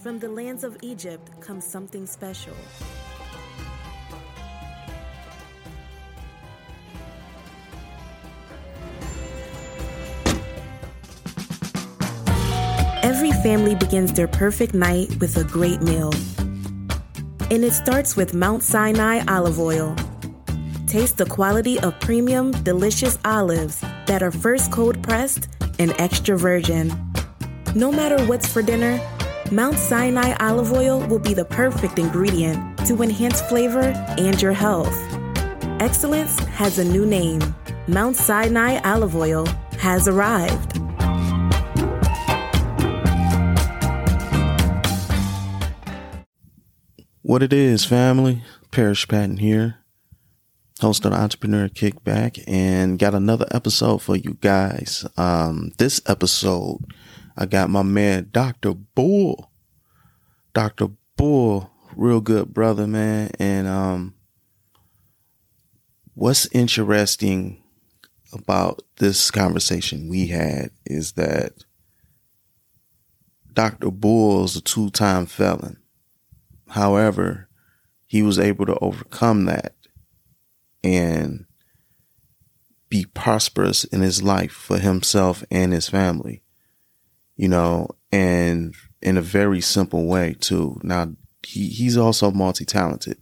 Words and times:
From 0.00 0.18
the 0.18 0.30
lands 0.30 0.64
of 0.64 0.78
Egypt 0.80 1.42
comes 1.42 1.62
something 1.62 2.06
special. 2.06 2.54
Every 13.02 13.30
family 13.42 13.74
begins 13.74 14.14
their 14.14 14.26
perfect 14.26 14.72
night 14.72 15.14
with 15.20 15.36
a 15.36 15.44
great 15.44 15.82
meal. 15.82 16.14
And 17.50 17.62
it 17.62 17.74
starts 17.74 18.16
with 18.16 18.32
Mount 18.32 18.62
Sinai 18.62 19.22
olive 19.28 19.60
oil. 19.60 19.94
Taste 20.86 21.18
the 21.18 21.26
quality 21.26 21.78
of 21.80 21.92
premium, 22.00 22.52
delicious 22.62 23.18
olives 23.26 23.82
that 24.06 24.22
are 24.22 24.32
first 24.32 24.72
cold 24.72 25.02
pressed 25.02 25.48
and 25.78 25.92
extra 26.00 26.38
virgin. 26.38 26.90
No 27.74 27.92
matter 27.92 28.24
what's 28.24 28.50
for 28.50 28.62
dinner, 28.62 28.98
Mount 29.52 29.76
Sinai 29.78 30.36
olive 30.38 30.72
oil 30.72 31.04
will 31.08 31.18
be 31.18 31.34
the 31.34 31.44
perfect 31.44 31.98
ingredient 31.98 32.78
to 32.86 33.02
enhance 33.02 33.40
flavor 33.40 33.82
and 34.16 34.40
your 34.40 34.52
health. 34.52 34.96
Excellence 35.80 36.38
has 36.50 36.78
a 36.78 36.84
new 36.84 37.04
name. 37.04 37.40
Mount 37.88 38.14
Sinai 38.14 38.80
olive 38.84 39.16
oil 39.16 39.46
has 39.72 40.06
arrived. 40.06 40.78
What 47.22 47.42
it 47.42 47.52
is, 47.52 47.84
family. 47.84 48.42
Parrish 48.70 49.08
Patton 49.08 49.38
here, 49.38 49.78
host 50.80 51.04
of 51.04 51.12
Entrepreneur 51.12 51.68
Kickback, 51.68 52.40
and 52.46 53.00
got 53.00 53.16
another 53.16 53.46
episode 53.50 53.98
for 53.98 54.14
you 54.14 54.38
guys. 54.40 55.04
Um, 55.16 55.72
this 55.78 56.00
episode, 56.06 56.78
I 57.40 57.46
got 57.46 57.70
my 57.70 57.82
man, 57.82 58.28
Dr. 58.30 58.74
Bull. 58.74 59.50
Dr. 60.52 60.88
Bull, 61.16 61.70
real 61.96 62.20
good 62.20 62.52
brother, 62.52 62.86
man. 62.86 63.30
And, 63.38 63.66
um, 63.66 64.14
what's 66.14 66.46
interesting 66.52 67.62
about 68.32 68.82
this 68.98 69.30
conversation 69.30 70.10
we 70.10 70.26
had 70.26 70.70
is 70.84 71.12
that 71.12 71.64
Dr. 73.54 73.90
Bull 73.90 74.44
is 74.44 74.56
a 74.56 74.60
two 74.60 74.90
time 74.90 75.24
felon. 75.24 75.78
However, 76.68 77.48
he 78.06 78.22
was 78.22 78.38
able 78.38 78.66
to 78.66 78.78
overcome 78.80 79.46
that 79.46 79.74
and 80.84 81.46
be 82.88 83.06
prosperous 83.06 83.84
in 83.84 84.02
his 84.02 84.22
life 84.22 84.52
for 84.52 84.78
himself 84.78 85.42
and 85.50 85.72
his 85.72 85.88
family, 85.88 86.42
you 87.40 87.48
know, 87.48 87.88
and 88.12 88.74
in 89.00 89.16
a 89.16 89.22
very 89.22 89.62
simple 89.62 90.04
way 90.04 90.36
too. 90.40 90.78
Now, 90.82 91.14
he, 91.42 91.68
he's 91.68 91.96
also 91.96 92.30
multi-talented. 92.30 93.16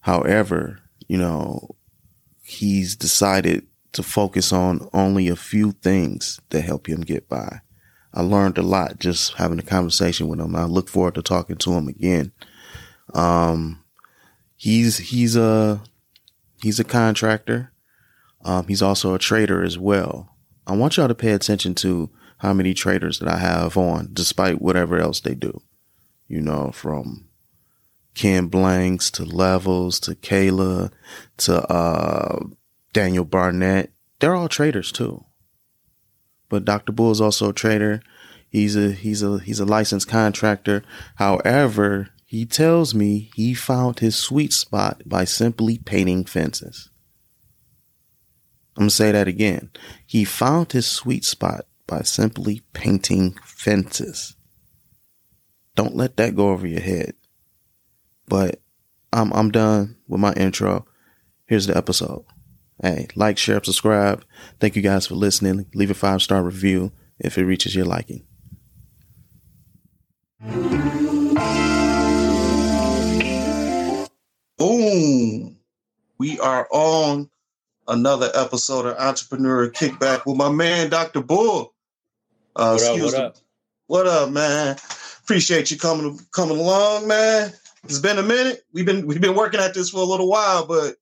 However, 0.00 0.78
you 1.08 1.18
know, 1.18 1.76
he's 2.42 2.96
decided 2.96 3.66
to 3.92 4.02
focus 4.02 4.50
on 4.50 4.88
only 4.94 5.28
a 5.28 5.36
few 5.36 5.72
things 5.72 6.40
that 6.48 6.62
help 6.62 6.88
him 6.88 7.02
get 7.02 7.28
by. 7.28 7.60
I 8.14 8.22
learned 8.22 8.56
a 8.56 8.62
lot 8.62 8.98
just 8.98 9.34
having 9.34 9.58
a 9.58 9.62
conversation 9.62 10.26
with 10.28 10.40
him. 10.40 10.56
I 10.56 10.64
look 10.64 10.88
forward 10.88 11.16
to 11.16 11.22
talking 11.22 11.56
to 11.56 11.72
him 11.74 11.86
again. 11.86 12.32
Um, 13.12 13.84
he's, 14.56 14.96
he's 14.96 15.36
a, 15.36 15.82
he's 16.62 16.80
a 16.80 16.84
contractor. 16.84 17.72
Um, 18.42 18.68
he's 18.68 18.80
also 18.80 19.12
a 19.12 19.18
trader 19.18 19.62
as 19.62 19.78
well. 19.78 20.34
I 20.66 20.74
want 20.74 20.96
y'all 20.96 21.08
to 21.08 21.14
pay 21.14 21.32
attention 21.32 21.74
to 21.74 22.08
how 22.38 22.52
many 22.52 22.74
traders 22.74 23.18
that 23.18 23.28
I 23.28 23.38
have 23.38 23.76
on, 23.76 24.10
despite 24.12 24.60
whatever 24.60 24.98
else 24.98 25.20
they 25.20 25.34
do. 25.34 25.62
You 26.28 26.40
know, 26.40 26.70
from 26.72 27.28
Ken 28.14 28.46
Blanks 28.46 29.10
to 29.12 29.24
Levels 29.24 30.00
to 30.00 30.14
Kayla 30.14 30.90
to 31.38 31.62
uh, 31.70 32.40
Daniel 32.92 33.24
Barnett. 33.24 33.90
They're 34.20 34.34
all 34.34 34.48
traders 34.48 34.92
too. 34.92 35.24
But 36.48 36.64
Dr. 36.64 36.92
Bull 36.92 37.10
is 37.10 37.20
also 37.20 37.50
a 37.50 37.54
trader. 37.54 38.00
He's 38.48 38.76
a 38.76 38.92
he's 38.92 39.22
a 39.22 39.40
he's 39.40 39.58
a 39.58 39.64
licensed 39.64 40.08
contractor. 40.08 40.84
However, 41.16 42.10
he 42.24 42.46
tells 42.46 42.94
me 42.94 43.30
he 43.34 43.52
found 43.52 43.98
his 43.98 44.16
sweet 44.16 44.52
spot 44.52 45.02
by 45.04 45.24
simply 45.24 45.78
painting 45.78 46.24
fences. 46.24 46.90
I'm 48.76 48.86
to 48.86 48.90
say 48.90 49.12
that 49.12 49.28
again. 49.28 49.70
He 50.06 50.24
found 50.24 50.72
his 50.72 50.86
sweet 50.86 51.24
spot 51.24 51.66
by 51.86 52.02
simply 52.02 52.62
painting 52.72 53.36
fences. 53.44 54.36
Don't 55.74 55.96
let 55.96 56.16
that 56.16 56.36
go 56.36 56.50
over 56.50 56.66
your 56.66 56.80
head. 56.80 57.14
But 58.26 58.60
I'm 59.12 59.32
I'm 59.32 59.50
done 59.50 59.96
with 60.08 60.20
my 60.20 60.32
intro. 60.34 60.86
Here's 61.46 61.66
the 61.66 61.76
episode. 61.76 62.24
Hey, 62.82 63.08
like, 63.14 63.38
share, 63.38 63.62
subscribe. 63.62 64.24
Thank 64.60 64.76
you 64.76 64.82
guys 64.82 65.06
for 65.06 65.14
listening. 65.14 65.66
Leave 65.74 65.90
a 65.90 65.94
five 65.94 66.22
star 66.22 66.42
review 66.42 66.92
if 67.18 67.38
it 67.38 67.44
reaches 67.44 67.74
your 67.74 67.84
liking. 67.84 68.26
Boom. 74.58 75.56
We 76.18 76.38
are 76.40 76.66
on 76.70 77.30
another 77.86 78.30
episode 78.34 78.86
of 78.86 78.96
Entrepreneur 78.96 79.68
Kickback 79.70 80.26
with 80.26 80.36
my 80.36 80.50
man, 80.50 80.90
Dr. 80.90 81.20
Bull. 81.20 81.73
Uh, 82.56 82.78
what 82.78 82.82
up? 82.82 83.00
What 83.00 83.14
up? 83.14 83.36
What 83.86 84.06
up, 84.06 84.30
man? 84.30 84.76
Appreciate 85.22 85.70
you 85.70 85.78
coming 85.78 86.18
coming 86.32 86.58
along, 86.58 87.08
man. 87.08 87.52
It's 87.84 87.98
been 87.98 88.18
a 88.18 88.22
minute. 88.22 88.64
We've 88.72 88.86
been 88.86 89.06
we've 89.06 89.20
been 89.20 89.34
working 89.34 89.60
at 89.60 89.74
this 89.74 89.90
for 89.90 89.98
a 89.98 90.04
little 90.04 90.28
while, 90.28 90.66
but 90.66 90.96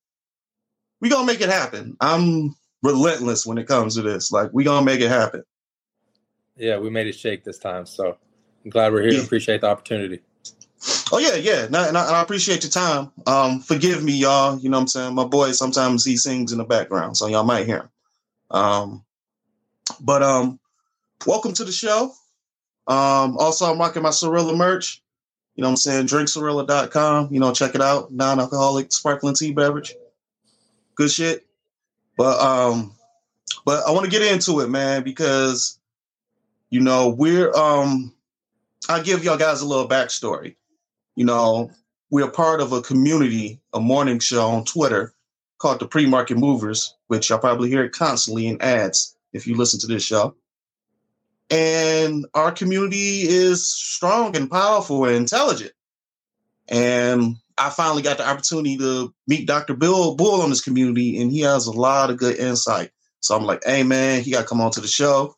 we 1.01 1.11
gonna 1.11 1.27
make 1.27 1.41
it 1.41 1.51
happen. 1.51 1.97
I'm 2.01 2.55
relentless 2.83 3.45
when 3.45 3.59
it 3.59 3.69
comes 3.69 3.97
to 3.97 4.03
this. 4.03 4.33
Like 4.33 4.51
we 4.53 4.65
gonna 4.65 4.85
make 4.85 5.01
it 5.01 5.11
happen. 5.11 5.45
Yeah, 6.57 6.79
we 6.79 6.91
made 6.91 7.07
it 7.07 7.15
shake 7.15 7.45
this 7.45 7.59
time. 7.59 7.87
So 7.87 8.17
I'm 8.65 8.71
glad 8.71 8.93
we're 8.93 9.03
here. 9.03 9.13
Yeah. 9.13 9.23
Appreciate 9.23 9.61
the 9.61 9.69
opportunity. 9.69 10.21
Oh 11.13 11.19
yeah, 11.19 11.35
yeah. 11.35 11.65
And 11.65 11.77
I, 11.77 11.89
and 11.89 11.97
I, 11.97 12.23
appreciate 12.23 12.65
your 12.65 12.71
time. 12.71 13.13
Um, 13.27 13.61
forgive 13.61 14.03
me, 14.03 14.13
y'all. 14.13 14.59
You 14.59 14.71
know 14.71 14.79
what 14.79 14.83
I'm 14.83 14.89
saying? 14.89 15.15
My 15.15 15.25
boy 15.25 15.53
sometimes 15.53 16.05
he 16.05 16.17
sings 16.17 16.51
in 16.51 16.59
the 16.59 16.65
background, 16.65 17.17
so 17.17 17.29
y'all 17.29 17.45
might 17.45 17.67
hear 17.67 17.83
him. 17.83 17.89
Um, 18.51 19.05
but 20.01 20.23
um, 20.23 20.59
welcome 21.27 21.53
to 21.55 21.65
the 21.65 21.73
show. 21.73 22.13
Um, 22.87 23.37
also 23.39 23.71
I'm 23.71 23.79
rocking 23.79 24.03
my 24.03 24.11
Sorilla 24.11 24.57
merch. 24.57 25.03
You 25.55 25.63
know 25.63 25.69
what 25.69 25.73
I'm 25.73 25.77
saying? 25.77 26.07
Drinksorilla.com. 26.07 27.33
You 27.33 27.41
know, 27.41 27.53
check 27.53 27.75
it 27.75 27.83
out. 27.83 28.13
Non-alcoholic 28.13 28.93
sparkling 28.93 29.35
tea 29.35 29.53
beverage. 29.53 29.95
Good 30.95 31.11
shit. 31.11 31.47
But 32.17 32.41
um, 32.41 32.95
but 33.65 33.87
I 33.87 33.91
want 33.91 34.05
to 34.05 34.11
get 34.11 34.23
into 34.23 34.61
it, 34.61 34.69
man, 34.69 35.03
because 35.03 35.79
you 36.71 36.81
know, 36.81 37.11
we're 37.11 37.53
um 37.55 38.15
I'll 38.89 39.03
give 39.03 39.25
y'all 39.25 39.39
guys 39.39 39.61
a 39.61 39.67
little 39.67 39.89
backstory. 39.89 40.57
You 41.17 41.25
know, 41.25 41.71
we're 42.11 42.31
part 42.31 42.61
of 42.61 42.73
a 42.73 42.83
community, 42.83 43.61
a 43.73 43.81
morning 43.81 44.19
show 44.19 44.49
on 44.49 44.65
Twitter 44.65 45.15
called 45.59 45.79
the 45.79 45.87
Pre-Market 45.87 46.37
Movers, 46.37 46.97
which 47.07 47.31
y'all 47.31 47.39
probably 47.39 47.69
hear 47.69 47.89
constantly 47.89 48.47
in 48.47 48.61
ads 48.61 49.17
if 49.33 49.47
you 49.47 49.57
listen 49.57 49.79
to 49.81 49.87
this 49.87 50.03
show. 50.03 50.35
And 51.53 52.25
our 52.33 52.51
community 52.51 53.29
is 53.29 53.69
strong 53.69 54.35
and 54.35 54.51
powerful 54.51 55.05
and 55.05 55.17
intelligent. 55.17 55.73
And 56.69 57.37
I 57.59 57.69
finally 57.69 58.01
got 58.01 58.17
the 58.17 58.27
opportunity 58.27 58.79
to 58.79 59.13
meet 59.27 59.47
Dr. 59.47 59.75
Bill 59.75 60.15
Bull 60.15 60.41
on 60.41 60.49
this 60.49 60.63
community, 60.63 61.21
and 61.21 61.31
he 61.31 61.41
has 61.41 61.67
a 61.67 61.73
lot 61.73 62.09
of 62.09 62.17
good 62.17 62.39
insight. 62.39 62.91
So 63.21 63.37
I'm 63.37 63.45
like, 63.45 63.63
hey 63.65 63.83
man, 63.83 64.23
he 64.23 64.31
got 64.31 64.41
to 64.41 64.47
come 64.47 64.63
on 64.63 64.71
to 64.73 64.81
the 64.81 64.89
show. 64.89 65.37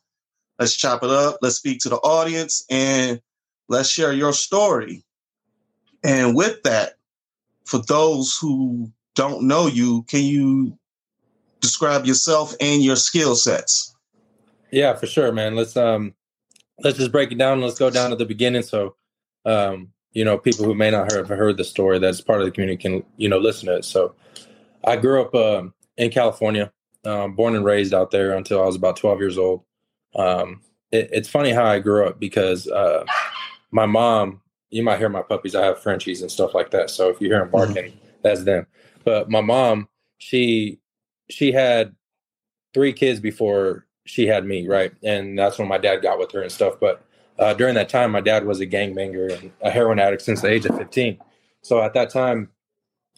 Let's 0.60 0.76
chop 0.76 1.02
it 1.02 1.10
up. 1.10 1.38
Let's 1.42 1.56
speak 1.56 1.80
to 1.80 1.88
the 1.88 1.96
audience 1.96 2.64
and 2.70 3.20
let's 3.68 3.88
share 3.88 4.12
your 4.12 4.32
story. 4.32 5.02
And 6.04 6.36
with 6.36 6.62
that, 6.62 6.94
for 7.64 7.78
those 7.78 8.38
who 8.40 8.92
don't 9.16 9.48
know 9.48 9.66
you, 9.66 10.04
can 10.04 10.22
you 10.22 10.78
describe 11.60 12.06
yourself 12.06 12.54
and 12.60 12.84
your 12.84 12.96
skill 12.96 13.34
sets? 13.34 13.93
Yeah, 14.74 14.94
for 14.94 15.06
sure, 15.06 15.30
man. 15.30 15.54
Let's 15.54 15.76
um 15.76 16.14
let's 16.82 16.98
just 16.98 17.12
break 17.12 17.30
it 17.30 17.38
down. 17.38 17.60
Let's 17.60 17.78
go 17.78 17.90
down 17.90 18.10
to 18.10 18.16
the 18.16 18.26
beginning. 18.26 18.62
So 18.62 18.96
um, 19.44 19.92
you 20.12 20.24
know, 20.24 20.36
people 20.36 20.64
who 20.64 20.74
may 20.74 20.90
not 20.90 21.12
have 21.12 21.28
heard 21.28 21.56
the 21.56 21.64
story 21.64 21.98
that's 21.98 22.20
part 22.20 22.40
of 22.40 22.46
the 22.46 22.50
community 22.50 22.76
can, 22.76 23.04
you 23.16 23.28
know, 23.28 23.38
listen 23.38 23.66
to 23.66 23.76
it. 23.76 23.84
So 23.84 24.14
I 24.84 24.96
grew 24.96 25.20
up 25.20 25.34
uh, 25.34 25.64
in 25.96 26.10
California, 26.10 26.72
um, 27.04 27.34
born 27.34 27.54
and 27.54 27.64
raised 27.64 27.94
out 27.94 28.10
there 28.10 28.36
until 28.36 28.62
I 28.62 28.66
was 28.66 28.76
about 28.76 28.96
12 28.96 29.20
years 29.20 29.38
old. 29.38 29.62
Um, 30.16 30.60
it, 30.90 31.10
it's 31.12 31.28
funny 31.28 31.50
how 31.50 31.64
I 31.64 31.78
grew 31.78 32.06
up 32.06 32.18
because 32.18 32.66
uh, 32.68 33.04
my 33.70 33.86
mom, 33.86 34.40
you 34.70 34.82
might 34.82 34.98
hear 34.98 35.08
my 35.08 35.22
puppies. 35.22 35.54
I 35.54 35.64
have 35.64 35.80
Frenchies 35.80 36.22
and 36.22 36.30
stuff 36.30 36.54
like 36.54 36.70
that. 36.72 36.90
So 36.90 37.10
if 37.10 37.20
you 37.20 37.28
hear 37.28 37.38
them 37.38 37.50
barking, 37.50 37.92
mm-hmm. 37.92 38.06
that's 38.22 38.42
them. 38.42 38.66
But 39.04 39.30
my 39.30 39.40
mom, 39.40 39.88
she 40.18 40.80
she 41.30 41.52
had 41.52 41.94
three 42.72 42.92
kids 42.92 43.20
before 43.20 43.86
she 44.04 44.26
had 44.26 44.44
me, 44.44 44.66
right? 44.68 44.92
And 45.02 45.38
that's 45.38 45.58
when 45.58 45.68
my 45.68 45.78
dad 45.78 46.02
got 46.02 46.18
with 46.18 46.32
her 46.32 46.42
and 46.42 46.52
stuff. 46.52 46.74
But 46.80 47.04
uh, 47.38 47.54
during 47.54 47.74
that 47.74 47.88
time, 47.88 48.12
my 48.12 48.20
dad 48.20 48.46
was 48.46 48.60
a 48.60 48.66
gangbanger 48.66 49.38
and 49.38 49.52
a 49.60 49.70
heroin 49.70 49.98
addict 49.98 50.22
since 50.22 50.40
the 50.40 50.48
age 50.48 50.66
of 50.66 50.76
15. 50.76 51.18
So 51.62 51.82
at 51.82 51.94
that 51.94 52.10
time, 52.10 52.50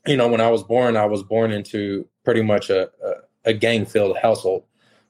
you 0.06 0.17
know, 0.17 0.29
when 0.29 0.41
I 0.41 0.49
was 0.49 0.62
born, 0.62 0.97
I 0.97 1.06
was 1.06 1.23
born 1.23 1.50
into 1.50 2.09
pretty 2.25 2.43
much 2.43 2.71
a, 2.71 2.88
a, 3.05 3.12
a 3.47 3.53
gang 3.55 3.85
filled 3.85 4.17
household. 4.19 4.65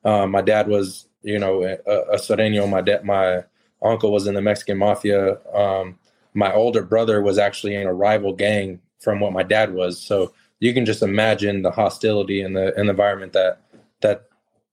Um, 0.05 0.31
my 0.31 0.41
dad 0.41 0.69
was, 0.69 1.09
you 1.23 1.39
know, 1.39 1.63
a, 1.63 1.77
a 1.87 2.17
Sureño. 2.17 2.69
My 2.69 2.81
dad, 2.81 3.05
my 3.05 3.45
uncle 3.83 4.13
was 4.13 4.27
in 4.27 4.35
the 4.35 4.41
Mexican 4.41 4.79
mafia. 4.79 5.39
Um, 5.55 5.99
my 6.33 6.53
older 6.53 6.83
brother 6.83 7.21
was 7.23 7.39
actually 7.39 7.75
in 7.75 7.87
a 7.87 7.93
rival 7.93 8.33
gang 8.33 8.81
from 9.01 9.21
what 9.21 9.33
my 9.33 9.43
dad 9.43 9.75
was. 9.75 10.01
So 10.01 10.33
you 10.61 10.73
can 10.73 10.87
just 10.87 11.03
imagine 11.03 11.63
the 11.63 11.71
hostility 11.71 12.41
and 12.41 12.57
the, 12.57 12.75
and 12.77 12.89
the 12.89 12.93
environment 12.93 13.33
that 13.35 13.61
that 14.01 14.29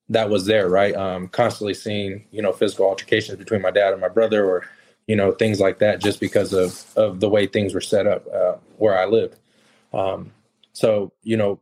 that 0.10 0.30
was 0.30 0.46
there, 0.46 0.70
right? 0.70 0.96
Um, 0.96 1.28
constantly 1.30 1.74
seeing, 1.74 2.26
you 2.32 2.42
know, 2.42 2.54
physical 2.54 2.86
altercations 2.88 3.38
between 3.38 3.62
my 3.62 3.72
dad 3.72 3.94
and 3.94 4.02
my 4.02 4.10
brother, 4.10 4.46
or 4.46 4.66
you 5.08 5.16
know, 5.16 5.32
things 5.34 5.60
like 5.60 5.80
that, 5.80 6.02
just 6.02 6.20
because 6.20 6.54
of 6.54 6.86
of 6.98 7.20
the 7.20 7.30
way 7.30 7.48
things 7.48 7.74
were 7.74 7.82
set 7.82 8.08
up 8.08 8.26
uh, 8.34 8.56
where 8.78 8.98
I 8.98 9.06
lived. 9.06 9.38
Um, 9.94 10.32
so, 10.74 11.14
you 11.24 11.38
know, 11.38 11.60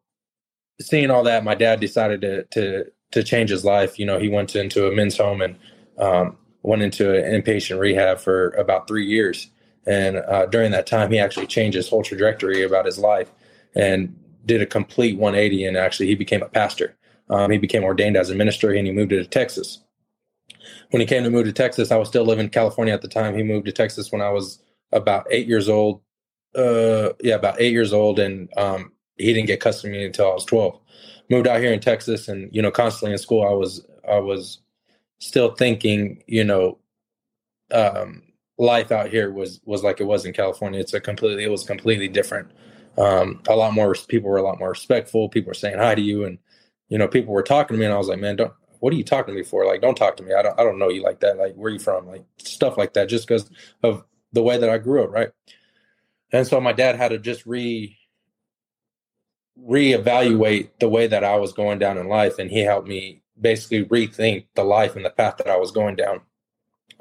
seeing 0.81 1.11
all 1.11 1.23
that, 1.23 1.43
my 1.43 1.55
dad 1.55 1.79
decided 1.79 2.21
to 2.21 2.43
to 2.45 2.85
to 3.11 3.23
change 3.23 3.49
his 3.49 3.65
life. 3.65 3.99
You 3.99 4.05
know, 4.05 4.19
he 4.19 4.29
went 4.29 4.55
into 4.55 4.87
a 4.87 4.95
men's 4.95 5.17
home 5.17 5.41
and 5.41 5.57
um, 5.99 6.37
went 6.63 6.81
into 6.81 7.13
an 7.13 7.41
inpatient 7.41 7.79
rehab 7.79 8.19
for 8.19 8.49
about 8.51 8.87
three 8.87 9.05
years. 9.07 9.49
And 9.87 10.17
uh, 10.17 10.47
during 10.47 10.71
that 10.71 10.87
time, 10.87 11.11
he 11.11 11.19
actually 11.19 11.47
changed 11.47 11.75
his 11.75 11.89
whole 11.89 12.03
trajectory 12.03 12.63
about 12.63 12.85
his 12.85 12.99
life 12.99 13.31
and 13.75 14.15
did 14.45 14.61
a 14.61 14.65
complete 14.65 15.17
180. 15.17 15.65
And 15.65 15.77
actually, 15.77 16.07
he 16.07 16.15
became 16.15 16.43
a 16.43 16.49
pastor. 16.49 16.95
Um, 17.31 17.49
he 17.49 17.57
became 17.57 17.83
ordained 17.83 18.17
as 18.17 18.29
a 18.29 18.35
minister 18.35 18.71
and 18.71 18.85
he 18.85 18.93
moved 18.93 19.09
to 19.11 19.25
Texas. 19.25 19.79
When 20.91 20.99
he 20.99 21.07
came 21.07 21.23
to 21.23 21.29
move 21.29 21.45
to 21.45 21.53
Texas, 21.53 21.91
I 21.91 21.97
was 21.97 22.09
still 22.09 22.25
living 22.25 22.45
in 22.45 22.51
California 22.51 22.93
at 22.93 23.01
the 23.01 23.07
time. 23.07 23.35
He 23.35 23.43
moved 23.43 23.65
to 23.65 23.71
Texas 23.71 24.11
when 24.11 24.21
I 24.21 24.29
was 24.29 24.61
about 24.91 25.25
eight 25.31 25.47
years 25.47 25.69
old. 25.69 26.01
Uh, 26.53 27.13
yeah, 27.21 27.35
about 27.35 27.61
eight 27.61 27.71
years 27.71 27.93
old, 27.93 28.19
and 28.19 28.49
um, 28.57 28.91
he 29.15 29.33
didn't 29.33 29.47
get 29.47 29.61
custody 29.61 30.03
until 30.03 30.29
I 30.29 30.33
was 30.33 30.43
twelve. 30.43 30.77
Moved 31.29 31.47
out 31.47 31.61
here 31.61 31.71
in 31.71 31.79
Texas, 31.79 32.27
and 32.27 32.53
you 32.53 32.61
know, 32.61 32.71
constantly 32.71 33.13
in 33.13 33.17
school, 33.19 33.47
I 33.47 33.53
was 33.53 33.85
I 34.09 34.19
was 34.19 34.59
still 35.19 35.55
thinking, 35.55 36.21
you 36.27 36.43
know, 36.43 36.77
um, 37.71 38.23
life 38.57 38.91
out 38.91 39.09
here 39.09 39.31
was 39.31 39.61
was 39.63 39.81
like 39.81 40.01
it 40.01 40.05
was 40.05 40.25
in 40.25 40.33
California. 40.33 40.81
It's 40.81 40.93
a 40.93 40.99
completely 40.99 41.45
it 41.45 41.51
was 41.51 41.63
completely 41.63 42.09
different. 42.09 42.51
Um, 42.97 43.41
a 43.47 43.55
lot 43.55 43.73
more 43.73 43.95
people 44.09 44.29
were 44.29 44.37
a 44.37 44.43
lot 44.43 44.59
more 44.59 44.71
respectful. 44.71 45.29
People 45.29 45.51
were 45.51 45.53
saying 45.53 45.77
hi 45.77 45.95
to 45.95 46.01
you, 46.01 46.25
and 46.25 46.37
you 46.91 46.97
know, 46.97 47.07
people 47.07 47.33
were 47.33 47.41
talking 47.41 47.75
to 47.75 47.79
me 47.79 47.85
and 47.85 47.93
I 47.93 47.97
was 47.97 48.09
like, 48.09 48.19
man, 48.19 48.35
don't, 48.35 48.51
what 48.81 48.91
are 48.91 48.97
you 48.97 49.03
talking 49.03 49.33
to 49.33 49.39
me 49.39 49.45
for? 49.45 49.65
Like, 49.65 49.81
don't 49.81 49.95
talk 49.95 50.17
to 50.17 50.23
me. 50.23 50.33
I 50.33 50.41
don't, 50.41 50.59
I 50.59 50.63
don't 50.63 50.77
know 50.77 50.89
you 50.89 51.01
like 51.01 51.21
that. 51.21 51.37
Like, 51.37 51.55
where 51.55 51.71
you 51.71 51.79
from? 51.79 52.05
Like 52.05 52.25
stuff 52.37 52.77
like 52.77 52.93
that, 52.93 53.07
just 53.07 53.25
because 53.25 53.49
of 53.81 54.03
the 54.33 54.43
way 54.43 54.57
that 54.57 54.69
I 54.69 54.77
grew 54.77 55.05
up. 55.05 55.09
Right. 55.09 55.29
And 56.33 56.45
so 56.45 56.59
my 56.59 56.73
dad 56.73 56.97
had 56.97 57.09
to 57.09 57.17
just 57.17 57.45
re, 57.45 57.97
reevaluate 59.57 60.71
the 60.79 60.89
way 60.89 61.07
that 61.07 61.23
I 61.23 61.37
was 61.37 61.53
going 61.53 61.79
down 61.79 61.97
in 61.97 62.09
life. 62.09 62.39
And 62.39 62.51
he 62.51 62.59
helped 62.59 62.89
me 62.89 63.21
basically 63.39 63.85
rethink 63.85 64.47
the 64.55 64.65
life 64.65 64.97
and 64.97 65.05
the 65.05 65.11
path 65.11 65.37
that 65.37 65.49
I 65.49 65.55
was 65.55 65.71
going 65.71 65.95
down. 65.95 66.19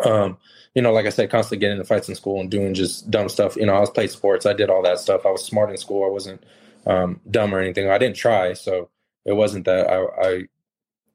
Um, 0.05 0.39
you 0.77 0.83
know, 0.83 0.93
like 0.93 1.07
I 1.07 1.11
said, 1.11 1.31
constantly 1.31 1.59
getting 1.59 1.79
into 1.79 1.89
fights 1.89 2.09
in 2.09 2.15
school 2.15 2.41
and 2.41 2.49
doing 2.49 2.75
just 2.75 3.11
dumb 3.11 3.29
stuff. 3.29 3.57
You 3.57 3.67
know, 3.67 3.75
I 3.75 3.81
was 3.81 3.91
playing 3.91 4.11
sports. 4.11 4.47
I 4.47 4.53
did 4.53 4.71
all 4.71 4.83
that 4.83 5.01
stuff. 5.01 5.27
I 5.27 5.31
was 5.31 5.45
smart 5.45 5.71
in 5.71 5.79
school. 5.79 6.05
I 6.05 6.11
wasn't 6.11 6.45
um, 6.87 7.21
dumb 7.29 7.53
or 7.53 7.59
anything. 7.59 7.91
I 7.91 7.99
didn't 7.99 8.17
try. 8.17 8.53
So 8.53 8.89
it 9.25 9.33
wasn't 9.33 9.65
that 9.67 9.89
I, 9.91 10.05
I 10.23 10.43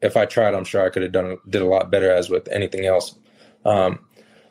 if 0.01 0.17
I 0.17 0.25
tried, 0.25 0.53
I'm 0.53 0.65
sure 0.65 0.85
I 0.85 0.89
could 0.89 1.03
have 1.03 1.11
done 1.11 1.37
did 1.49 1.61
a 1.61 1.65
lot 1.65 1.91
better 1.91 2.11
as 2.11 2.29
with 2.29 2.47
anything 2.49 2.85
else. 2.85 3.15
Um, 3.65 3.99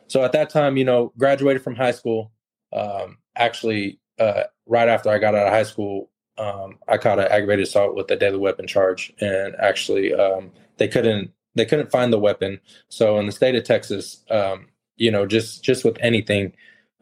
so 0.06 0.24
at 0.24 0.32
that 0.32 0.50
time, 0.50 0.76
you 0.76 0.84
know, 0.84 1.12
graduated 1.18 1.62
from 1.62 1.74
high 1.74 1.92
school. 1.92 2.32
Um, 2.72 3.18
actually, 3.36 4.00
uh, 4.18 4.44
right 4.66 4.88
after 4.88 5.10
I 5.10 5.18
got 5.18 5.34
out 5.34 5.46
of 5.46 5.52
high 5.52 5.62
school, 5.62 6.10
um, 6.38 6.78
I 6.88 6.98
caught 6.98 7.20
an 7.20 7.28
aggravated 7.30 7.66
assault 7.66 7.94
with 7.94 8.10
a 8.10 8.16
deadly 8.16 8.38
weapon 8.38 8.66
charge, 8.66 9.12
and 9.20 9.54
actually, 9.58 10.12
um, 10.12 10.50
they 10.78 10.88
couldn't 10.88 11.30
they 11.54 11.64
couldn't 11.64 11.90
find 11.90 12.12
the 12.12 12.18
weapon. 12.18 12.60
So 12.88 13.18
in 13.18 13.26
the 13.26 13.32
state 13.32 13.54
of 13.54 13.64
Texas, 13.64 14.24
um, 14.30 14.68
you 14.96 15.10
know, 15.10 15.26
just 15.26 15.62
just 15.62 15.84
with 15.84 15.96
anything, 16.00 16.52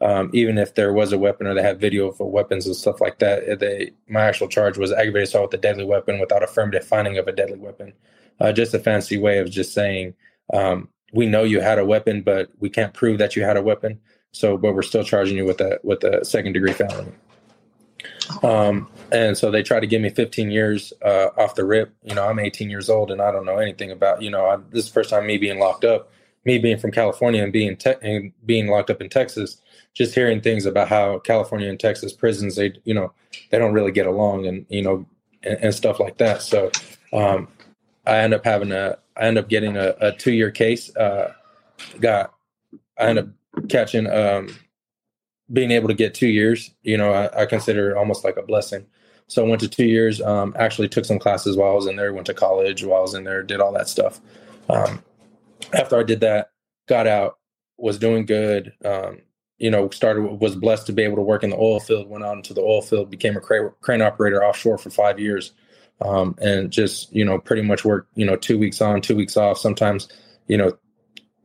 um, 0.03 0.29
even 0.33 0.57
if 0.57 0.75
there 0.75 0.91
was 0.91 1.13
a 1.13 1.17
weapon 1.17 1.47
or 1.47 1.53
they 1.53 1.61
had 1.61 1.79
video 1.79 2.09
of 2.09 2.19
weapons 2.19 2.65
and 2.65 2.75
stuff 2.75 2.99
like 2.99 3.19
that, 3.19 3.43
eh, 3.47 3.55
they 3.55 3.91
my 4.09 4.21
actual 4.21 4.49
charge 4.49 4.77
was 4.77 4.91
aggravated 4.91 5.29
assault 5.29 5.51
with 5.51 5.59
a 5.59 5.61
deadly 5.61 5.85
weapon 5.85 6.19
without 6.19 6.43
affirmative 6.43 6.85
finding 6.85 7.17
of 7.17 7.27
a 7.27 7.31
deadly 7.31 7.57
weapon. 7.57 7.93
Uh, 8.41 8.51
just 8.51 8.73
a 8.73 8.79
fancy 8.79 9.17
way 9.17 9.39
of 9.39 9.49
just 9.49 9.73
saying 9.73 10.13
um, 10.53 10.89
we 11.13 11.25
know 11.25 11.43
you 11.43 11.61
had 11.61 11.79
a 11.79 11.85
weapon, 11.85 12.21
but 12.21 12.49
we 12.59 12.69
can't 12.69 12.93
prove 12.93 13.17
that 13.19 13.37
you 13.37 13.43
had 13.43 13.55
a 13.55 13.61
weapon. 13.61 13.99
So, 14.33 14.57
but 14.57 14.73
we're 14.73 14.81
still 14.81 15.05
charging 15.05 15.37
you 15.37 15.45
with 15.45 15.61
a 15.61 15.79
with 15.83 16.03
a 16.03 16.25
second 16.25 16.53
degree 16.53 16.73
felony. 16.73 17.13
Um, 18.41 18.89
and 19.11 19.37
so 19.37 19.51
they 19.51 19.63
tried 19.63 19.81
to 19.81 19.87
give 19.87 20.01
me 20.01 20.09
15 20.09 20.51
years 20.51 20.91
uh, 21.01 21.29
off 21.37 21.55
the 21.55 21.63
rip. 21.63 21.93
You 22.03 22.15
know, 22.15 22.27
I'm 22.27 22.39
18 22.39 22.69
years 22.69 22.89
old 22.89 23.09
and 23.09 23.21
I 23.21 23.31
don't 23.31 23.45
know 23.45 23.57
anything 23.57 23.91
about. 23.91 24.21
You 24.21 24.31
know, 24.31 24.47
I, 24.47 24.57
this 24.69 24.85
is 24.85 24.89
the 24.89 24.93
first 24.93 25.11
time 25.11 25.25
me 25.25 25.37
being 25.37 25.59
locked 25.59 25.85
up, 25.85 26.11
me 26.43 26.57
being 26.57 26.77
from 26.77 26.91
California 26.91 27.41
and 27.41 27.53
being 27.53 27.77
te- 27.77 27.95
and 28.01 28.33
being 28.45 28.67
locked 28.67 28.89
up 28.89 28.99
in 28.99 29.07
Texas 29.07 29.61
just 29.93 30.15
hearing 30.15 30.41
things 30.41 30.65
about 30.65 30.87
how 30.87 31.19
California 31.19 31.69
and 31.69 31.79
Texas 31.79 32.13
prisons 32.13 32.55
they 32.55 32.73
you 32.83 32.93
know 32.93 33.13
they 33.49 33.57
don't 33.57 33.73
really 33.73 33.91
get 33.91 34.07
along 34.07 34.45
and 34.45 34.65
you 34.69 34.81
know 34.81 35.05
and, 35.43 35.57
and 35.61 35.75
stuff 35.75 35.99
like 35.99 36.17
that. 36.17 36.41
So 36.41 36.71
um, 37.11 37.47
I 38.05 38.17
end 38.17 38.33
up 38.33 38.43
having 38.43 38.71
a 38.71 38.97
I 39.15 39.27
end 39.27 39.37
up 39.37 39.49
getting 39.49 39.77
a, 39.77 39.95
a 40.01 40.11
two 40.11 40.33
year 40.33 40.51
case. 40.51 40.95
Uh, 40.95 41.33
got 41.99 42.33
I 42.97 43.07
end 43.07 43.19
up 43.19 43.27
catching 43.69 44.09
um, 44.09 44.55
being 45.51 45.71
able 45.71 45.87
to 45.87 45.93
get 45.93 46.13
two 46.13 46.27
years. 46.27 46.71
You 46.81 46.97
know 46.97 47.13
I, 47.13 47.43
I 47.43 47.45
consider 47.45 47.97
almost 47.97 48.23
like 48.23 48.37
a 48.37 48.43
blessing. 48.43 48.85
So 49.27 49.45
I 49.45 49.49
went 49.49 49.61
to 49.61 49.69
two 49.69 49.85
years. 49.85 50.21
Um, 50.21 50.55
actually 50.59 50.89
took 50.89 51.05
some 51.05 51.19
classes 51.19 51.55
while 51.55 51.71
I 51.71 51.75
was 51.75 51.87
in 51.87 51.95
there. 51.95 52.13
Went 52.13 52.27
to 52.27 52.33
college 52.33 52.83
while 52.83 52.99
I 52.99 53.01
was 53.01 53.13
in 53.13 53.23
there. 53.23 53.41
Did 53.43 53.61
all 53.61 53.73
that 53.73 53.87
stuff. 53.87 54.19
Um, 54.69 55.03
after 55.73 55.97
I 55.97 56.03
did 56.03 56.19
that, 56.21 56.51
got 56.87 57.07
out, 57.07 57.37
was 57.77 57.97
doing 57.97 58.25
good. 58.25 58.73
Um, 58.83 59.21
you 59.63 59.71
know, 59.71 59.89
started 59.91 60.23
was 60.41 60.57
blessed 60.57 60.85
to 60.87 60.91
be 60.91 61.03
able 61.03 61.15
to 61.15 61.21
work 61.21 61.41
in 61.41 61.49
the 61.49 61.55
oil 61.55 61.79
field. 61.79 62.09
Went 62.09 62.25
out 62.25 62.35
into 62.35 62.53
the 62.53 62.59
oil 62.59 62.81
field, 62.81 63.09
became 63.09 63.37
a 63.37 63.39
crane, 63.39 63.69
crane 63.79 64.01
operator 64.01 64.43
offshore 64.43 64.77
for 64.77 64.89
five 64.89 65.21
years, 65.21 65.53
um, 66.01 66.35
and 66.41 66.69
just 66.69 67.13
you 67.15 67.23
know 67.23 67.39
pretty 67.39 67.61
much 67.61 67.85
worked 67.85 68.11
you 68.15 68.25
know 68.25 68.35
two 68.35 68.59
weeks 68.59 68.81
on, 68.81 68.99
two 68.99 69.15
weeks 69.15 69.37
off. 69.37 69.57
Sometimes 69.57 70.09
you 70.47 70.57
know 70.57 70.77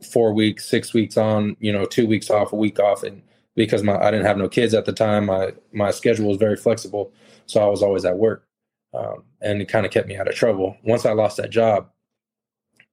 four 0.02 0.34
weeks, 0.34 0.68
six 0.68 0.92
weeks 0.92 1.16
on, 1.16 1.56
you 1.60 1.72
know 1.72 1.84
two 1.84 2.08
weeks 2.08 2.28
off, 2.28 2.52
a 2.52 2.56
week 2.56 2.80
off, 2.80 3.04
and 3.04 3.22
because 3.54 3.84
my 3.84 3.96
I 3.96 4.10
didn't 4.10 4.26
have 4.26 4.36
no 4.36 4.48
kids 4.48 4.74
at 4.74 4.84
the 4.84 4.92
time, 4.92 5.26
my 5.26 5.52
my 5.72 5.92
schedule 5.92 6.26
was 6.26 6.38
very 6.38 6.56
flexible, 6.56 7.12
so 7.46 7.62
I 7.62 7.68
was 7.68 7.84
always 7.84 8.04
at 8.04 8.18
work, 8.18 8.48
um, 8.94 9.22
and 9.40 9.62
it 9.62 9.68
kind 9.68 9.86
of 9.86 9.92
kept 9.92 10.08
me 10.08 10.16
out 10.16 10.26
of 10.26 10.34
trouble. 10.34 10.76
Once 10.82 11.06
I 11.06 11.12
lost 11.12 11.36
that 11.36 11.50
job, 11.50 11.88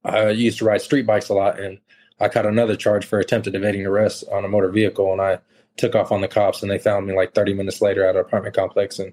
I 0.04 0.28
used 0.28 0.58
to 0.58 0.66
ride 0.66 0.82
street 0.82 1.04
bikes 1.04 1.30
a 1.30 1.34
lot, 1.34 1.58
and 1.58 1.80
I 2.18 2.28
caught 2.28 2.46
another 2.46 2.76
charge 2.76 3.04
for 3.04 3.18
attempted 3.18 3.54
evading 3.54 3.84
arrest 3.86 4.24
on 4.32 4.44
a 4.44 4.48
motor 4.48 4.70
vehicle, 4.70 5.12
and 5.12 5.20
I 5.20 5.38
took 5.76 5.94
off 5.94 6.12
on 6.12 6.22
the 6.22 6.28
cops, 6.28 6.62
and 6.62 6.70
they 6.70 6.78
found 6.78 7.06
me 7.06 7.14
like 7.14 7.34
30 7.34 7.54
minutes 7.54 7.82
later 7.82 8.04
at 8.04 8.16
an 8.16 8.20
apartment 8.20 8.54
complex, 8.54 8.98
and 8.98 9.12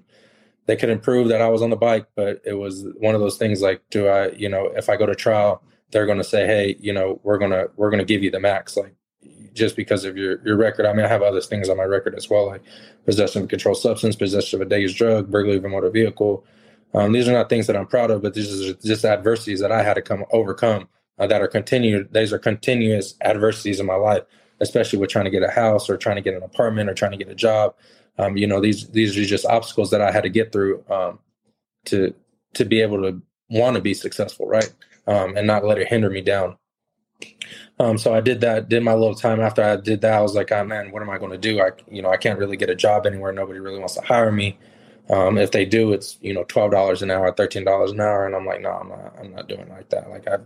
they 0.66 0.76
couldn't 0.76 1.02
prove 1.02 1.28
that 1.28 1.42
I 1.42 1.48
was 1.48 1.62
on 1.62 1.70
the 1.70 1.76
bike, 1.76 2.06
but 2.16 2.40
it 2.44 2.54
was 2.54 2.86
one 2.98 3.14
of 3.14 3.20
those 3.20 3.36
things 3.36 3.60
like, 3.60 3.82
do 3.90 4.08
I, 4.08 4.30
you 4.30 4.48
know, 4.48 4.66
if 4.74 4.88
I 4.88 4.96
go 4.96 5.06
to 5.06 5.14
trial, 5.14 5.62
they're 5.90 6.06
going 6.06 6.18
to 6.18 6.24
say, 6.24 6.46
hey, 6.46 6.76
you 6.80 6.92
know, 6.92 7.20
we're 7.22 7.38
gonna 7.38 7.66
we're 7.76 7.90
gonna 7.90 8.04
give 8.04 8.22
you 8.22 8.30
the 8.30 8.40
max, 8.40 8.76
like 8.76 8.94
just 9.52 9.76
because 9.76 10.04
of 10.04 10.16
your 10.16 10.44
your 10.44 10.56
record. 10.56 10.86
I 10.86 10.92
mean, 10.94 11.04
I 11.04 11.08
have 11.08 11.22
other 11.22 11.40
things 11.40 11.68
on 11.68 11.76
my 11.76 11.84
record 11.84 12.14
as 12.14 12.30
well, 12.30 12.46
like 12.46 12.62
possession 13.04 13.42
of 13.42 13.46
a 13.46 13.48
controlled 13.48 13.78
substance, 13.78 14.16
possession 14.16 14.60
of 14.60 14.66
a 14.66 14.70
dangerous 14.70 14.94
drug, 14.94 15.30
burglary 15.30 15.58
of 15.58 15.64
a 15.64 15.68
motor 15.68 15.90
vehicle. 15.90 16.44
Um, 16.94 17.12
these 17.12 17.28
are 17.28 17.32
not 17.32 17.48
things 17.48 17.66
that 17.66 17.76
I'm 17.76 17.86
proud 17.86 18.10
of, 18.10 18.22
but 18.22 18.34
these 18.34 18.70
are 18.70 18.74
just 18.74 19.04
adversities 19.04 19.60
that 19.60 19.72
I 19.72 19.82
had 19.82 19.94
to 19.94 20.02
come 20.02 20.24
overcome 20.32 20.88
uh, 21.18 21.26
that 21.26 21.42
are 21.42 21.48
continued. 21.48 22.12
These 22.12 22.32
are 22.32 22.38
continuous 22.38 23.14
adversities 23.22 23.80
in 23.80 23.86
my 23.86 23.94
life, 23.94 24.22
especially 24.60 24.98
with 24.98 25.10
trying 25.10 25.26
to 25.26 25.30
get 25.30 25.42
a 25.42 25.50
house 25.50 25.88
or 25.88 25.96
trying 25.96 26.16
to 26.16 26.22
get 26.22 26.34
an 26.34 26.42
apartment 26.42 26.90
or 26.90 26.94
trying 26.94 27.12
to 27.12 27.18
get 27.18 27.28
a 27.28 27.34
job. 27.34 27.74
Um, 28.18 28.36
you 28.36 28.46
know, 28.46 28.60
these 28.60 28.88
these 28.88 29.16
are 29.16 29.24
just 29.24 29.46
obstacles 29.46 29.90
that 29.90 30.00
I 30.00 30.12
had 30.12 30.22
to 30.22 30.28
get 30.28 30.52
through 30.52 30.84
um, 30.90 31.18
to 31.86 32.14
to 32.54 32.64
be 32.64 32.80
able 32.80 33.02
to 33.02 33.20
want 33.50 33.76
to 33.76 33.82
be 33.82 33.94
successful, 33.94 34.46
right? 34.46 34.72
Um, 35.06 35.36
and 35.36 35.46
not 35.46 35.64
let 35.64 35.78
it 35.78 35.88
hinder 35.88 36.10
me 36.10 36.20
down. 36.20 36.56
Um, 37.78 37.98
so 37.98 38.14
I 38.14 38.20
did 38.20 38.40
that. 38.42 38.68
Did 38.68 38.82
my 38.82 38.94
little 38.94 39.14
time 39.14 39.40
after 39.40 39.62
I 39.62 39.76
did 39.76 40.00
that. 40.02 40.14
I 40.14 40.20
was 40.20 40.34
like, 40.34 40.52
oh 40.52 40.64
man, 40.64 40.90
what 40.92 41.02
am 41.02 41.10
I 41.10 41.18
going 41.18 41.32
to 41.32 41.38
do? 41.38 41.60
I 41.60 41.70
you 41.90 42.02
know 42.02 42.10
I 42.10 42.16
can't 42.16 42.38
really 42.38 42.56
get 42.56 42.70
a 42.70 42.74
job 42.74 43.06
anywhere. 43.06 43.32
Nobody 43.32 43.58
really 43.58 43.78
wants 43.78 43.94
to 43.94 44.02
hire 44.02 44.32
me. 44.32 44.58
Um, 45.10 45.36
if 45.38 45.50
they 45.50 45.64
do, 45.66 45.92
it's 45.92 46.18
you 46.22 46.32
know 46.32 46.44
twelve 46.44 46.70
dollars 46.70 47.02
an 47.02 47.10
hour, 47.10 47.32
thirteen 47.32 47.64
dollars 47.64 47.92
an 47.92 48.00
hour, 48.00 48.26
and 48.26 48.34
I'm 48.34 48.46
like, 48.46 48.60
no, 48.60 48.70
I'm 48.70 48.88
not. 48.88 49.14
I'm 49.18 49.34
not 49.34 49.48
doing 49.48 49.68
like 49.68 49.90
that. 49.90 50.08
Like 50.10 50.28
I 50.28 50.38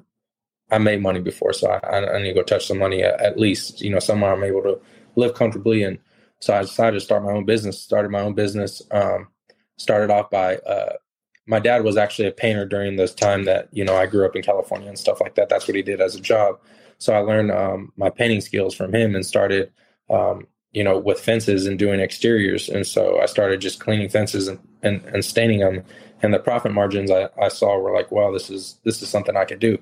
I 0.71 0.79
made 0.79 1.01
money 1.03 1.21
before, 1.21 1.53
so 1.53 1.71
I, 1.71 2.15
I 2.15 2.23
need 2.23 2.29
to 2.29 2.35
go 2.35 2.43
touch 2.43 2.67
some 2.67 2.79
money 2.79 3.03
at, 3.03 3.21
at, 3.21 3.39
least, 3.39 3.81
you 3.81 3.91
know, 3.91 3.99
somewhere 3.99 4.33
I'm 4.33 4.45
able 4.45 4.63
to 4.63 4.81
live 5.17 5.35
comfortably. 5.35 5.83
And 5.83 5.99
so 6.41 6.55
I 6.55 6.61
decided 6.63 6.99
to 6.99 7.05
start 7.05 7.25
my 7.25 7.33
own 7.33 7.45
business. 7.45 7.81
Started 7.81 8.11
my 8.11 8.21
own 8.21 8.35
business. 8.35 8.83
Um, 8.91 9.29
started 9.77 10.11
off 10.11 10.31
by 10.31 10.57
uh, 10.57 10.95
my 11.47 11.59
dad 11.59 11.83
was 11.83 11.97
actually 11.97 12.29
a 12.29 12.33
painter 12.33 12.67
during 12.67 12.97
this 12.97 13.15
time 13.15 13.45
that 13.45 13.69
you 13.73 13.85
know 13.85 13.97
I 13.97 14.07
grew 14.07 14.27
up 14.27 14.37
in 14.37 14.43
California 14.43 14.89
and 14.89 14.99
stuff 14.99 15.21
like 15.21 15.35
that. 15.37 15.49
That's 15.49 15.67
what 15.67 15.77
he 15.77 15.83
did 15.83 16.01
as 16.01 16.15
a 16.15 16.21
job. 16.21 16.61
So 16.99 17.15
I 17.15 17.19
learned 17.19 17.51
um, 17.51 17.93
my 17.97 18.11
painting 18.11 18.41
skills 18.41 18.75
from 18.75 18.95
him 18.95 19.15
and 19.15 19.25
started, 19.25 19.73
um, 20.11 20.47
you 20.73 20.85
know, 20.85 20.99
with 20.99 21.21
fences 21.21 21.67
and 21.67 21.79
doing 21.79 22.01
exteriors. 22.01 22.69
And 22.69 22.87
so 22.87 23.21
I 23.21 23.27
started 23.27 23.61
just 23.61 23.81
cleaning 23.81 24.09
fences 24.09 24.49
and, 24.49 24.59
and, 24.83 25.03
and 25.07 25.25
staining 25.25 25.61
them. 25.61 25.85
And 26.23 26.35
the 26.35 26.41
profit 26.41 26.73
margins 26.73 27.11
I, 27.11 27.29
I 27.41 27.49
saw 27.49 27.79
were 27.79 27.95
like, 27.95 28.11
wow, 28.11 28.33
this 28.33 28.51
is 28.51 28.79
this 28.85 29.01
is 29.01 29.09
something 29.09 29.37
I 29.37 29.45
could 29.45 29.61
do. 29.61 29.79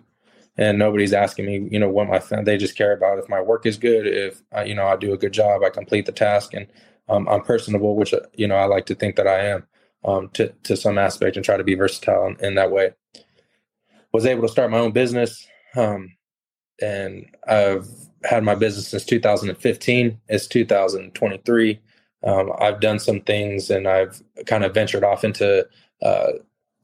And 0.58 0.78
nobody's 0.78 1.12
asking 1.12 1.46
me, 1.46 1.68
you 1.70 1.78
know, 1.78 1.88
what 1.88 2.08
my 2.08 2.42
they 2.42 2.56
just 2.56 2.76
care 2.76 2.92
about 2.92 3.18
if 3.18 3.28
my 3.28 3.40
work 3.40 3.66
is 3.66 3.76
good, 3.76 4.06
if 4.06 4.42
I, 4.52 4.64
you 4.64 4.74
know 4.74 4.86
I 4.86 4.96
do 4.96 5.12
a 5.12 5.18
good 5.18 5.32
job, 5.32 5.62
I 5.62 5.70
complete 5.70 6.06
the 6.06 6.12
task, 6.12 6.54
and 6.54 6.66
um, 7.08 7.28
I'm 7.28 7.42
personable, 7.42 7.94
which 7.94 8.14
you 8.34 8.48
know 8.48 8.56
I 8.56 8.64
like 8.64 8.86
to 8.86 8.94
think 8.94 9.16
that 9.16 9.26
I 9.26 9.46
am 9.48 9.66
um, 10.04 10.28
to 10.30 10.48
to 10.64 10.76
some 10.76 10.98
aspect, 10.98 11.36
and 11.36 11.44
try 11.44 11.58
to 11.58 11.64
be 11.64 11.74
versatile 11.74 12.26
in, 12.26 12.36
in 12.44 12.54
that 12.54 12.70
way. 12.70 12.92
Was 14.12 14.24
able 14.24 14.42
to 14.42 14.48
start 14.48 14.70
my 14.70 14.78
own 14.78 14.92
business, 14.92 15.46
um, 15.76 16.16
and 16.80 17.26
I've 17.46 17.86
had 18.24 18.42
my 18.42 18.54
business 18.54 18.88
since 18.88 19.04
2015. 19.04 20.20
It's 20.28 20.46
2023. 20.46 21.80
Um, 22.24 22.52
I've 22.58 22.80
done 22.80 22.98
some 22.98 23.20
things, 23.20 23.68
and 23.70 23.86
I've 23.86 24.22
kind 24.46 24.64
of 24.64 24.72
ventured 24.72 25.04
off 25.04 25.22
into 25.22 25.68
uh, 26.02 26.32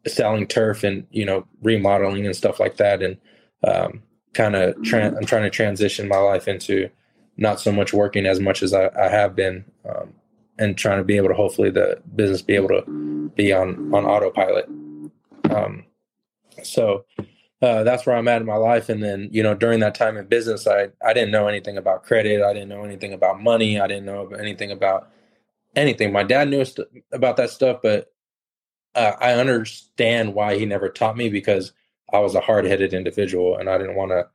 selling 0.07 0.47
turf 0.47 0.85
and 0.85 1.07
you 1.11 1.25
know 1.25 1.47
remodeling 1.63 2.27
and 2.27 2.37
stuff 2.37 2.61
like 2.61 2.77
that, 2.77 3.03
and 3.03 3.17
um, 3.67 4.03
kind 4.35 4.57
of 4.57 4.81
tra- 4.83 5.15
I'm 5.17 5.25
trying 5.25 5.45
to 5.45 5.51
transition 5.51 6.09
my 6.09 6.19
life 6.19 6.49
into 6.49 6.89
not 7.37 7.61
so 7.61 7.73
much 7.73 7.93
working 7.93 8.27
as 8.27 8.41
much 8.41 8.63
as 8.63 8.73
I, 8.73 8.89
I 8.99 9.09
have 9.09 9.35
been, 9.35 9.65
um, 9.89 10.13
and 10.59 10.77
trying 10.77 10.99
to 10.99 11.05
be 11.05 11.17
able 11.17 11.29
to 11.29 11.35
hopefully 11.35 11.71
the 11.71 12.01
business 12.15 12.43
be 12.43 12.55
able 12.55 12.69
to 12.69 13.31
be 13.35 13.53
on 13.53 13.93
on 13.95 14.05
autopilot. 14.05 14.69
Um, 15.51 15.85
so 16.63 17.05
uh, 17.63 17.85
that's 17.85 18.07
where 18.07 18.17
I'm 18.17 18.29
at 18.29 18.41
in 18.41 18.47
my 18.47 18.57
life. 18.57 18.89
And 18.89 19.03
then 19.03 19.29
you 19.33 19.43
know 19.43 19.55
during 19.55 19.81
that 19.81 19.95
time 19.95 20.17
in 20.17 20.27
business, 20.27 20.67
I 20.67 20.89
I 21.05 21.13
didn't 21.13 21.31
know 21.31 21.49
anything 21.49 21.77
about 21.77 22.05
credit. 22.05 22.43
I 22.43 22.53
didn't 22.53 22.69
know 22.69 22.85
anything 22.85 23.13
about 23.13 23.43
money. 23.43 23.81
I 23.81 23.87
didn't 23.87 24.07
know 24.07 24.29
anything 24.29 24.71
about 24.71 25.11
anything. 25.77 26.13
My 26.13 26.23
dad 26.23 26.49
knew 26.49 26.65
st- 26.65 26.89
about 27.13 27.37
that 27.37 27.51
stuff, 27.51 27.81
but 27.83 28.13
uh, 28.95 29.13
I 29.21 29.35
understand 29.35 30.35
why 30.35 30.59
he 30.59 30.67
never 30.67 30.89
taught 30.89 31.17
me 31.17 31.29
because 31.31 31.73
I 32.13 32.21
was 32.21 32.35
a 32.35 32.41
hard 32.41 32.65
headed 32.67 32.95
individual 32.95 33.59
and 33.59 33.71
I 33.71 33.79
didn't 33.79 33.97
want 33.97 34.13
to 34.13 34.29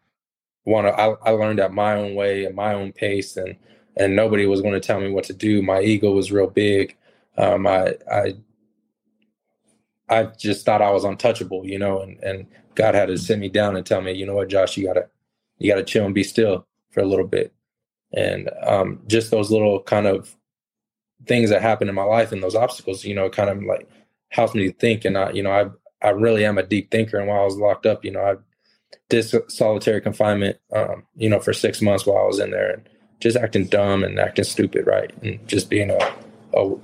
want 0.66 0.88
to. 0.88 0.94
I, 0.94 1.16
I 1.26 1.32
learned 1.32 1.60
at 1.60 1.74
my 1.74 1.96
own 1.96 2.16
way 2.16 2.46
at 2.46 2.56
my 2.56 2.74
own 2.74 2.94
pace 2.94 3.38
and 3.38 3.56
and 3.98 4.16
nobody 4.16 4.46
was 4.48 4.62
going 4.62 4.76
to 4.76 4.80
tell 4.80 5.00
me 5.02 5.10
what 5.12 5.26
to 5.26 5.34
do. 5.34 5.62
My 5.62 5.82
ego 5.82 6.12
was 6.14 6.32
real 6.32 6.48
big. 6.50 6.98
Um, 7.38 7.68
I 7.68 7.96
I 8.12 8.36
I 10.10 10.24
just 10.26 10.66
thought 10.66 10.82
I 10.82 10.92
was 10.92 11.04
untouchable, 11.04 11.66
you 11.66 11.80
know, 11.80 12.02
and 12.02 12.18
and 12.24 12.48
God 12.76 12.96
had 12.96 13.08
to 13.08 13.18
sit 13.18 13.40
me 13.40 13.50
down 13.50 13.76
and 13.76 13.86
tell 13.86 14.02
me, 14.02 14.14
you 14.14 14.26
know 14.26 14.36
what, 14.36 14.50
Josh, 14.50 14.78
you 14.78 14.86
gotta 14.86 15.10
you 15.60 15.72
gotta 15.72 15.84
chill 15.84 16.06
and 16.06 16.16
be 16.16 16.24
still 16.24 16.68
for 16.92 17.02
a 17.02 17.06
little 17.08 17.28
bit. 17.28 17.54
And 18.14 18.50
um, 18.66 19.02
just 19.08 19.32
those 19.32 19.52
little 19.52 19.82
kind 19.84 20.08
of 20.08 20.36
things 21.28 21.50
that 21.50 21.62
happen 21.62 21.90
in 21.90 21.96
my 21.96 22.04
life 22.04 22.32
and 22.32 22.44
those 22.44 22.56
obstacles, 22.56 23.06
you 23.06 23.16
know, 23.16 23.30
kind 23.30 23.50
of 23.50 23.64
like 23.64 23.90
helps 24.30 24.56
me 24.56 24.72
think. 24.72 25.06
And 25.06 25.18
I, 25.18 25.32
you 25.32 25.44
know, 25.44 25.74
I 26.02 26.10
really 26.10 26.46
am 26.46 26.58
a 26.58 26.64
deep 26.64 26.92
thinker. 26.92 27.18
And 27.18 27.28
while 27.28 27.42
I 27.42 27.46
was 27.46 27.58
locked 27.58 27.86
up, 27.86 28.06
you 28.06 28.12
know, 28.12 28.22
I 28.22 28.36
did 29.10 29.26
solitary 29.52 30.02
confinement, 30.02 30.58
um, 30.74 31.04
you 31.16 31.30
know, 31.30 31.40
for 31.40 31.54
six 31.54 31.82
months 31.82 32.06
while 32.06 32.24
I 32.24 32.28
was 32.28 32.40
in 32.40 32.52
there 32.52 32.72
and 32.72 32.90
just 33.20 33.38
acting 33.38 33.66
dumb 33.66 34.04
and 34.04 34.20
acting 34.20 34.46
stupid, 34.46 34.86
right? 34.86 35.12
And 35.24 35.46
just 35.48 35.70
being 35.70 35.90
a, 35.90 36.14
a, 36.54 36.76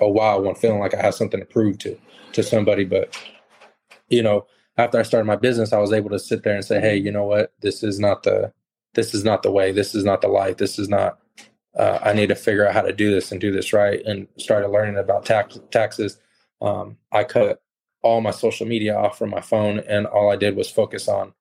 a 0.00 0.08
wild 0.08 0.44
one, 0.44 0.54
feeling 0.54 0.80
like 0.80 0.94
I 0.94 1.02
have 1.02 1.14
something 1.14 1.40
to 1.40 1.46
prove 1.46 1.78
to, 1.78 1.98
to 2.32 2.42
somebody. 2.42 2.84
But, 2.84 3.16
you 4.08 4.22
know, 4.22 4.46
after 4.78 4.98
I 4.98 5.02
started 5.02 5.26
my 5.26 5.36
business, 5.36 5.72
I 5.72 5.78
was 5.78 5.92
able 5.92 6.10
to 6.10 6.18
sit 6.18 6.42
there 6.42 6.54
and 6.54 6.64
say, 6.64 6.80
Hey, 6.80 6.96
you 6.96 7.10
know 7.12 7.24
what? 7.24 7.52
This 7.60 7.82
is 7.82 7.98
not 7.98 8.22
the, 8.22 8.52
this 8.94 9.14
is 9.14 9.24
not 9.24 9.42
the 9.42 9.50
way. 9.50 9.72
This 9.72 9.94
is 9.94 10.04
not 10.04 10.22
the 10.22 10.28
life. 10.28 10.56
This 10.56 10.78
is 10.78 10.88
not, 10.88 11.18
uh, 11.78 11.98
I 12.02 12.14
need 12.14 12.28
to 12.28 12.34
figure 12.34 12.66
out 12.66 12.74
how 12.74 12.82
to 12.82 12.92
do 12.92 13.10
this 13.10 13.30
and 13.30 13.40
do 13.40 13.52
this 13.52 13.72
right. 13.72 14.02
And 14.06 14.26
started 14.38 14.68
learning 14.68 14.96
about 14.96 15.26
tax, 15.26 15.58
taxes. 15.70 16.18
Um, 16.62 16.96
I 17.12 17.24
cut 17.24 17.62
all 18.06 18.20
my 18.20 18.30
social 18.30 18.66
media 18.66 18.96
off 18.96 19.18
from 19.18 19.30
my 19.30 19.40
phone 19.40 19.80
and 19.80 20.06
all 20.06 20.30
I 20.30 20.36
did 20.36 20.56
was 20.56 20.70
focus 20.70 21.08
on 21.08 21.32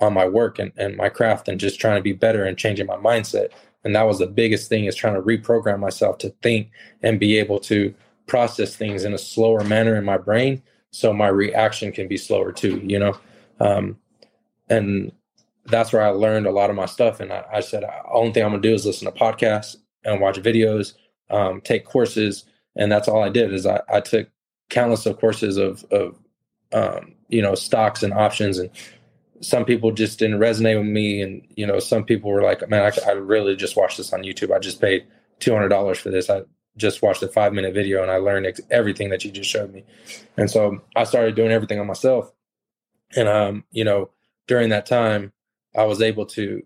on 0.00 0.12
my 0.12 0.26
work 0.26 0.58
and, 0.58 0.72
and 0.76 0.96
my 0.96 1.08
craft 1.08 1.48
and 1.48 1.60
just 1.60 1.80
trying 1.80 1.96
to 1.96 2.02
be 2.02 2.12
better 2.12 2.44
and 2.44 2.58
changing 2.58 2.86
my 2.86 2.96
mindset. 2.96 3.48
And 3.84 3.94
that 3.94 4.06
was 4.06 4.18
the 4.18 4.26
biggest 4.26 4.68
thing 4.68 4.84
is 4.84 4.96
trying 4.96 5.14
to 5.14 5.20
reprogram 5.20 5.80
myself 5.80 6.18
to 6.18 6.30
think 6.42 6.70
and 7.02 7.20
be 7.20 7.38
able 7.38 7.60
to 7.60 7.94
process 8.26 8.74
things 8.76 9.04
in 9.04 9.14
a 9.14 9.18
slower 9.18 9.64
manner 9.64 9.96
in 9.96 10.04
my 10.04 10.16
brain 10.16 10.62
so 10.92 11.12
my 11.12 11.28
reaction 11.28 11.92
can 11.92 12.08
be 12.08 12.16
slower 12.16 12.52
too, 12.52 12.80
you 12.84 12.98
know? 12.98 13.16
Um, 13.60 13.98
and 14.68 15.12
that's 15.66 15.92
where 15.92 16.02
I 16.02 16.10
learned 16.10 16.46
a 16.46 16.52
lot 16.52 16.70
of 16.70 16.76
my 16.76 16.86
stuff. 16.86 17.20
And 17.20 17.32
I, 17.32 17.44
I 17.52 17.60
said, 17.60 17.84
only 18.10 18.32
thing 18.32 18.44
I'm 18.44 18.50
gonna 18.50 18.62
do 18.62 18.74
is 18.74 18.86
listen 18.86 19.12
to 19.12 19.18
podcasts 19.18 19.76
and 20.04 20.20
watch 20.20 20.36
videos, 20.36 20.94
um, 21.30 21.60
take 21.60 21.84
courses. 21.84 22.44
And 22.76 22.90
that's 22.90 23.08
all 23.08 23.22
I 23.22 23.28
did 23.28 23.52
is 23.52 23.66
I, 23.66 23.80
I 23.88 24.00
took 24.00 24.28
countless 24.72 25.04
of 25.04 25.18
courses 25.20 25.58
of 25.58 25.84
of 25.92 26.18
um, 26.72 27.14
you 27.28 27.42
know 27.42 27.54
stocks 27.54 28.02
and 28.02 28.12
options 28.14 28.58
and 28.58 28.70
some 29.42 29.64
people 29.64 29.92
just 29.92 30.18
didn't 30.18 30.40
resonate 30.40 30.78
with 30.78 30.86
me 30.88 31.20
and 31.20 31.46
you 31.56 31.66
know 31.66 31.78
some 31.78 32.04
people 32.04 32.30
were 32.30 32.42
like 32.42 32.66
man 32.70 32.90
i, 32.90 33.10
I 33.10 33.12
really 33.12 33.54
just 33.54 33.76
watched 33.76 33.98
this 33.98 34.12
on 34.12 34.22
youtube. 34.22 34.54
I 34.54 34.58
just 34.58 34.80
paid 34.80 35.06
$200 35.40 35.96
for 35.96 36.10
this. 36.10 36.30
I 36.30 36.42
just 36.76 37.02
watched 37.02 37.22
a 37.22 37.28
five 37.28 37.52
minute 37.52 37.74
video 37.74 38.00
and 38.02 38.10
i 38.10 38.16
learned 38.16 38.46
ex- 38.46 38.62
everything 38.70 39.10
that 39.10 39.24
you 39.24 39.30
just 39.30 39.50
showed 39.50 39.72
me. 39.72 39.84
And 40.38 40.50
so 40.50 40.80
i 40.96 41.04
started 41.04 41.36
doing 41.36 41.52
everything 41.52 41.78
on 41.78 41.86
myself 41.86 42.32
and 43.14 43.28
um 43.28 43.64
you 43.72 43.84
know 43.84 44.10
during 44.46 44.70
that 44.70 44.86
time 44.86 45.32
i 45.76 45.84
was 45.84 46.00
able 46.00 46.24
to 46.24 46.62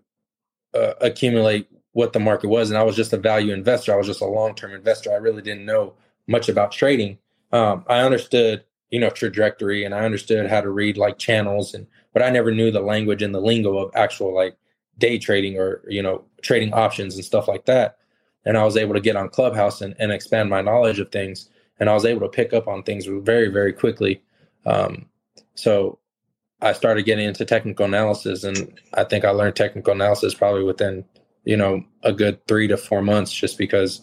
uh, 0.73 0.93
accumulate 1.01 1.67
what 1.91 2.13
the 2.13 2.19
market 2.19 2.47
was 2.47 2.69
and 2.69 2.77
i 2.77 2.83
was 2.83 2.95
just 2.95 3.11
a 3.11 3.17
value 3.17 3.53
investor. 3.53 3.93
I 3.93 3.97
was 3.97 4.07
just 4.07 4.21
a 4.21 4.25
long-term 4.25 4.71
investor. 4.71 5.11
I 5.11 5.17
really 5.17 5.41
didn't 5.41 5.65
know 5.65 5.95
much 6.25 6.47
about 6.47 6.71
trading 6.71 7.17
um, 7.51 7.85
I 7.87 7.99
understood, 7.99 8.63
you 8.89 8.99
know, 8.99 9.09
trajectory 9.09 9.83
and 9.85 9.93
I 9.95 10.05
understood 10.05 10.49
how 10.49 10.61
to 10.61 10.69
read 10.69 10.97
like 10.97 11.17
channels 11.17 11.73
and, 11.73 11.87
but 12.13 12.23
I 12.23 12.29
never 12.29 12.51
knew 12.51 12.71
the 12.71 12.81
language 12.81 13.21
and 13.21 13.33
the 13.33 13.41
lingo 13.41 13.77
of 13.77 13.91
actual 13.95 14.33
like 14.35 14.57
day 14.97 15.17
trading 15.17 15.57
or, 15.57 15.81
you 15.87 16.01
know, 16.01 16.23
trading 16.41 16.73
options 16.73 17.15
and 17.15 17.25
stuff 17.25 17.47
like 17.47 17.65
that. 17.65 17.97
And 18.45 18.57
I 18.57 18.63
was 18.63 18.77
able 18.77 18.93
to 18.93 19.01
get 19.01 19.15
on 19.15 19.29
Clubhouse 19.29 19.81
and, 19.81 19.95
and 19.99 20.11
expand 20.11 20.49
my 20.49 20.61
knowledge 20.61 20.99
of 20.99 21.11
things. 21.11 21.49
And 21.79 21.89
I 21.89 21.93
was 21.93 22.05
able 22.05 22.21
to 22.21 22.29
pick 22.29 22.53
up 22.53 22.67
on 22.67 22.83
things 22.83 23.05
very, 23.05 23.49
very 23.49 23.73
quickly. 23.73 24.21
Um, 24.65 25.07
so 25.55 25.99
I 26.61 26.73
started 26.73 27.03
getting 27.03 27.27
into 27.27 27.45
technical 27.45 27.85
analysis 27.85 28.43
and 28.43 28.79
I 28.93 29.03
think 29.03 29.25
I 29.25 29.29
learned 29.29 29.55
technical 29.55 29.93
analysis 29.93 30.33
probably 30.33 30.63
within, 30.63 31.05
you 31.45 31.57
know, 31.57 31.83
a 32.03 32.13
good 32.13 32.45
three 32.47 32.67
to 32.67 32.77
four 32.77 33.01
months 33.01 33.31
just 33.31 33.57
because 33.57 34.01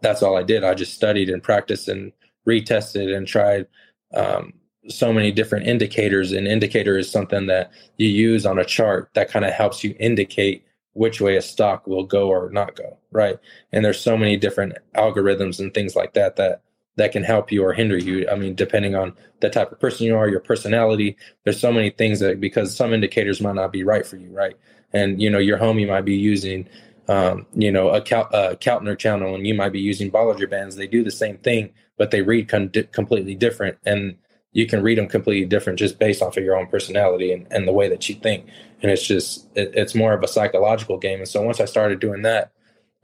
that's 0.00 0.22
all 0.22 0.36
I 0.36 0.42
did. 0.42 0.64
I 0.64 0.74
just 0.74 0.94
studied 0.94 1.30
and 1.30 1.42
practiced 1.42 1.88
and 1.88 2.12
retested 2.46 3.14
and 3.14 3.26
tried 3.26 3.66
um, 4.14 4.52
so 4.88 5.12
many 5.12 5.32
different 5.32 5.66
indicators. 5.66 6.32
An 6.32 6.46
indicator 6.46 6.98
is 6.98 7.10
something 7.10 7.46
that 7.46 7.70
you 7.98 8.08
use 8.08 8.46
on 8.46 8.58
a 8.58 8.64
chart 8.64 9.10
that 9.14 9.30
kind 9.30 9.44
of 9.44 9.52
helps 9.52 9.82
you 9.82 9.94
indicate 9.98 10.64
which 10.92 11.20
way 11.20 11.36
a 11.36 11.42
stock 11.42 11.86
will 11.86 12.04
go 12.04 12.28
or 12.28 12.50
not 12.50 12.76
go, 12.76 12.98
right? 13.10 13.38
And 13.72 13.84
there's 13.84 14.00
so 14.00 14.16
many 14.16 14.36
different 14.36 14.74
algorithms 14.94 15.58
and 15.58 15.74
things 15.74 15.96
like 15.96 16.14
that 16.14 16.36
that 16.36 16.62
that 16.96 17.10
can 17.10 17.24
help 17.24 17.50
you 17.50 17.64
or 17.64 17.72
hinder 17.72 17.98
you. 17.98 18.28
I 18.28 18.36
mean, 18.36 18.54
depending 18.54 18.94
on 18.94 19.16
the 19.40 19.50
type 19.50 19.72
of 19.72 19.80
person 19.80 20.06
you 20.06 20.16
are, 20.16 20.28
your 20.28 20.38
personality, 20.38 21.16
there's 21.42 21.58
so 21.58 21.72
many 21.72 21.90
things 21.90 22.20
that 22.20 22.40
because 22.40 22.76
some 22.76 22.92
indicators 22.92 23.40
might 23.40 23.56
not 23.56 23.72
be 23.72 23.82
right 23.82 24.06
for 24.06 24.16
you, 24.16 24.30
right? 24.30 24.56
And 24.92 25.20
you 25.20 25.28
know, 25.28 25.38
your 25.38 25.58
homie 25.58 25.88
might 25.88 26.04
be 26.04 26.14
using 26.14 26.68
um, 27.08 27.46
you 27.54 27.70
know, 27.70 27.90
a, 27.90 28.00
Cal- 28.00 28.30
a 28.32 28.56
Keltner 28.56 28.98
channel 28.98 29.34
and 29.34 29.46
you 29.46 29.54
might 29.54 29.72
be 29.72 29.80
using 29.80 30.10
Bollinger 30.10 30.48
Bands. 30.48 30.76
They 30.76 30.86
do 30.86 31.04
the 31.04 31.10
same 31.10 31.38
thing, 31.38 31.72
but 31.96 32.10
they 32.10 32.22
read 32.22 32.48
con- 32.48 32.72
completely 32.92 33.34
different. 33.34 33.78
And 33.84 34.16
you 34.52 34.66
can 34.66 34.82
read 34.82 34.98
them 34.98 35.08
completely 35.08 35.46
different 35.46 35.78
just 35.78 35.98
based 35.98 36.22
off 36.22 36.36
of 36.36 36.44
your 36.44 36.56
own 36.56 36.68
personality 36.68 37.32
and, 37.32 37.46
and 37.50 37.66
the 37.66 37.72
way 37.72 37.88
that 37.88 38.08
you 38.08 38.14
think. 38.14 38.46
And 38.82 38.90
it's 38.90 39.06
just, 39.06 39.48
it, 39.56 39.72
it's 39.74 39.94
more 39.94 40.12
of 40.12 40.22
a 40.22 40.28
psychological 40.28 40.98
game. 40.98 41.18
And 41.18 41.28
so 41.28 41.42
once 41.42 41.60
I 41.60 41.64
started 41.64 42.00
doing 42.00 42.22
that, 42.22 42.52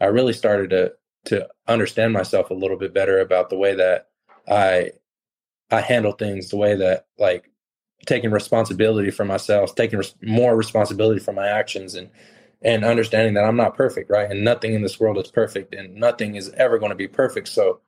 I 0.01 0.07
really 0.07 0.33
started 0.33 0.71
to, 0.71 0.93
to 1.27 1.49
understand 1.67 2.13
myself 2.13 2.51
a 2.51 2.55
little 2.55 2.77
bit 2.79 2.95
better 2.95 3.19
about 3.19 3.51
the 3.51 3.59
way 3.59 3.75
that 3.75 4.09
I, 4.49 4.93
I 5.71 5.81
handle 5.81 6.13
things, 6.13 6.49
the 6.49 6.57
way 6.57 6.77
that 6.77 7.07
like 7.19 7.51
taking 8.07 8.31
responsibility 8.31 9.11
for 9.11 9.25
myself, 9.25 9.75
taking 9.75 9.99
res- 9.99 10.15
more 10.23 10.57
responsibility 10.57 11.21
for 11.21 11.33
my 11.33 11.49
actions 11.49 11.95
and, 11.95 12.11
and 12.63 12.85
understanding 12.85 13.35
that 13.35 13.45
I'm 13.45 13.57
not 13.57 13.77
perfect, 13.77 14.11
right? 14.11 14.31
And 14.31 14.45
nothing 14.45 14.75
in 14.75 14.83
this 14.83 15.01
world 15.01 15.19
is 15.19 15.31
perfect 15.31 15.75
and 15.75 15.97
nothing 15.97 16.37
is 16.37 16.51
ever 16.51 16.79
going 16.79 16.91
to 16.91 16.97
be 16.97 17.09
perfect. 17.09 17.49
So, 17.49 17.81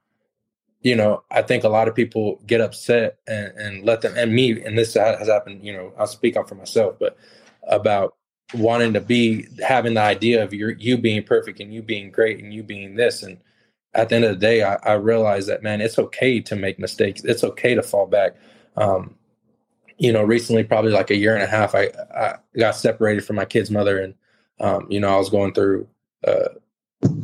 you 0.83 0.97
know, 0.97 1.23
I 1.31 1.43
think 1.43 1.65
a 1.65 1.69
lot 1.69 1.89
of 1.89 1.95
people 1.95 2.41
get 2.47 2.61
upset 2.61 3.19
and, 3.27 3.53
and 3.57 3.85
let 3.85 4.01
them, 4.01 4.15
and 4.17 4.35
me, 4.35 4.61
and 4.63 4.77
this 4.77 4.95
has 4.95 5.29
happened, 5.29 5.65
you 5.65 5.73
know, 5.73 5.93
I'll 5.99 6.07
speak 6.07 6.37
up 6.37 6.49
for 6.49 6.55
myself, 6.57 6.97
but 6.99 7.17
about 7.69 8.17
wanting 8.55 8.93
to 8.93 9.01
be 9.01 9.47
having 9.67 9.95
the 9.95 10.01
idea 10.01 10.43
of 10.43 10.53
your, 10.53 10.73
you 10.73 10.99
being 10.99 11.23
perfect 11.23 11.61
and 11.61 11.73
you 11.73 11.83
being 11.83 12.11
great 12.11 12.43
and 12.43 12.53
you 12.53 12.63
being 12.63 12.97
this. 12.97 13.23
And 13.23 13.39
at 13.95 14.09
the 14.09 14.17
end 14.17 14.25
of 14.25 14.33
the 14.33 14.47
day, 14.47 14.63
I, 14.63 14.75
I 14.85 14.93
realized 14.95 15.49
that, 15.49 15.63
man, 15.63 15.81
it's 15.81 15.99
okay 15.99 16.41
to 16.41 16.57
make 16.57 16.79
mistakes. 16.79 17.25
It's 17.25 17.45
okay 17.45 17.75
to 17.75 17.83
fall 17.83 18.07
back. 18.07 18.37
Um, 18.77 19.17
you 19.99 20.13
know, 20.13 20.23
recently, 20.23 20.65
probably 20.65 20.93
like 20.93 21.11
a 21.11 21.17
year 21.17 21.35
and 21.35 21.43
a 21.43 21.47
half, 21.47 21.75
I, 21.75 21.91
I 22.15 22.37
got 22.59 22.77
separated 22.77 23.25
from 23.25 23.37
my 23.37 23.45
kid's 23.45 23.71
mother 23.71 24.01
and 24.01 24.15
Um, 24.61 24.87
you 24.91 25.01
know, 25.01 25.09
I 25.09 25.17
was 25.17 25.31
going 25.31 25.55
through, 25.55 25.89
uh, 26.27 26.55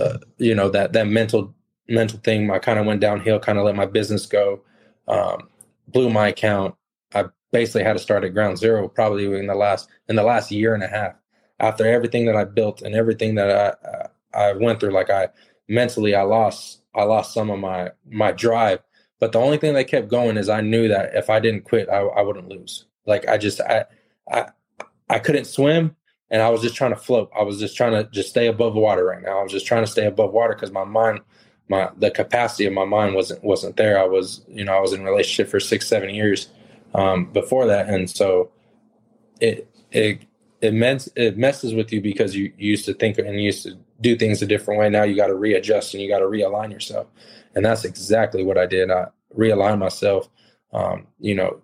uh, 0.00 0.18
you 0.38 0.54
know, 0.54 0.70
that 0.70 0.92
that 0.94 1.06
mental 1.06 1.54
mental 1.88 2.18
thing. 2.20 2.50
I 2.50 2.58
kind 2.58 2.78
of 2.78 2.86
went 2.86 3.00
downhill, 3.00 3.38
kind 3.38 3.58
of 3.58 3.64
let 3.64 3.76
my 3.76 3.86
business 3.86 4.26
go, 4.26 4.60
um, 5.06 5.48
blew 5.88 6.10
my 6.10 6.28
account. 6.28 6.74
I 7.14 7.26
basically 7.52 7.84
had 7.84 7.94
to 7.94 7.98
start 7.98 8.24
at 8.24 8.34
ground 8.34 8.58
zero, 8.58 8.88
probably 8.88 9.24
in 9.38 9.46
the 9.46 9.54
last 9.54 9.88
in 10.08 10.16
the 10.16 10.22
last 10.22 10.50
year 10.50 10.74
and 10.74 10.82
a 10.82 10.88
half. 10.88 11.14
After 11.60 11.86
everything 11.86 12.26
that 12.26 12.36
I 12.36 12.44
built 12.44 12.82
and 12.82 12.94
everything 12.94 13.34
that 13.36 13.78
I 13.84 14.08
I 14.38 14.52
went 14.52 14.80
through, 14.80 14.92
like 14.92 15.10
I 15.10 15.28
mentally, 15.68 16.14
I 16.14 16.22
lost 16.22 16.82
I 16.94 17.04
lost 17.04 17.34
some 17.34 17.50
of 17.50 17.58
my 17.58 17.90
my 18.10 18.32
drive. 18.32 18.80
But 19.20 19.32
the 19.32 19.40
only 19.40 19.58
thing 19.58 19.74
that 19.74 19.88
kept 19.88 20.08
going 20.08 20.36
is 20.36 20.48
I 20.48 20.60
knew 20.60 20.86
that 20.88 21.14
if 21.14 21.28
I 21.28 21.40
didn't 21.40 21.64
quit, 21.64 21.88
I, 21.88 21.98
I 21.98 22.22
wouldn't 22.22 22.48
lose. 22.48 22.86
Like 23.06 23.26
I 23.28 23.38
just 23.38 23.60
I 23.60 23.84
I 24.30 24.46
I 25.10 25.18
couldn't 25.18 25.46
swim, 25.46 25.96
and 26.30 26.42
I 26.42 26.50
was 26.50 26.62
just 26.62 26.76
trying 26.76 26.92
to 26.92 27.00
float. 27.00 27.30
I 27.38 27.42
was 27.42 27.58
just 27.58 27.76
trying 27.76 27.92
to 27.92 28.08
just 28.10 28.28
stay 28.28 28.46
above 28.46 28.74
water 28.74 29.04
right 29.04 29.22
now. 29.22 29.40
I 29.40 29.42
was 29.42 29.52
just 29.52 29.66
trying 29.66 29.82
to 29.84 29.90
stay 29.90 30.06
above 30.06 30.32
water 30.32 30.54
because 30.54 30.70
my 30.70 30.84
mind, 30.84 31.20
my 31.68 31.90
the 31.96 32.10
capacity 32.10 32.66
of 32.66 32.72
my 32.72 32.84
mind 32.84 33.14
wasn't 33.14 33.42
wasn't 33.44 33.76
there. 33.76 33.98
I 33.98 34.04
was 34.04 34.44
you 34.48 34.64
know 34.64 34.76
I 34.76 34.80
was 34.80 34.92
in 34.92 35.04
relationship 35.04 35.50
for 35.50 35.60
six 35.60 35.86
seven 35.86 36.10
years 36.10 36.48
um, 36.94 37.26
before 37.32 37.66
that, 37.66 37.88
and 37.88 38.08
so 38.10 38.50
it 39.40 39.68
it 39.92 40.22
it 40.60 40.74
mess 40.74 41.08
it 41.14 41.36
messes 41.36 41.74
with 41.74 41.92
you 41.92 42.00
because 42.00 42.34
you, 42.34 42.52
you 42.58 42.70
used 42.70 42.84
to 42.86 42.94
think 42.94 43.18
and 43.18 43.28
you 43.34 43.42
used 43.42 43.62
to 43.64 43.78
do 44.00 44.16
things 44.16 44.42
a 44.42 44.46
different 44.46 44.80
way. 44.80 44.88
Now 44.88 45.04
you 45.04 45.16
got 45.16 45.28
to 45.28 45.34
readjust 45.34 45.94
and 45.94 46.02
you 46.02 46.08
got 46.08 46.20
to 46.20 46.26
realign 46.26 46.72
yourself, 46.72 47.06
and 47.54 47.64
that's 47.64 47.84
exactly 47.84 48.42
what 48.42 48.58
I 48.58 48.66
did. 48.66 48.90
I 48.90 49.08
realigned 49.36 49.78
myself. 49.78 50.28
Um, 50.72 51.06
you 51.18 51.34
know, 51.34 51.62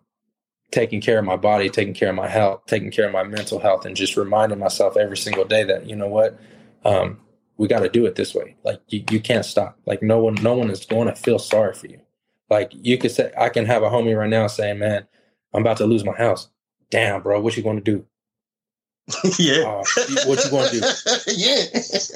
taking 0.71 1.01
care 1.01 1.19
of 1.19 1.25
my 1.25 1.37
body, 1.37 1.69
taking 1.69 1.95
care 1.95 2.09
of 2.09 2.15
my 2.15 2.29
health, 2.29 2.63
taking 2.67 2.91
care 2.91 3.07
of 3.07 3.13
my 3.13 3.23
mental 3.23 3.59
health, 3.59 3.85
and 3.85 3.97
just 3.97 4.17
reminding 4.17 4.59
myself 4.59 4.97
every 4.97 5.17
single 5.17 5.45
day 5.45 5.65
that 5.65 5.87
you 5.87 5.97
know 5.97 6.09
what, 6.09 6.39
um, 6.85 7.21
we 7.57 7.69
got 7.69 7.81
to 7.81 7.89
do 7.89 8.07
it 8.07 8.17
this 8.17 8.35
way. 8.35 8.57
Like 8.65 8.81
you, 8.89 9.05
you 9.11 9.21
can't 9.21 9.45
stop. 9.45 9.79
Like 9.87 10.03
no 10.03 10.19
one, 10.19 10.35
no 10.37 10.55
one 10.55 10.71
is 10.71 10.85
going 10.85 11.09
to 11.09 11.15
feel 11.15 11.39
sorry 11.39 11.75
for 11.75 11.87
you. 11.87 12.01
Like 12.51 12.73
you 12.73 12.99
could 12.99 13.11
say, 13.11 13.33
I 13.39 13.49
can 13.49 13.67
have 13.67 13.83
a 13.83 13.91
homie 13.91 14.19
right 14.19 14.29
now 14.29 14.47
saying, 14.47 14.79
"Man, 14.79 15.07
I'm 15.53 15.63
about 15.63 15.79
to 15.79 15.87
lose 15.87 16.05
my 16.05 16.17
house." 16.17 16.49
Damn, 16.91 17.23
bro, 17.23 17.41
what 17.41 17.57
you 17.57 17.63
going 17.63 17.83
to 17.83 17.83
do? 17.83 18.07
yeah. 19.39 19.63
Uh, 19.63 19.85
what 20.27 20.45
you 20.45 20.51
going 20.51 20.71
to 20.71 20.81
do? 20.81 20.87
yeah. 21.37 21.65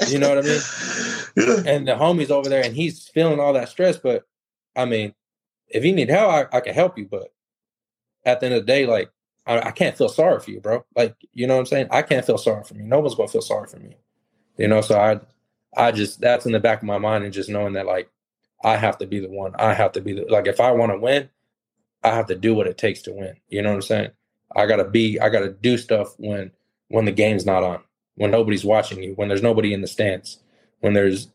You 0.08 0.18
know 0.18 0.28
what 0.28 0.38
I 0.38 0.42
mean? 0.42 0.60
Yeah. 1.36 1.72
And 1.72 1.88
the 1.88 1.92
homie's 1.92 2.30
over 2.30 2.48
there, 2.48 2.64
and 2.64 2.74
he's 2.74 3.08
feeling 3.08 3.40
all 3.40 3.52
that 3.54 3.68
stress. 3.68 3.96
But 3.96 4.24
I 4.76 4.84
mean, 4.84 5.14
if 5.68 5.84
you 5.84 5.92
need 5.92 6.08
help, 6.08 6.30
I, 6.52 6.56
I 6.56 6.60
can 6.60 6.74
help 6.74 6.98
you. 6.98 7.06
But 7.06 7.32
at 8.24 8.40
the 8.40 8.46
end 8.46 8.54
of 8.54 8.62
the 8.62 8.66
day, 8.66 8.86
like 8.86 9.10
I, 9.46 9.60
I, 9.60 9.70
can't 9.70 9.96
feel 9.96 10.08
sorry 10.08 10.40
for 10.40 10.50
you, 10.50 10.60
bro. 10.60 10.84
Like 10.94 11.14
you 11.32 11.46
know 11.46 11.54
what 11.54 11.60
I'm 11.60 11.66
saying? 11.66 11.88
I 11.90 12.02
can't 12.02 12.24
feel 12.24 12.38
sorry 12.38 12.64
for 12.64 12.74
me. 12.74 12.84
No 12.84 13.00
one's 13.00 13.14
gonna 13.14 13.28
feel 13.28 13.42
sorry 13.42 13.68
for 13.68 13.78
me. 13.78 13.96
You 14.58 14.68
know, 14.68 14.82
so 14.82 14.98
I 14.98 15.20
I 15.76 15.92
just 15.92 16.20
that's 16.20 16.46
in 16.46 16.52
the 16.52 16.60
back 16.60 16.80
of 16.80 16.86
my 16.86 16.98
mind 16.98 17.24
and 17.24 17.32
just 17.32 17.50
knowing 17.50 17.74
that 17.74 17.86
like 17.86 18.10
I 18.64 18.76
have 18.76 18.98
to 18.98 19.06
be 19.06 19.20
the 19.20 19.30
one. 19.30 19.54
I 19.58 19.74
have 19.74 19.92
to 19.92 20.00
be 20.00 20.14
the 20.14 20.26
like 20.28 20.46
if 20.46 20.60
I 20.60 20.72
want 20.72 20.92
to 20.92 20.98
win, 20.98 21.30
I 22.04 22.10
have 22.14 22.26
to 22.28 22.36
do 22.36 22.54
what 22.54 22.66
it 22.66 22.78
takes 22.78 23.02
to 23.02 23.12
win. 23.12 23.36
You 23.48 23.62
know 23.62 23.70
what 23.70 23.76
I'm 23.76 23.82
saying? 23.82 24.10
I 24.56 24.66
gotta 24.66 24.84
be 24.84 25.20
I 25.20 25.28
gotta 25.30 25.50
do 25.50 25.78
stuff 25.78 26.14
when 26.18 26.52
when 26.88 27.04
the 27.06 27.12
game's 27.12 27.46
not 27.46 27.62
on, 27.64 27.80
when 28.16 28.30
nobody's 28.30 28.64
watching 28.64 29.02
you, 29.02 29.12
when 29.14 29.28
there's 29.28 29.42
nobody 29.42 29.74
in 29.74 29.82
the 29.82 29.88
stands, 29.88 30.40
when 30.80 30.94
there's 30.94 31.28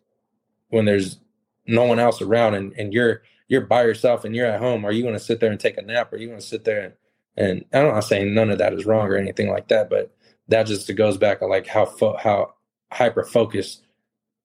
when 0.70 0.86
there's 0.86 1.20
no 1.68 1.86
one 1.86 2.00
else 2.00 2.22
around 2.22 2.56
and, 2.56 2.74
and 2.74 2.94
you're 2.94 3.22
you're 3.48 3.62
by 3.62 3.84
yourself 3.84 4.26
and 4.26 4.36
you're 4.36 4.48
at 4.48 4.60
home, 4.60 4.86
are 4.86 4.92
you 4.92 5.04
to 5.04 5.20
sit 5.20 5.40
there 5.40 5.52
and 5.52 5.60
take 5.60 5.78
a 5.78 5.82
nap? 5.82 6.12
Or 6.12 6.16
are 6.16 6.20
you 6.20 6.30
to 6.30 6.42
sit 6.42 6.66
there 6.66 6.82
and, 6.82 6.94
and 7.38 7.66
I'm 7.74 7.94
not 7.94 8.02
saying 8.02 8.34
none 8.34 8.50
of 8.52 8.58
that 8.60 8.74
is 8.74 8.86
wrong 8.86 9.08
or 9.08 9.18
anything 9.18 9.50
like 9.50 9.70
that, 9.70 9.90
but 9.90 10.12
that 10.50 10.66
just 10.68 10.94
goes 10.96 11.18
back 11.18 11.40
to 11.40 11.48
like 11.48 11.68
how, 11.68 11.86
fo- 11.86 12.18
how 12.18 12.56
hyper 12.94 13.24
focused, 13.24 13.84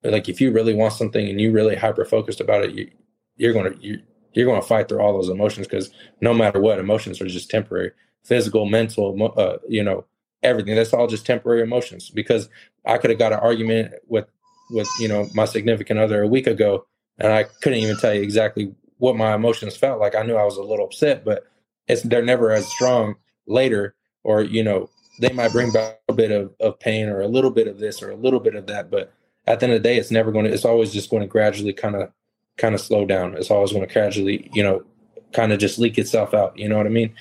like 0.03 0.29
if 0.29 0.41
you 0.41 0.53
really 0.53 0.75
want 0.75 0.93
something 0.93 1.29
and 1.29 1.41
you 1.41 1.53
really 1.53 1.77
hyper 1.77 2.05
focused 2.05 2.41
about 2.41 2.65
it, 2.65 2.75
you, 2.75 2.91
you're 3.37 3.53
going 3.53 3.73
to, 3.73 3.79
you, 3.85 4.01
you're 4.33 4.47
going 4.47 4.61
to 4.61 4.67
fight 4.67 4.89
through 4.89 5.01
all 5.01 5.13
those 5.13 5.29
emotions 5.29 5.67
because 5.67 5.91
no 6.21 6.35
matter 6.35 6.61
what, 6.61 6.79
emotions 6.79 7.21
are 7.21 7.27
just 7.27 7.51
temporary, 7.51 7.93
physical, 8.25 8.67
mental, 8.67 9.33
uh, 9.37 9.59
you 9.69 9.83
know, 9.83 10.05
everything. 10.43 10.75
That's 10.75 10.93
all 10.93 11.07
just 11.07 11.27
temporary 11.27 11.63
emotions. 11.63 12.11
Because 12.11 12.49
I 12.85 12.99
could 12.99 13.11
have 13.11 13.19
got 13.19 13.33
an 13.33 13.41
argument 13.41 13.95
with 14.07 14.27
with 14.71 14.89
you 15.01 15.09
know 15.09 15.29
my 15.35 15.45
significant 15.45 15.99
other 15.99 16.23
a 16.23 16.29
week 16.29 16.47
ago, 16.47 16.87
and 17.19 17.33
I 17.33 17.45
couldn't 17.45 17.81
even 17.81 17.97
tell 17.99 18.15
you 18.15 18.23
exactly 18.23 18.75
what 18.99 19.17
my 19.17 19.35
emotions 19.35 19.77
felt 19.77 20.01
like. 20.01 20.15
I 20.15 20.23
knew 20.23 20.37
I 20.37 20.45
was 20.45 20.57
a 20.57 20.63
little 20.63 20.87
upset, 20.87 21.25
but 21.25 21.45
it's 21.87 22.03
they're 22.03 22.25
never 22.25 22.51
as 22.51 22.67
strong 22.67 23.17
later, 23.47 23.95
or 24.25 24.43
you 24.43 24.63
know, 24.63 24.91
they 25.19 25.33
might 25.33 25.53
bring 25.53 25.71
back 25.73 26.01
a 26.09 26.13
bit 26.13 26.31
of, 26.31 26.53
of 26.61 26.79
pain 26.79 27.09
or 27.09 27.21
a 27.21 27.29
little 27.29 27.51
bit 27.51 27.67
of 27.67 27.79
this 27.79 28.03
or 28.03 28.11
a 28.11 28.17
little 28.17 28.41
bit 28.41 28.55
of 28.55 28.67
that. 28.67 28.91
But 28.91 29.13
at 29.47 29.61
the 29.61 29.67
end 29.67 29.75
of 29.75 29.83
the 29.83 29.89
day, 29.89 29.97
it's 29.97 30.11
never 30.11 30.33
going 30.33 30.45
to. 30.45 30.53
It's 30.53 30.65
always 30.65 30.93
just 30.93 31.11
going 31.11 31.23
to 31.23 31.27
gradually 31.27 31.73
kind 31.73 31.97
of 31.97 32.11
kind 32.57 32.75
of 32.75 32.81
slow 32.81 33.05
down. 33.05 33.35
It's 33.35 33.51
always 33.51 33.73
going 33.73 33.87
to 33.87 33.93
gradually, 33.93 34.51
you 34.53 34.63
know, 34.63 34.85
kind 35.33 35.53
of 35.53 35.59
just 35.59 35.79
leak 35.79 35.99
itself 35.99 36.35
out. 36.35 36.59
You 36.59 36.69
know 36.69 36.77
what 36.77 36.87
I 36.87 36.91
mean? 36.91 37.15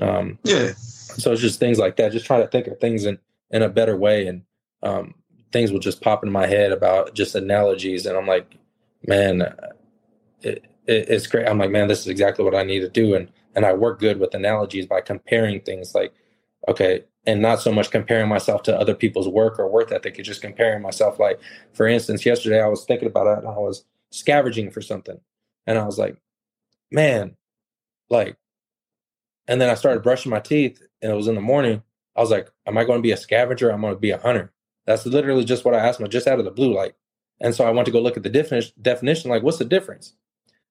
Um, 0.00 0.38
yeah. 0.44 0.72
So 0.76 1.32
it's 1.32 1.42
just 1.42 1.60
things 1.60 1.78
like 1.78 1.96
that. 1.96 2.12
Just 2.12 2.26
trying 2.26 2.42
to 2.42 2.48
think 2.48 2.66
of 2.66 2.78
things 2.80 3.04
in 3.04 3.18
in 3.50 3.62
a 3.62 3.68
better 3.68 3.96
way, 3.96 4.26
and 4.26 4.42
um, 4.82 5.14
things 5.52 5.72
will 5.72 5.78
just 5.78 6.00
pop 6.00 6.22
into 6.22 6.32
my 6.32 6.46
head 6.46 6.72
about 6.72 7.14
just 7.14 7.34
analogies, 7.34 8.06
and 8.06 8.16
I'm 8.16 8.26
like, 8.26 8.56
man, 9.06 9.42
it, 10.42 10.64
it, 10.86 11.08
it's 11.08 11.26
great. 11.26 11.48
I'm 11.48 11.58
like, 11.58 11.70
man, 11.70 11.88
this 11.88 12.00
is 12.00 12.08
exactly 12.08 12.44
what 12.44 12.54
I 12.54 12.62
need 12.62 12.80
to 12.80 12.88
do. 12.88 13.14
And, 13.14 13.28
and 13.54 13.64
I 13.64 13.72
work 13.72 14.00
good 14.00 14.18
with 14.18 14.34
analogies 14.34 14.86
by 14.86 15.00
comparing 15.00 15.60
things 15.60 15.94
like, 15.94 16.12
okay, 16.68 17.04
and 17.26 17.40
not 17.40 17.60
so 17.60 17.72
much 17.72 17.90
comparing 17.90 18.28
myself 18.28 18.62
to 18.64 18.76
other 18.78 18.94
people's 18.94 19.28
work 19.28 19.58
or 19.58 19.68
work 19.68 19.92
ethic, 19.92 20.18
it's 20.18 20.28
just 20.28 20.42
comparing 20.42 20.82
myself. 20.82 21.18
Like, 21.18 21.40
for 21.72 21.86
instance, 21.86 22.26
yesterday 22.26 22.60
I 22.60 22.66
was 22.66 22.84
thinking 22.84 23.08
about 23.08 23.26
it 23.26 23.38
and 23.38 23.48
I 23.48 23.58
was 23.58 23.84
scavenging 24.10 24.70
for 24.70 24.80
something. 24.80 25.20
And 25.66 25.78
I 25.78 25.84
was 25.84 25.98
like, 25.98 26.16
man, 26.90 27.36
like, 28.10 28.36
and 29.46 29.60
then 29.60 29.70
I 29.70 29.74
started 29.74 30.02
brushing 30.02 30.30
my 30.30 30.40
teeth 30.40 30.82
and 31.00 31.12
it 31.12 31.14
was 31.14 31.28
in 31.28 31.34
the 31.34 31.40
morning. 31.40 31.82
I 32.16 32.20
was 32.20 32.30
like, 32.30 32.50
am 32.66 32.76
I 32.76 32.84
going 32.84 32.98
to 32.98 33.02
be 33.02 33.12
a 33.12 33.16
scavenger? 33.16 33.70
I'm 33.70 33.80
going 33.80 33.94
to 33.94 34.00
be 34.00 34.10
a 34.10 34.18
hunter. 34.18 34.52
That's 34.86 35.06
literally 35.06 35.44
just 35.44 35.64
what 35.64 35.74
I 35.74 35.78
asked 35.78 36.00
my 36.00 36.08
just 36.08 36.26
out 36.26 36.38
of 36.38 36.44
the 36.44 36.50
blue. 36.50 36.74
Like, 36.74 36.96
and 37.40 37.54
so 37.54 37.64
I 37.64 37.70
went 37.70 37.86
to 37.86 37.92
go 37.92 38.00
look 38.00 38.16
at 38.16 38.22
the 38.22 38.28
definition, 38.28 38.72
definition 38.80 39.30
like, 39.30 39.42
what's 39.42 39.58
the 39.58 39.64
difference? 39.64 40.14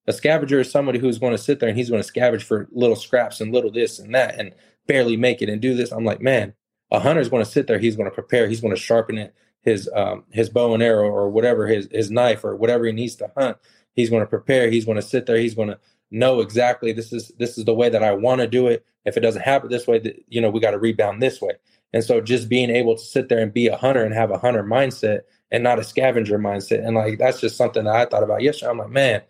A 0.08 0.14
scavenger 0.14 0.60
is 0.60 0.72
somebody 0.72 1.00
who's 1.00 1.20
going 1.20 1.32
to 1.32 1.38
sit 1.38 1.60
there 1.60 1.70
and 1.70 1.78
he's 1.78 1.90
going 1.90 2.02
to 2.02 2.12
scavenge 2.12 2.42
for 2.42 2.68
little 2.72 2.96
scraps 2.96 3.40
and 3.40 3.54
little 3.54 3.72
this 3.72 4.00
and 4.00 4.14
that 4.16 4.40
and 4.40 4.54
barely 4.88 5.18
make 5.18 5.42
it 5.42 5.50
and 5.50 5.62
do 5.62 5.76
this. 5.76 5.92
I'm 5.92 6.06
like, 6.06 6.22
man, 6.22 6.54
a 6.92 7.00
hunter's 7.00 7.30
going 7.30 7.44
to 7.44 7.50
sit 7.50 7.68
there. 7.68 7.80
He's 7.80 7.96
going 7.96 8.10
to 8.10 8.14
prepare. 8.14 8.48
He's 8.48 8.62
going 8.62 8.76
to 8.76 8.80
sharpen 8.80 9.18
it, 9.18 9.34
his 9.62 9.90
um, 9.96 10.26
his 10.32 10.50
bow 10.50 10.74
and 10.74 10.84
arrow 10.84 11.10
or 11.10 11.30
whatever 11.30 11.68
his 11.68 11.88
his 11.92 12.12
knife 12.12 12.44
or 12.44 12.56
whatever 12.56 12.86
he 12.86 12.92
needs 12.92 13.16
to 13.18 13.32
hunt. 13.38 13.58
He's 13.94 14.10
going 14.10 14.24
to 14.24 14.28
prepare. 14.28 14.70
He's 14.70 14.86
going 14.86 14.98
to 14.98 15.02
sit 15.02 15.26
there. 15.26 15.38
He's 15.38 15.56
going 15.56 15.70
to 15.70 15.80
know 16.12 16.42
exactly 16.42 16.92
this 16.92 17.14
is 17.14 17.32
this 17.40 17.58
is 17.58 17.66
the 17.66 17.74
way 17.74 17.90
that 17.90 18.04
I 18.04 18.14
want 18.14 18.42
to 18.42 18.48
do 18.48 18.68
it. 18.68 18.86
If 19.06 19.18
it 19.18 19.22
doesn't 19.22 19.42
happen 19.42 19.70
this 19.70 19.88
way, 19.88 20.02
you 20.28 20.42
know, 20.42 20.50
we 20.50 20.60
got 20.60 20.72
to 20.72 20.80
rebound 20.80 21.22
this 21.22 21.42
way. 21.42 21.54
And 21.94 22.04
so 22.04 22.22
just 22.22 22.48
being 22.48 22.70
able 22.70 22.96
to 22.96 23.04
sit 23.04 23.30
there 23.30 23.40
and 23.40 23.54
be 23.54 23.68
a 23.68 23.78
hunter 23.78 24.04
and 24.04 24.14
have 24.14 24.32
a 24.32 24.38
hunter 24.38 24.64
mindset 24.64 25.22
and 25.52 25.64
not 25.64 25.80
a 25.80 25.84
scavenger 25.84 26.40
mindset. 26.40 26.86
And 26.86 26.96
like 26.96 27.18
that's 27.18 27.42
just 27.42 27.58
something 27.58 27.86
that 27.86 27.96
I 27.96 28.06
thought 28.06 28.24
about 28.24 28.42
yesterday. 28.42 28.72
I'm 28.72 28.78
like, 28.78 28.90
man, 28.90 29.22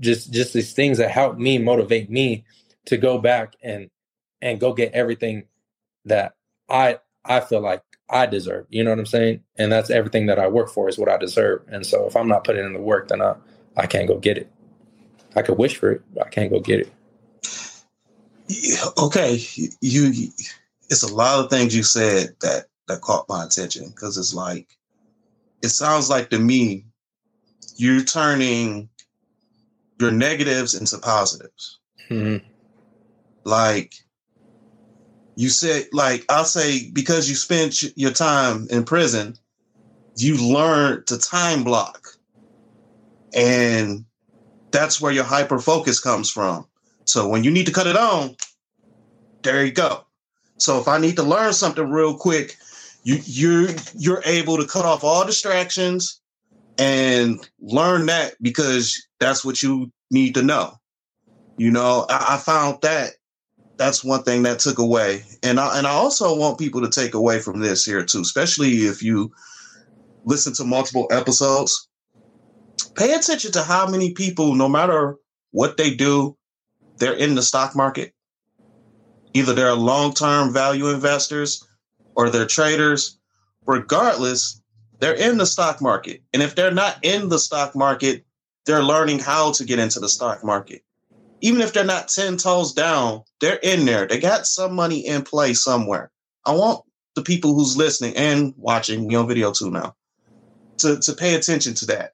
just 0.00 0.32
just 0.32 0.52
these 0.52 0.72
things 0.72 0.98
that 0.98 1.10
help 1.10 1.38
me 1.38 1.58
motivate 1.58 2.10
me 2.10 2.44
to 2.86 2.96
go 2.96 3.18
back 3.18 3.54
and 3.62 3.90
and 4.40 4.60
go 4.60 4.72
get 4.72 4.92
everything 4.92 5.44
that 6.04 6.34
I 6.68 6.98
I 7.24 7.40
feel 7.40 7.60
like 7.60 7.82
I 8.10 8.26
deserve. 8.26 8.66
You 8.70 8.84
know 8.84 8.90
what 8.90 8.98
I'm 8.98 9.06
saying? 9.06 9.42
And 9.56 9.70
that's 9.70 9.90
everything 9.90 10.26
that 10.26 10.38
I 10.38 10.48
work 10.48 10.70
for 10.70 10.88
is 10.88 10.98
what 10.98 11.08
I 11.08 11.18
deserve. 11.18 11.62
And 11.68 11.84
so 11.84 12.06
if 12.06 12.16
I'm 12.16 12.28
not 12.28 12.44
putting 12.44 12.64
in 12.64 12.72
the 12.72 12.80
work, 12.80 13.08
then 13.08 13.20
I 13.20 13.34
I 13.76 13.86
can't 13.86 14.08
go 14.08 14.18
get 14.18 14.38
it. 14.38 14.50
I 15.36 15.42
could 15.42 15.58
wish 15.58 15.76
for 15.76 15.92
it, 15.92 16.02
but 16.14 16.26
I 16.26 16.30
can't 16.30 16.50
go 16.50 16.60
get 16.60 16.80
it. 16.80 16.92
Okay, 18.98 19.40
you. 19.80 20.30
It's 20.90 21.02
a 21.02 21.14
lot 21.14 21.44
of 21.44 21.50
things 21.50 21.76
you 21.76 21.82
said 21.82 22.34
that 22.40 22.64
that 22.86 23.02
caught 23.02 23.28
my 23.28 23.44
attention 23.44 23.90
because 23.90 24.16
it's 24.16 24.32
like 24.32 24.68
it 25.62 25.68
sounds 25.68 26.08
like 26.08 26.30
to 26.30 26.38
me 26.38 26.86
you're 27.76 28.02
turning 28.02 28.88
your 30.00 30.10
negatives 30.10 30.74
into 30.74 30.98
positives. 30.98 31.78
Mm-hmm. 32.10 32.44
Like 33.44 33.94
you 35.38 35.50
said, 35.50 35.86
like 35.92 36.24
I'll 36.28 36.44
say, 36.44 36.90
because 36.90 37.30
you 37.30 37.36
spent 37.36 37.96
your 37.96 38.10
time 38.10 38.66
in 38.70 38.82
prison, 38.82 39.36
you 40.16 40.36
learned 40.36 41.06
to 41.06 41.16
time 41.16 41.62
block. 41.62 42.08
And 43.32 44.04
that's 44.72 45.00
where 45.00 45.12
your 45.12 45.22
hyper 45.22 45.60
focus 45.60 46.00
comes 46.00 46.28
from. 46.28 46.66
So 47.04 47.28
when 47.28 47.44
you 47.44 47.52
need 47.52 47.66
to 47.66 47.72
cut 47.72 47.86
it 47.86 47.96
on, 47.96 48.34
there 49.42 49.64
you 49.64 49.70
go. 49.70 50.04
So 50.56 50.80
if 50.80 50.88
I 50.88 50.98
need 50.98 51.14
to 51.18 51.22
learn 51.22 51.52
something 51.52 51.88
real 51.88 52.16
quick, 52.16 52.56
you 53.04 53.20
you're 53.24 53.68
you're 53.96 54.22
able 54.24 54.56
to 54.56 54.66
cut 54.66 54.84
off 54.84 55.04
all 55.04 55.24
distractions 55.24 56.20
and 56.78 57.48
learn 57.60 58.06
that 58.06 58.34
because 58.42 59.06
that's 59.20 59.44
what 59.44 59.62
you 59.62 59.92
need 60.10 60.34
to 60.34 60.42
know. 60.42 60.80
You 61.58 61.70
know, 61.70 62.06
I, 62.10 62.34
I 62.34 62.36
found 62.38 62.80
that 62.82 63.12
that's 63.78 64.04
one 64.04 64.24
thing 64.24 64.42
that 64.42 64.58
took 64.58 64.78
away. 64.78 65.22
And 65.42 65.58
I 65.58 65.78
and 65.78 65.86
I 65.86 65.90
also 65.90 66.36
want 66.36 66.58
people 66.58 66.82
to 66.82 66.90
take 66.90 67.14
away 67.14 67.38
from 67.38 67.60
this 67.60 67.84
here 67.84 68.04
too, 68.04 68.20
especially 68.20 68.86
if 68.86 69.02
you 69.02 69.32
listen 70.24 70.52
to 70.54 70.64
multiple 70.64 71.06
episodes. 71.10 71.88
Pay 72.96 73.14
attention 73.14 73.52
to 73.52 73.62
how 73.62 73.88
many 73.88 74.12
people, 74.12 74.54
no 74.54 74.68
matter 74.68 75.16
what 75.52 75.76
they 75.76 75.94
do, 75.94 76.36
they're 76.98 77.14
in 77.14 77.36
the 77.36 77.42
stock 77.42 77.76
market. 77.76 78.12
Either 79.34 79.52
they're 79.52 79.74
long-term 79.74 80.52
value 80.52 80.88
investors 80.88 81.66
or 82.16 82.28
they're 82.28 82.46
traders. 82.46 83.18
Regardless, 83.66 84.60
they're 84.98 85.14
in 85.14 85.38
the 85.38 85.46
stock 85.46 85.80
market. 85.80 86.22
And 86.32 86.42
if 86.42 86.54
they're 86.54 86.72
not 86.72 86.98
in 87.02 87.28
the 87.28 87.38
stock 87.38 87.76
market, 87.76 88.24
they're 88.66 88.82
learning 88.82 89.20
how 89.20 89.52
to 89.52 89.64
get 89.64 89.78
into 89.78 90.00
the 90.00 90.08
stock 90.08 90.42
market 90.42 90.82
even 91.40 91.60
if 91.60 91.72
they're 91.72 91.84
not 91.84 92.08
10 92.08 92.36
toes 92.36 92.72
down, 92.72 93.22
they're 93.40 93.60
in 93.62 93.86
there. 93.86 94.06
They 94.06 94.18
got 94.18 94.46
some 94.46 94.74
money 94.74 95.06
in 95.06 95.22
play 95.22 95.54
somewhere. 95.54 96.10
I 96.44 96.52
want 96.52 96.84
the 97.14 97.22
people 97.22 97.54
who's 97.54 97.76
listening 97.76 98.16
and 98.16 98.54
watching 98.56 99.14
on 99.14 99.28
video 99.28 99.52
too 99.52 99.70
now 99.70 99.94
to, 100.78 100.98
to 100.98 101.12
pay 101.12 101.34
attention 101.34 101.74
to 101.74 101.86
that. 101.86 102.12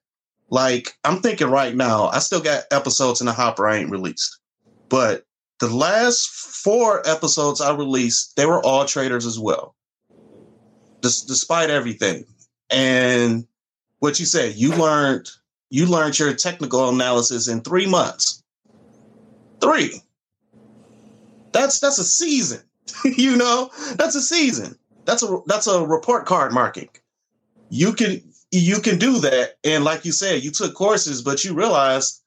Like 0.49 0.93
I'm 1.03 1.21
thinking 1.21 1.49
right 1.49 1.75
now, 1.75 2.07
I 2.07 2.19
still 2.19 2.41
got 2.41 2.63
episodes 2.71 3.19
in 3.19 3.27
the 3.27 3.33
hopper 3.33 3.67
I 3.67 3.77
ain't 3.77 3.89
released. 3.89 4.39
But 4.89 5.23
the 5.59 5.69
last 5.69 6.29
four 6.29 7.07
episodes 7.07 7.61
I 7.61 7.73
released, 7.73 8.35
they 8.35 8.45
were 8.45 8.63
all 8.63 8.85
traders 8.85 9.25
as 9.25 9.39
well. 9.39 9.75
Des- 11.01 11.25
despite 11.27 11.69
everything. 11.69 12.25
And 12.69 13.47
what 13.99 14.19
you 14.19 14.25
said, 14.25 14.55
you 14.55 14.75
learned 14.75 15.29
you 15.71 15.87
learned 15.87 16.19
your 16.19 16.33
technical 16.33 16.89
analysis 16.89 17.47
in 17.47 17.61
three 17.61 17.87
months 17.87 18.43
three. 19.65 20.01
That's 21.51 21.79
that's 21.79 21.99
a 21.99 22.03
season. 22.03 22.61
you 23.05 23.35
know, 23.35 23.71
that's 23.95 24.15
a 24.15 24.21
season. 24.21 24.77
That's 25.05 25.23
a 25.23 25.39
that's 25.47 25.67
a 25.67 25.85
report 25.85 26.25
card 26.25 26.53
marking. 26.53 26.89
You 27.69 27.93
can 27.93 28.21
you 28.51 28.79
can 28.79 28.97
do 28.97 29.19
that, 29.19 29.57
and 29.63 29.83
like 29.83 30.05
you 30.05 30.11
said, 30.11 30.43
you 30.43 30.51
took 30.51 30.73
courses, 30.73 31.21
but 31.21 31.43
you 31.43 31.53
realized, 31.53 32.21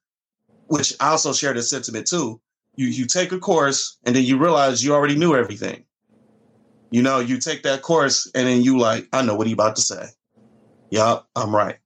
which 0.66 0.94
I 1.00 1.10
also 1.10 1.32
share 1.32 1.54
this 1.54 1.70
sentiment 1.70 2.06
too. 2.06 2.40
You 2.76 2.86
you 2.86 3.06
take 3.06 3.32
a 3.32 3.38
course, 3.38 3.98
and 4.04 4.16
then 4.16 4.24
you 4.24 4.38
realize 4.38 4.84
you 4.84 4.94
already 4.94 5.16
knew 5.16 5.34
everything. 5.34 5.84
You 6.90 7.02
know, 7.02 7.20
you 7.20 7.38
take 7.38 7.62
that 7.64 7.82
course, 7.82 8.30
and 8.34 8.46
then 8.46 8.62
you 8.62 8.78
like, 8.78 9.08
I 9.12 9.22
know 9.22 9.34
what 9.34 9.46
he 9.46 9.52
about 9.52 9.76
to 9.76 9.82
say. 9.82 10.06
Yup, 10.90 11.28
I'm 11.36 11.54
right. 11.54 11.76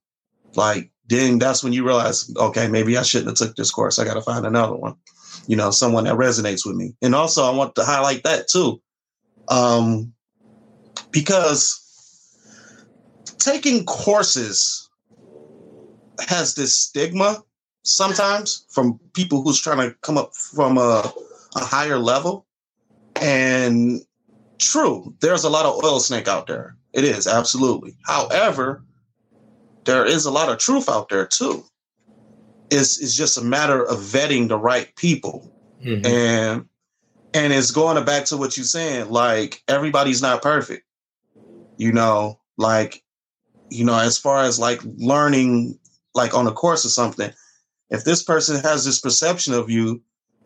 Like 0.55 0.91
then 1.07 1.39
that's 1.39 1.63
when 1.63 1.73
you 1.73 1.85
realize, 1.85 2.31
okay, 2.37 2.67
maybe 2.67 2.97
I 2.97 3.03
shouldn't 3.03 3.37
have 3.37 3.47
took 3.47 3.55
this 3.57 3.71
course. 3.71 3.99
I 3.99 4.05
got 4.05 4.13
to 4.13 4.21
find 4.21 4.45
another 4.45 4.75
one 4.75 4.95
you 5.47 5.55
know, 5.55 5.71
someone 5.71 6.05
that 6.05 6.15
resonates 6.15 6.65
with 6.65 6.75
me. 6.75 6.95
And 7.01 7.15
also, 7.15 7.43
I 7.43 7.55
want 7.55 7.75
to 7.75 7.83
highlight 7.83 8.23
that 8.23 8.47
too, 8.47 8.81
um, 9.49 10.13
because 11.11 11.79
taking 13.39 13.85
courses 13.85 14.89
has 16.27 16.55
this 16.55 16.77
stigma 16.77 17.43
sometimes 17.83 18.65
from 18.69 18.99
people 19.13 19.43
who's 19.43 19.61
trying 19.61 19.89
to 19.89 19.95
come 20.01 20.17
up 20.17 20.33
from 20.35 20.77
a, 20.77 21.11
a 21.55 21.59
higher 21.59 21.97
level. 21.97 22.45
And 23.21 24.01
true, 24.59 25.13
there's 25.19 25.43
a 25.43 25.49
lot 25.49 25.65
of 25.65 25.83
oil 25.83 25.99
snake 25.99 26.27
out 26.27 26.47
there. 26.47 26.77
It 26.93 27.03
is 27.03 27.27
absolutely. 27.27 27.95
However, 28.05 28.83
there 29.85 30.05
is 30.05 30.25
a 30.25 30.31
lot 30.31 30.49
of 30.49 30.57
truth 30.59 30.89
out 30.89 31.09
there 31.09 31.25
too. 31.25 31.65
It's, 32.73 33.01
it's 33.01 33.15
just 33.15 33.37
a 33.37 33.43
matter 33.43 33.83
of 33.83 33.99
vetting 33.99 34.47
the 34.47 34.57
right 34.57 34.93
people. 34.95 35.51
Mm-hmm. 35.83 36.05
And 36.05 36.65
and 37.33 37.51
it's 37.51 37.71
going 37.71 38.03
back 38.05 38.25
to 38.25 38.37
what 38.37 38.57
you're 38.57 38.63
saying, 38.63 39.09
like 39.09 39.63
everybody's 39.67 40.21
not 40.21 40.41
perfect. 40.41 40.85
You 41.77 41.91
know, 41.91 42.39
like, 42.57 43.03
you 43.69 43.83
know, 43.83 43.97
as 43.97 44.17
far 44.17 44.43
as 44.43 44.59
like 44.59 44.81
learning 44.97 45.77
like 46.13 46.33
on 46.35 46.47
a 46.47 46.51
course 46.51 46.85
or 46.85 46.89
something, 46.89 47.31
if 47.89 48.03
this 48.03 48.23
person 48.23 48.61
has 48.61 48.85
this 48.85 48.99
perception 48.99 49.53
of 49.53 49.69
you 49.69 50.01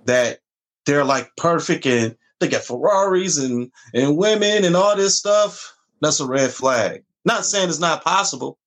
that 0.06 0.40
they're 0.86 1.06
like 1.06 1.30
perfect 1.36 1.86
and 1.86 2.16
they 2.40 2.48
get 2.48 2.64
Ferraris 2.64 3.38
and 3.38 3.72
and 3.94 4.18
women 4.18 4.64
and 4.64 4.76
all 4.76 4.96
this 4.96 5.18
stuff, 5.18 5.76
that's 6.02 6.20
a 6.20 6.26
red 6.26 6.52
flag. 6.52 7.04
Not 7.26 7.46
saying 7.46 7.70
it's 7.70 7.80
not 7.80 8.04
possible, 8.04 8.58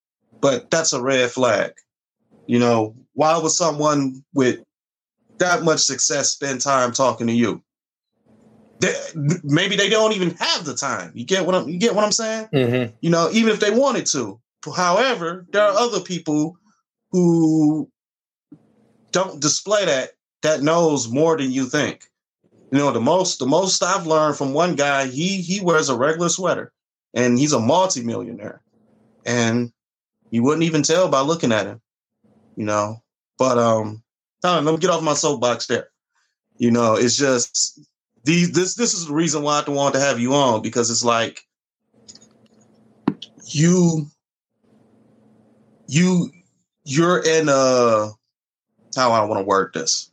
but 0.41 0.71
that's 0.71 0.93
a 0.93 1.03
red 1.03 1.31
flag. 1.31 1.73
You 2.51 2.59
know, 2.59 2.97
why 3.13 3.39
would 3.39 3.53
someone 3.53 4.25
with 4.35 4.59
that 5.39 5.63
much 5.63 5.79
success 5.79 6.31
spend 6.31 6.61
time 6.61 6.91
talking 6.91 7.29
to 7.29 7.33
you? 7.33 7.63
They, 8.81 8.93
maybe 9.45 9.77
they 9.77 9.89
don't 9.89 10.15
even 10.15 10.31
have 10.31 10.65
the 10.65 10.75
time. 10.75 11.13
You 11.15 11.25
get 11.25 11.47
what 11.47 11.55
I'm 11.55 11.69
you 11.69 11.79
get 11.79 11.95
what 11.95 12.05
I'm 12.05 12.11
saying? 12.11 12.49
Mm-hmm. 12.53 12.97
You 13.03 13.11
know, 13.11 13.31
even 13.33 13.53
if 13.53 13.61
they 13.61 13.71
wanted 13.71 14.07
to. 14.07 14.41
However, 14.75 15.47
there 15.53 15.63
are 15.63 15.79
other 15.79 16.01
people 16.01 16.57
who 17.13 17.89
don't 19.13 19.41
display 19.41 19.85
that 19.85 20.11
that 20.43 20.61
knows 20.61 21.09
more 21.09 21.37
than 21.37 21.53
you 21.53 21.67
think. 21.67 22.11
You 22.73 22.79
know, 22.79 22.91
the 22.91 23.01
most 23.01 23.39
the 23.39 23.47
most 23.47 23.81
I've 23.81 24.09
learned 24.09 24.37
from 24.37 24.55
one 24.55 24.75
guy, 24.75 25.07
he 25.07 25.41
he 25.41 25.61
wears 25.61 25.89
a 25.89 25.97
regular 25.97 26.29
sweater 26.29 26.73
and 27.15 27.39
he's 27.39 27.53
a 27.53 27.61
multimillionaire. 27.61 28.61
And 29.25 29.73
you 30.31 30.43
wouldn't 30.43 30.65
even 30.65 30.83
tell 30.83 31.09
by 31.09 31.21
looking 31.21 31.53
at 31.53 31.67
him. 31.67 31.81
You 32.57 32.65
know, 32.65 33.03
but 33.39 33.59
um, 33.59 34.03
let 34.43 34.65
me 34.65 34.77
get 34.79 34.91
off 34.91 35.03
my 35.03 35.15
soapbox 35.15 35.67
there. 35.67 35.89
You 36.59 36.71
know, 36.71 36.95
it's 36.95 37.17
just 37.17 37.81
these. 38.25 38.53
This 38.53 38.75
this 38.75 38.93
is 38.93 39.07
the 39.07 39.15
reason 39.15 39.43
why 39.43 39.63
I 39.67 39.71
want 39.71 39.95
to 39.95 40.01
have 40.01 40.21
you 40.21 40.35
on 40.35 40.61
because 40.63 40.91
it's 40.91 41.05
like 41.05 41.47
you 43.47 44.07
you 45.87 46.31
you're 46.85 47.23
in 47.25 47.49
a 47.49 48.11
how 48.97 49.13
I 49.13 49.25
want 49.25 49.41
to 49.41 49.45
word 49.45 49.73
this. 49.73 50.11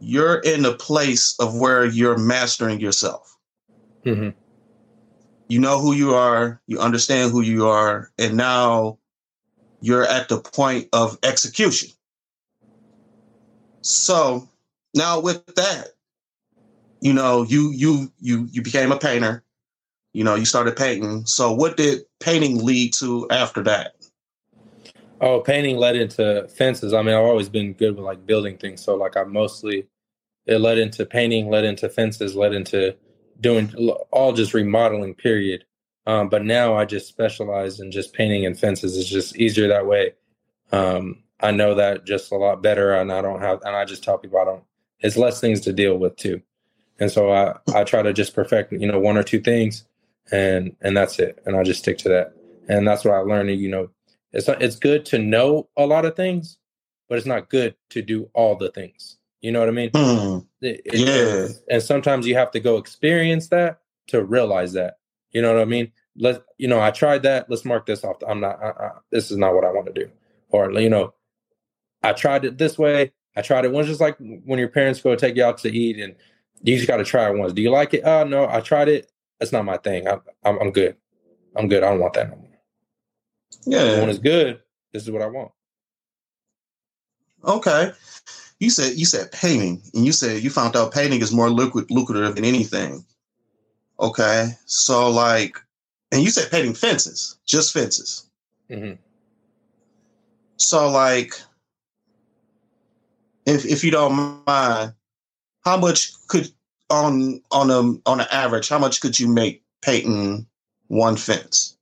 You're 0.00 0.40
in 0.40 0.64
a 0.64 0.74
place 0.74 1.34
of 1.38 1.56
where 1.56 1.84
you're 1.84 2.18
mastering 2.18 2.80
yourself. 2.80 3.36
Mm-hmm. 4.04 4.30
You 5.48 5.60
know 5.60 5.80
who 5.80 5.92
you 5.92 6.14
are. 6.14 6.60
You 6.66 6.80
understand 6.80 7.30
who 7.32 7.40
you 7.40 7.68
are, 7.68 8.10
and 8.18 8.36
now 8.36 8.98
you're 9.86 10.04
at 10.04 10.28
the 10.28 10.40
point 10.40 10.88
of 10.92 11.16
execution. 11.22 11.90
So 13.82 14.48
now 14.94 15.20
with 15.20 15.46
that, 15.54 15.90
you 17.00 17.12
know, 17.12 17.44
you 17.44 17.70
you 17.70 18.12
you 18.18 18.48
you 18.50 18.62
became 18.62 18.90
a 18.90 18.98
painter. 18.98 19.44
You 20.12 20.24
know, 20.24 20.34
you 20.34 20.44
started 20.44 20.76
painting. 20.76 21.24
So 21.26 21.52
what 21.52 21.76
did 21.76 22.02
painting 22.18 22.64
lead 22.64 22.94
to 22.94 23.28
after 23.30 23.62
that? 23.62 23.92
Oh, 25.20 25.40
painting 25.40 25.76
led 25.76 25.94
into 25.94 26.48
fences. 26.48 26.92
I 26.92 27.02
mean, 27.02 27.14
I've 27.14 27.22
always 27.22 27.48
been 27.48 27.74
good 27.74 27.94
with 27.94 28.04
like 28.04 28.26
building 28.26 28.58
things. 28.58 28.82
So 28.82 28.96
like 28.96 29.16
I 29.16 29.22
mostly 29.22 29.86
it 30.46 30.58
led 30.58 30.78
into 30.78 31.06
painting, 31.06 31.48
led 31.48 31.64
into 31.64 31.88
fences, 31.88 32.34
led 32.34 32.54
into 32.54 32.96
doing 33.40 33.72
all 34.10 34.32
just 34.32 34.54
remodeling 34.54 35.14
period. 35.14 35.64
Um, 36.06 36.28
but 36.28 36.44
now 36.44 36.74
I 36.76 36.84
just 36.84 37.08
specialize 37.08 37.80
in 37.80 37.90
just 37.90 38.12
painting 38.12 38.46
and 38.46 38.58
fences. 38.58 38.96
It's 38.96 39.08
just 39.08 39.36
easier 39.36 39.68
that 39.68 39.86
way. 39.86 40.14
Um, 40.72 41.22
I 41.40 41.50
know 41.50 41.74
that 41.74 42.06
just 42.06 42.32
a 42.32 42.36
lot 42.36 42.62
better, 42.62 42.94
and 42.94 43.12
I 43.12 43.20
don't 43.20 43.40
have, 43.40 43.60
and 43.62 43.74
I 43.76 43.84
just 43.84 44.04
tell 44.04 44.18
people 44.18 44.38
I 44.38 44.44
don't. 44.44 44.64
It's 45.00 45.16
less 45.16 45.40
things 45.40 45.60
to 45.62 45.72
deal 45.72 45.98
with 45.98 46.16
too, 46.16 46.40
and 46.98 47.10
so 47.10 47.30
I 47.32 47.56
I 47.74 47.84
try 47.84 48.02
to 48.02 48.12
just 48.12 48.34
perfect 48.34 48.72
you 48.72 48.86
know 48.86 48.98
one 48.98 49.18
or 49.18 49.22
two 49.22 49.40
things, 49.40 49.84
and 50.32 50.74
and 50.80 50.96
that's 50.96 51.18
it, 51.18 51.42
and 51.44 51.56
I 51.56 51.62
just 51.62 51.80
stick 51.80 51.98
to 51.98 52.08
that, 52.08 52.34
and 52.68 52.86
that's 52.86 53.04
what 53.04 53.14
I 53.14 53.18
learned. 53.18 53.50
You 53.60 53.68
know, 53.68 53.90
it's 54.32 54.48
not, 54.48 54.62
it's 54.62 54.76
good 54.76 55.04
to 55.06 55.18
know 55.18 55.68
a 55.76 55.86
lot 55.86 56.04
of 56.04 56.16
things, 56.16 56.58
but 57.08 57.18
it's 57.18 57.26
not 57.26 57.50
good 57.50 57.74
to 57.90 58.00
do 58.00 58.30
all 58.32 58.56
the 58.56 58.70
things. 58.70 59.18
You 59.40 59.52
know 59.52 59.60
what 59.60 59.68
I 59.68 59.72
mean? 59.72 59.90
Mm, 59.90 60.46
it, 60.62 60.80
it, 60.84 60.94
yeah. 60.94 61.48
And 61.70 61.82
sometimes 61.82 62.26
you 62.26 62.34
have 62.36 62.50
to 62.52 62.60
go 62.60 62.78
experience 62.78 63.48
that 63.48 63.80
to 64.08 64.24
realize 64.24 64.72
that. 64.72 64.98
You 65.32 65.42
know 65.42 65.52
what 65.52 65.62
I 65.62 65.66
mean? 65.66 65.92
Let 66.16 66.42
you 66.58 66.68
know. 66.68 66.80
I 66.80 66.90
tried 66.90 67.22
that. 67.24 67.50
Let's 67.50 67.64
mark 67.64 67.86
this 67.86 68.04
off. 68.04 68.16
I'm 68.26 68.40
not. 68.40 68.62
I, 68.62 68.68
I, 68.68 68.90
this 69.10 69.30
is 69.30 69.36
not 69.36 69.54
what 69.54 69.64
I 69.64 69.72
want 69.72 69.86
to 69.86 69.92
do. 69.92 70.10
Or 70.48 70.70
you 70.72 70.88
know, 70.88 71.14
I 72.02 72.12
tried 72.12 72.44
it 72.44 72.58
this 72.58 72.78
way. 72.78 73.12
I 73.36 73.42
tried 73.42 73.66
it 73.66 73.72
once, 73.72 73.86
just 73.86 74.00
like 74.00 74.16
when 74.18 74.58
your 74.58 74.68
parents 74.68 75.00
go 75.00 75.14
take 75.14 75.36
you 75.36 75.44
out 75.44 75.58
to 75.58 75.70
eat 75.70 75.98
and 75.98 76.14
you 76.62 76.76
just 76.76 76.88
got 76.88 76.96
to 76.96 77.04
try 77.04 77.28
it 77.28 77.36
once. 77.36 77.52
Do 77.52 77.60
you 77.60 77.70
like 77.70 77.92
it? 77.92 78.02
Oh, 78.02 78.24
no, 78.24 78.48
I 78.48 78.60
tried 78.60 78.88
it. 78.88 79.12
That's 79.38 79.52
not 79.52 79.66
my 79.66 79.76
thing. 79.76 80.08
I'm, 80.08 80.22
I'm, 80.42 80.58
I'm 80.58 80.70
good. 80.70 80.96
I'm 81.54 81.68
good. 81.68 81.82
I 81.82 81.90
don't 81.90 82.00
want 82.00 82.14
that 82.14 82.30
no 82.30 82.36
more. 82.36 82.48
Yeah. 83.66 84.00
When 84.00 84.08
it's 84.08 84.18
good, 84.18 84.60
this 84.92 85.02
is 85.02 85.10
what 85.10 85.20
I 85.20 85.26
want. 85.26 85.52
Okay. 87.44 87.92
You 88.58 88.70
said 88.70 88.94
you 88.94 89.04
said 89.04 89.30
painting, 89.32 89.82
and 89.92 90.06
you 90.06 90.12
said 90.12 90.42
you 90.42 90.48
found 90.48 90.74
out 90.76 90.94
painting 90.94 91.20
is 91.20 91.32
more 91.32 91.50
lucrative 91.50 92.34
than 92.34 92.44
anything. 92.44 93.04
Okay, 93.98 94.50
so 94.66 95.10
like, 95.10 95.58
and 96.12 96.22
you 96.22 96.30
said 96.30 96.50
painting 96.50 96.74
fences, 96.74 97.38
just 97.46 97.72
fences. 97.72 98.28
Mm-hmm. 98.70 99.00
So 100.56 100.90
like, 100.90 101.32
if 103.46 103.64
if 103.64 103.84
you 103.84 103.90
don't 103.90 104.44
mind, 104.46 104.92
how 105.64 105.76
much 105.78 106.12
could 106.28 106.48
on 106.90 107.40
on 107.50 107.70
a 107.70 107.80
on 108.08 108.20
an 108.20 108.26
average, 108.30 108.68
how 108.68 108.78
much 108.78 109.00
could 109.00 109.18
you 109.18 109.28
make 109.28 109.62
painting 109.82 110.46
one 110.88 111.16
fence? 111.16 111.76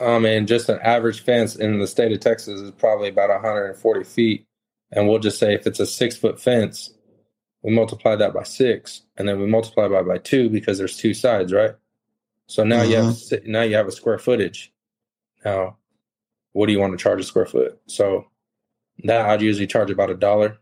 Um, 0.00 0.24
and 0.26 0.46
just 0.46 0.68
an 0.68 0.78
average 0.82 1.20
fence 1.20 1.56
in 1.56 1.78
the 1.78 1.86
state 1.86 2.12
of 2.12 2.20
Texas 2.20 2.60
is 2.60 2.70
probably 2.72 3.08
about 3.08 3.30
140 3.30 4.04
feet. 4.04 4.46
And 4.92 5.08
we'll 5.08 5.18
just 5.18 5.38
say 5.38 5.54
if 5.54 5.66
it's 5.66 5.80
a 5.80 5.86
six 5.86 6.16
foot 6.16 6.40
fence, 6.40 6.92
we 7.62 7.72
multiply 7.72 8.16
that 8.16 8.34
by 8.34 8.44
six, 8.44 9.02
and 9.16 9.28
then 9.28 9.40
we 9.40 9.46
multiply 9.46 9.88
by 9.88 10.02
by 10.02 10.18
two 10.18 10.48
because 10.48 10.78
there's 10.78 10.96
two 10.96 11.14
sides, 11.14 11.52
right? 11.52 11.74
So 12.46 12.64
now 12.64 12.82
mm-hmm. 12.82 12.90
you 12.90 12.96
have 12.96 13.06
mm-hmm. 13.06 13.50
now 13.50 13.62
you 13.62 13.76
have 13.76 13.88
a 13.88 13.92
square 13.92 14.18
footage. 14.18 14.72
Now, 15.44 15.76
what 16.52 16.66
do 16.66 16.72
you 16.72 16.80
want 16.80 16.92
to 16.92 17.02
charge 17.02 17.20
a 17.20 17.24
square 17.24 17.46
foot? 17.46 17.80
So 17.86 18.26
that 19.04 19.26
I'd 19.26 19.42
usually 19.42 19.66
charge 19.66 19.90
about 19.90 20.10
a 20.10 20.14
dollar, 20.14 20.58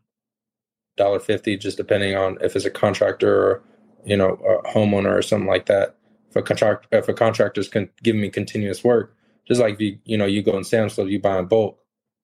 dollar 0.96 1.20
fifty, 1.20 1.56
just 1.56 1.76
depending 1.76 2.16
on 2.16 2.38
if 2.40 2.56
it's 2.56 2.64
a 2.64 2.70
contractor 2.70 3.34
or 3.34 3.62
you 4.04 4.16
know 4.16 4.30
a 4.30 4.68
homeowner 4.68 5.16
or 5.16 5.22
something 5.22 5.48
like 5.48 5.66
that. 5.66 5.96
If 6.30 6.36
a 6.36 6.42
contract 6.42 6.86
if 6.92 7.08
a 7.08 7.14
contractor's 7.14 7.68
can 7.68 7.88
give 8.02 8.16
me 8.16 8.30
continuous 8.30 8.82
work, 8.82 9.14
just 9.46 9.60
like 9.60 9.78
you 9.80 9.98
you 10.04 10.16
know 10.16 10.26
you 10.26 10.42
go 10.42 10.56
in 10.56 10.64
Sam's 10.64 10.94
Club, 10.94 11.08
you 11.08 11.20
buy 11.20 11.38
in 11.38 11.46
bulk, 11.46 11.78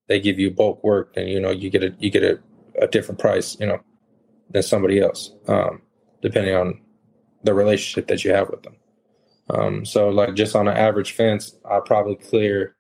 they 0.09 0.19
give 0.19 0.39
you 0.39 0.51
bulk 0.51 0.83
work, 0.83 1.13
and 1.17 1.29
you 1.29 1.41
know 1.41 1.51
you 1.51 1.71
get 1.71 1.85
a 1.85 1.95
you 1.99 2.11
get 2.11 2.23
a, 2.23 2.41
a 2.81 2.89
different 2.89 3.21
price, 3.21 3.57
you 3.61 3.67
know, 3.67 3.81
than 4.53 4.63
somebody 4.63 5.01
else, 5.01 5.33
um, 5.49 5.83
depending 6.21 6.55
on 6.55 6.81
the 7.45 7.55
relationship 7.55 8.07
that 8.09 8.25
you 8.25 8.33
have 8.33 8.49
with 8.51 8.63
them. 8.63 8.77
Um, 9.51 9.85
so 9.85 10.09
like 10.09 10.35
just 10.35 10.55
on 10.55 10.69
an 10.69 10.77
average 10.77 11.13
fence, 11.13 11.57
I 11.69 11.81
probably 11.85 12.15
clear, 12.15 12.77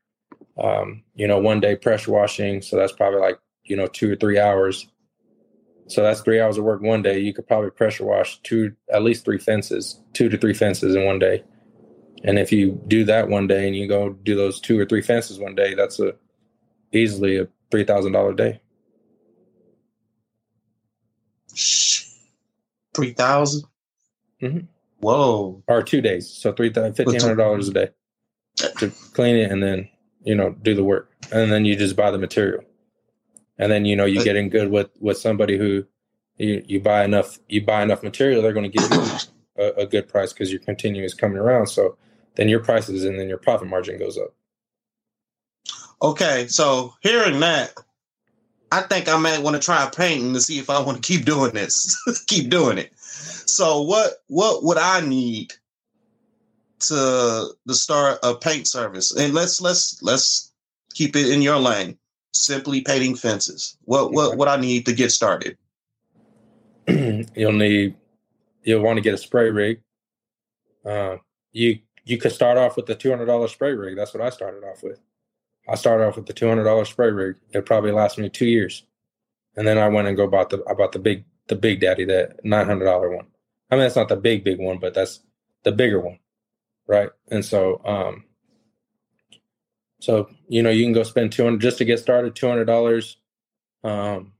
um, 0.62 1.02
you 1.14 1.26
know, 1.26 1.38
one 1.38 1.60
day 1.60 1.76
pressure 1.76 2.12
washing. 2.12 2.62
So 2.62 2.76
that's 2.76 2.92
probably 2.92 3.20
like, 3.20 3.38
you 3.64 3.76
know, 3.76 3.86
two 3.86 4.12
or 4.12 4.16
three 4.16 4.38
hours. 4.38 4.86
So 5.88 6.02
that's 6.02 6.20
three 6.20 6.40
hours 6.40 6.56
of 6.56 6.64
work 6.64 6.80
one 6.80 7.02
day. 7.02 7.18
You 7.18 7.34
could 7.34 7.46
probably 7.46 7.70
pressure 7.70 8.04
wash 8.04 8.40
two, 8.42 8.72
at 8.92 9.02
least 9.02 9.24
three 9.24 9.38
fences, 9.38 10.00
two 10.14 10.28
to 10.28 10.38
three 10.38 10.54
fences 10.54 10.94
in 10.94 11.04
one 11.04 11.18
day. 11.18 11.42
And 12.24 12.38
if 12.38 12.52
you 12.52 12.80
do 12.86 13.04
that 13.04 13.28
one 13.28 13.46
day 13.46 13.66
and 13.66 13.76
you 13.76 13.88
go 13.88 14.10
do 14.10 14.36
those 14.36 14.60
two 14.60 14.78
or 14.78 14.86
three 14.86 15.02
fences 15.02 15.38
one 15.38 15.54
day, 15.54 15.74
that's 15.74 15.98
a 15.98 16.14
easily 16.92 17.36
a 17.38 17.48
three 17.70 17.84
thousand 17.84 18.12
dollar 18.12 18.32
day. 18.32 18.61
Three 22.94 23.12
thousand. 23.12 23.64
Mm-hmm. 24.40 24.66
Whoa. 25.00 25.62
Or 25.66 25.82
two 25.82 26.00
days. 26.00 26.28
So 26.28 26.52
three 26.52 26.72
fifteen 26.72 27.20
hundred 27.20 27.36
dollars 27.36 27.68
a 27.68 27.72
day 27.72 27.88
to 28.78 28.92
clean 29.14 29.36
it 29.36 29.50
and 29.50 29.62
then, 29.62 29.88
you 30.24 30.34
know, 30.34 30.50
do 30.62 30.74
the 30.74 30.84
work. 30.84 31.10
And 31.32 31.50
then 31.50 31.64
you 31.64 31.76
just 31.76 31.96
buy 31.96 32.10
the 32.10 32.18
material. 32.18 32.62
And 33.58 33.70
then, 33.70 33.84
you 33.84 33.96
know, 33.96 34.04
you 34.04 34.22
get 34.22 34.36
in 34.36 34.48
good 34.48 34.70
with 34.70 34.90
with 35.00 35.18
somebody 35.18 35.56
who 35.58 35.84
you, 36.38 36.62
you 36.66 36.80
buy 36.80 37.04
enough 37.04 37.38
you 37.48 37.64
buy 37.64 37.82
enough 37.82 38.02
material, 38.02 38.42
they're 38.42 38.52
going 38.52 38.70
to 38.70 38.78
give 38.78 38.90
you 38.90 39.18
a, 39.58 39.82
a 39.82 39.86
good 39.86 40.08
price 40.08 40.32
because 40.32 40.50
your 40.50 40.60
continuous 40.60 41.14
coming 41.14 41.38
around. 41.38 41.68
So 41.68 41.96
then 42.34 42.48
your 42.48 42.60
prices 42.60 43.04
and 43.04 43.18
then 43.18 43.28
your 43.28 43.38
profit 43.38 43.68
margin 43.68 43.98
goes 43.98 44.18
up. 44.18 44.34
Okay, 46.00 46.46
so 46.48 46.94
hearing 47.00 47.38
that, 47.40 47.74
I 48.72 48.80
think 48.80 49.06
I 49.06 49.18
might 49.18 49.42
want 49.42 49.54
to 49.54 49.60
try 49.60 49.86
painting 49.94 50.32
to 50.32 50.40
see 50.40 50.58
if 50.58 50.70
I 50.70 50.80
want 50.80 51.02
to 51.02 51.06
keep 51.06 51.26
doing 51.26 51.52
this. 51.52 51.94
keep 52.26 52.48
doing 52.48 52.78
it. 52.78 52.90
So 52.98 53.82
what 53.82 54.14
what 54.28 54.64
would 54.64 54.78
I 54.78 55.02
need 55.02 55.52
to 56.80 57.50
to 57.68 57.74
start 57.74 58.18
a 58.22 58.34
paint 58.34 58.66
service? 58.66 59.14
And 59.14 59.34
let's 59.34 59.60
let's 59.60 60.02
let's 60.02 60.54
keep 60.94 61.14
it 61.16 61.28
in 61.28 61.42
your 61.42 61.58
lane. 61.58 61.98
Simply 62.32 62.80
painting 62.80 63.14
fences. 63.14 63.76
What 63.82 64.12
what 64.12 64.38
what 64.38 64.48
I 64.48 64.56
need 64.56 64.86
to 64.86 64.94
get 64.94 65.12
started? 65.12 65.58
you'll 66.88 67.52
need 67.52 67.94
you'll 68.62 68.80
want 68.80 68.96
to 68.96 69.02
get 69.02 69.12
a 69.12 69.18
spray 69.18 69.50
rig. 69.50 69.82
Uh, 70.82 71.16
you 71.52 71.78
you 72.06 72.16
could 72.16 72.32
start 72.32 72.56
off 72.56 72.76
with 72.76 72.86
the 72.86 72.94
two 72.94 73.10
hundred 73.10 73.26
dollar 73.26 73.48
spray 73.48 73.74
rig. 73.74 73.96
That's 73.96 74.14
what 74.14 74.22
I 74.22 74.30
started 74.30 74.64
off 74.64 74.82
with. 74.82 74.98
I 75.68 75.76
started 75.76 76.06
off 76.06 76.16
with 76.16 76.26
the 76.26 76.32
two 76.32 76.48
hundred 76.48 76.64
dollar 76.64 76.84
spray 76.84 77.10
rig. 77.10 77.36
It 77.52 77.66
probably 77.66 77.92
lasted 77.92 78.22
me 78.22 78.28
two 78.28 78.46
years, 78.46 78.84
and 79.56 79.66
then 79.66 79.78
I 79.78 79.88
went 79.88 80.08
and 80.08 80.16
go 80.16 80.26
bought 80.26 80.50
the 80.50 80.62
I 80.68 80.74
bought 80.74 80.92
the 80.92 80.98
big 80.98 81.24
the 81.48 81.56
big 81.56 81.80
daddy 81.80 82.04
that 82.06 82.44
nine 82.44 82.66
hundred 82.66 82.84
dollar 82.84 83.14
one. 83.14 83.26
I 83.72 83.76
mean, 83.76 83.84
that's 83.84 83.96
not 83.96 84.10
the 84.10 84.16
big, 84.16 84.44
big 84.44 84.58
one, 84.58 84.78
but 84.78 84.92
that's 84.92 85.20
the 85.64 85.72
bigger 85.72 85.98
one. 85.98 86.18
Right. 86.86 87.08
And 87.30 87.42
so, 87.42 87.80
um, 87.86 88.24
so, 89.98 90.28
you 90.46 90.62
know, 90.62 90.68
you 90.68 90.84
can 90.84 90.92
go 90.92 91.04
spend 91.04 91.32
200 91.32 91.58
just 91.58 91.78
to 91.78 91.86
get 91.86 91.98
started, 91.98 92.34
$200. 92.34 93.16
Um, 93.82 94.32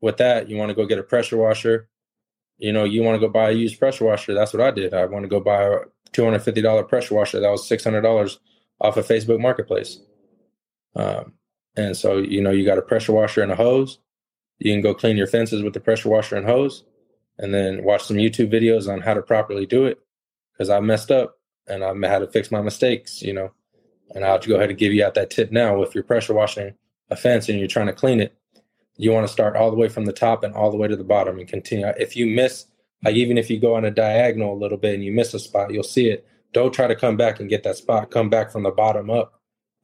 with 0.00 0.18
that, 0.18 0.48
you 0.48 0.56
want 0.56 0.68
to 0.68 0.74
go 0.74 0.86
get 0.86 1.00
a 1.00 1.02
pressure 1.02 1.36
washer. 1.36 1.88
You 2.58 2.72
know, 2.72 2.84
you 2.84 3.02
want 3.02 3.20
to 3.20 3.26
go 3.26 3.32
buy 3.32 3.50
a 3.50 3.54
used 3.54 3.78
pressure 3.80 4.04
washer. 4.04 4.34
That's 4.34 4.52
what 4.52 4.62
I 4.62 4.70
did. 4.70 4.94
I 4.94 5.06
want 5.06 5.24
to 5.24 5.28
go 5.28 5.40
buy 5.40 5.62
a 5.64 5.78
$250 6.12 6.88
pressure 6.88 7.16
washer. 7.16 7.40
That 7.40 7.50
was 7.50 7.68
$600 7.68 8.38
off 8.80 8.96
of 8.96 9.06
Facebook 9.06 9.40
Marketplace. 9.40 9.98
Um, 10.96 11.34
and 11.76 11.96
so, 11.96 12.18
you 12.18 12.42
know, 12.42 12.50
you 12.50 12.64
got 12.64 12.78
a 12.78 12.82
pressure 12.82 13.12
washer 13.12 13.42
and 13.42 13.52
a 13.52 13.56
hose. 13.56 13.98
You 14.58 14.72
can 14.72 14.80
go 14.80 14.94
clean 14.94 15.16
your 15.16 15.26
fences 15.28 15.62
with 15.62 15.74
the 15.74 15.80
pressure 15.80 16.08
washer 16.08 16.36
and 16.36 16.46
hose 16.46 16.84
and 17.38 17.54
then 17.54 17.84
watch 17.84 18.04
some 18.04 18.16
YouTube 18.16 18.52
videos 18.52 18.92
on 18.92 19.00
how 19.00 19.14
to 19.14 19.22
properly 19.22 19.64
do 19.64 19.86
it 19.86 20.00
because 20.52 20.70
I 20.70 20.80
messed 20.80 21.10
up 21.10 21.38
and 21.68 21.84
I 21.84 21.94
had 22.08 22.18
to 22.18 22.26
fix 22.26 22.50
my 22.50 22.60
mistakes, 22.60 23.22
you 23.22 23.32
know. 23.32 23.52
And 24.14 24.24
I'll 24.24 24.38
go 24.38 24.56
ahead 24.56 24.70
and 24.70 24.78
give 24.78 24.92
you 24.92 25.04
out 25.04 25.14
that 25.14 25.30
tip 25.30 25.52
now. 25.52 25.82
If 25.82 25.94
you're 25.94 26.02
pressure 26.02 26.34
washing 26.34 26.74
a 27.10 27.16
fence 27.16 27.48
and 27.48 27.58
you're 27.58 27.68
trying 27.68 27.86
to 27.86 27.92
clean 27.92 28.20
it, 28.20 28.34
you 28.96 29.12
want 29.12 29.26
to 29.26 29.32
start 29.32 29.54
all 29.54 29.70
the 29.70 29.76
way 29.76 29.88
from 29.88 30.06
the 30.06 30.12
top 30.12 30.42
and 30.42 30.54
all 30.54 30.70
the 30.70 30.76
way 30.76 30.88
to 30.88 30.96
the 30.96 31.04
bottom 31.04 31.38
and 31.38 31.46
continue. 31.46 31.86
If 31.98 32.16
you 32.16 32.26
miss, 32.26 32.66
like 33.04 33.14
even 33.14 33.38
if 33.38 33.50
you 33.50 33.60
go 33.60 33.74
on 33.76 33.84
a 33.84 33.90
diagonal 33.90 34.54
a 34.54 34.58
little 34.58 34.78
bit 34.78 34.94
and 34.94 35.04
you 35.04 35.12
miss 35.12 35.34
a 35.34 35.38
spot, 35.38 35.72
you'll 35.72 35.84
see 35.84 36.08
it. 36.08 36.26
Don't 36.52 36.72
try 36.72 36.86
to 36.86 36.96
come 36.96 37.16
back 37.16 37.38
and 37.38 37.48
get 37.48 37.62
that 37.62 37.76
spot. 37.76 38.10
Come 38.10 38.30
back 38.30 38.50
from 38.50 38.62
the 38.62 38.70
bottom 38.70 39.10
up 39.10 39.37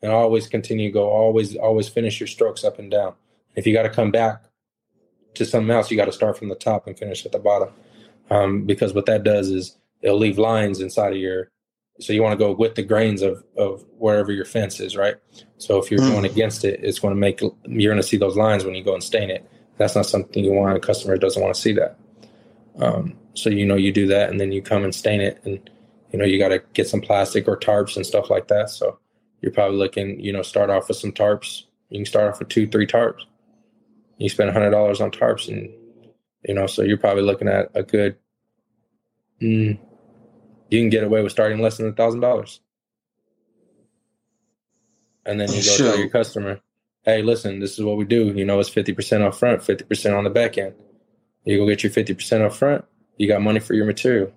and 0.04 0.12
always 0.12 0.46
continue 0.46 0.90
to 0.90 0.92
go. 0.92 1.08
Always, 1.08 1.56
always 1.56 1.88
finish 1.88 2.20
your 2.20 2.28
strokes 2.28 2.62
up 2.62 2.78
and 2.78 2.90
down. 2.90 3.14
If 3.56 3.66
you 3.66 3.72
got 3.72 3.82
to 3.82 3.90
come 3.90 4.10
back, 4.10 4.44
to 5.34 5.44
something 5.44 5.70
else, 5.70 5.90
you 5.90 5.96
got 5.96 6.06
to 6.06 6.12
start 6.12 6.38
from 6.38 6.48
the 6.48 6.54
top 6.54 6.86
and 6.86 6.98
finish 6.98 7.26
at 7.26 7.32
the 7.32 7.38
bottom. 7.38 7.70
Um, 8.30 8.64
because 8.64 8.94
what 8.94 9.06
that 9.06 9.24
does 9.24 9.50
is 9.50 9.76
it'll 10.00 10.18
leave 10.18 10.38
lines 10.38 10.80
inside 10.80 11.12
of 11.12 11.18
your. 11.18 11.50
So 12.00 12.12
you 12.12 12.22
want 12.22 12.32
to 12.32 12.44
go 12.44 12.52
with 12.52 12.74
the 12.74 12.82
grains 12.82 13.22
of 13.22 13.44
of 13.56 13.84
wherever 13.98 14.32
your 14.32 14.44
fence 14.44 14.80
is, 14.80 14.96
right? 14.96 15.16
So 15.58 15.78
if 15.78 15.90
you're 15.90 16.00
mm. 16.00 16.10
going 16.10 16.24
against 16.24 16.64
it, 16.64 16.80
it's 16.82 16.98
going 16.98 17.14
to 17.14 17.20
make 17.20 17.40
you're 17.40 17.92
going 17.92 18.02
to 18.02 18.08
see 18.08 18.16
those 18.16 18.36
lines 18.36 18.64
when 18.64 18.74
you 18.74 18.82
go 18.82 18.94
and 18.94 19.02
stain 19.02 19.30
it. 19.30 19.48
That's 19.76 19.94
not 19.94 20.06
something 20.06 20.44
you 20.44 20.52
want. 20.52 20.76
A 20.76 20.80
customer 20.80 21.16
doesn't 21.16 21.40
want 21.40 21.54
to 21.54 21.60
see 21.60 21.72
that. 21.72 21.98
Um, 22.80 23.16
so 23.34 23.50
you 23.50 23.64
know 23.64 23.76
you 23.76 23.92
do 23.92 24.08
that, 24.08 24.30
and 24.30 24.40
then 24.40 24.50
you 24.50 24.62
come 24.62 24.82
and 24.82 24.94
stain 24.94 25.20
it, 25.20 25.40
and 25.44 25.70
you 26.10 26.18
know 26.18 26.24
you 26.24 26.38
got 26.38 26.48
to 26.48 26.62
get 26.72 26.88
some 26.88 27.00
plastic 27.00 27.46
or 27.46 27.56
tarps 27.56 27.96
and 27.96 28.04
stuff 28.04 28.28
like 28.28 28.48
that. 28.48 28.70
So 28.70 28.98
you're 29.44 29.52
probably 29.52 29.76
looking, 29.76 30.18
you 30.18 30.32
know, 30.32 30.40
start 30.40 30.70
off 30.70 30.88
with 30.88 30.96
some 30.96 31.12
tarps. 31.12 31.64
You 31.90 31.98
can 31.98 32.06
start 32.06 32.32
off 32.32 32.38
with 32.38 32.48
two, 32.48 32.66
three 32.66 32.86
tarps 32.86 33.20
you 34.18 34.28
spend 34.28 34.50
a 34.50 34.52
hundred 34.52 34.70
dollars 34.70 35.00
on 35.00 35.10
tarps, 35.10 35.48
and 35.48 35.70
you 36.46 36.54
know, 36.54 36.66
so 36.66 36.82
you're 36.82 36.98
probably 36.98 37.22
looking 37.22 37.48
at 37.48 37.70
a 37.74 37.82
good. 37.82 38.16
Mm, 39.42 39.78
you 40.70 40.80
can 40.80 40.90
get 40.90 41.04
away 41.04 41.22
with 41.22 41.32
starting 41.32 41.60
less 41.60 41.76
than 41.76 41.88
a 41.88 41.92
thousand 41.92 42.20
dollars, 42.20 42.60
and 45.26 45.40
then 45.40 45.48
you 45.48 45.56
go 45.56 45.60
sure. 45.60 45.90
tell 45.90 45.98
your 45.98 46.08
customer, 46.08 46.60
"Hey, 47.02 47.22
listen, 47.22 47.60
this 47.60 47.78
is 47.78 47.84
what 47.84 47.96
we 47.96 48.04
do. 48.04 48.26
You 48.26 48.44
know, 48.44 48.60
it's 48.60 48.68
fifty 48.68 48.92
percent 48.92 49.22
up 49.22 49.34
front, 49.34 49.62
fifty 49.62 49.84
percent 49.84 50.14
on 50.14 50.24
the 50.24 50.30
back 50.30 50.58
end. 50.58 50.74
You 51.44 51.58
go 51.58 51.66
get 51.66 51.82
your 51.82 51.92
fifty 51.92 52.14
percent 52.14 52.42
up 52.42 52.54
front. 52.54 52.84
You 53.18 53.28
got 53.28 53.42
money 53.42 53.60
for 53.60 53.74
your 53.74 53.86
material. 53.86 54.32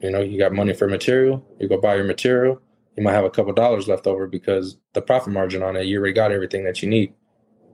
You 0.00 0.10
know, 0.10 0.20
you 0.20 0.38
got 0.38 0.52
money 0.52 0.74
for 0.74 0.86
material. 0.86 1.44
You 1.58 1.68
go 1.68 1.80
buy 1.80 1.96
your 1.96 2.04
material. 2.04 2.60
You 2.96 3.04
might 3.04 3.12
have 3.12 3.24
a 3.24 3.30
couple 3.30 3.52
dollars 3.52 3.88
left 3.88 4.06
over 4.06 4.26
because 4.26 4.78
the 4.94 5.02
profit 5.02 5.32
margin 5.32 5.62
on 5.62 5.76
it, 5.76 5.84
you 5.84 5.98
already 5.98 6.14
got 6.14 6.32
everything 6.32 6.64
that 6.64 6.82
you 6.82 6.88
need 6.88 7.12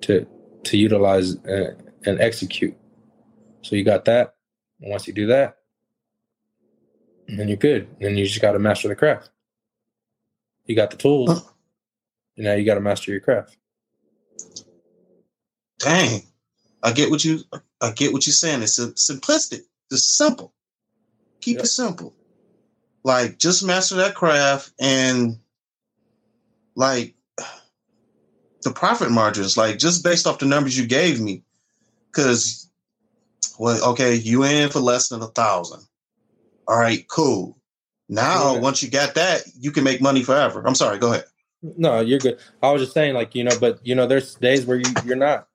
to 0.03 0.27
to 0.65 0.77
utilize 0.77 1.35
and, 1.45 1.91
and 2.05 2.21
execute. 2.21 2.77
So 3.63 3.77
you 3.77 3.85
got 3.85 4.05
that. 4.07 4.35
And 4.81 4.91
once 4.91 5.07
you 5.07 5.13
do 5.13 5.27
that, 5.27 5.59
then 7.29 7.49
you're 7.49 7.57
good. 7.57 7.89
Then 8.01 8.17
you 8.17 8.27
just 8.27 8.41
got 8.41 8.53
to 8.53 8.59
master 8.59 8.89
the 8.89 8.97
craft. 8.97 9.31
You 10.67 10.77
got 10.77 10.91
the 10.91 10.97
tools. 10.97 11.31
Huh. 11.31 11.51
And 12.37 12.47
now 12.47 12.55
you 12.55 12.65
got 12.65 12.75
to 12.75 12.81
master 12.81 13.11
your 13.11 13.21
craft. 13.21 13.57
Dang, 15.79 16.23
I 16.83 16.93
get 16.93 17.11
what 17.11 17.25
you 17.25 17.41
I 17.81 17.91
get 17.91 18.13
what 18.13 18.27
you're 18.27 18.33
saying. 18.33 18.63
It's 18.63 18.79
simplistic. 18.79 19.63
It's 19.91 20.17
simple. 20.17 20.55
Keep 21.41 21.57
yep. 21.57 21.65
it 21.65 21.69
simple. 21.69 22.15
Like 23.05 23.39
just 23.39 23.65
master 23.65 23.97
that 23.97 24.15
craft 24.15 24.73
and 24.81 25.39
like 26.77 27.15
the 28.63 28.71
profit 28.71 29.11
margins, 29.11 29.57
like 29.57 29.79
just 29.79 30.05
based 30.05 30.27
off 30.27 30.39
the 30.39 30.47
numbers 30.47 30.79
you 30.79 30.87
gave 30.87 31.21
me, 31.21 31.43
because 32.11 32.71
well, 33.59 33.91
okay, 33.91 34.15
you 34.15 34.45
in 34.45 34.71
for 34.71 34.81
less 34.81 35.09
than 35.09 35.21
a 35.21 35.27
thousand. 35.27 35.83
All 36.69 36.79
right, 36.79 37.07
cool. 37.09 37.59
Now, 38.09 38.55
yeah. 38.55 38.61
once 38.61 38.83
you 38.83 38.91
got 38.91 39.15
that, 39.15 39.43
you 39.59 39.73
can 39.73 39.85
make 39.85 40.01
money 40.01 40.23
forever. 40.23 40.63
I'm 40.65 40.77
sorry, 40.77 40.99
go 40.99 41.13
ahead. 41.13 41.25
No, 41.63 42.01
you're 42.01 42.19
good. 42.19 42.39
I 42.63 42.71
was 42.71 42.83
just 42.83 42.95
saying, 42.95 43.15
like 43.15 43.35
you 43.35 43.43
know, 43.43 43.59
but 43.59 43.85
you 43.85 43.95
know, 43.95 44.07
there's 44.07 44.37
days 44.37 44.65
where 44.65 44.77
you 44.77 44.85
you're 45.05 45.17
not, 45.17 45.49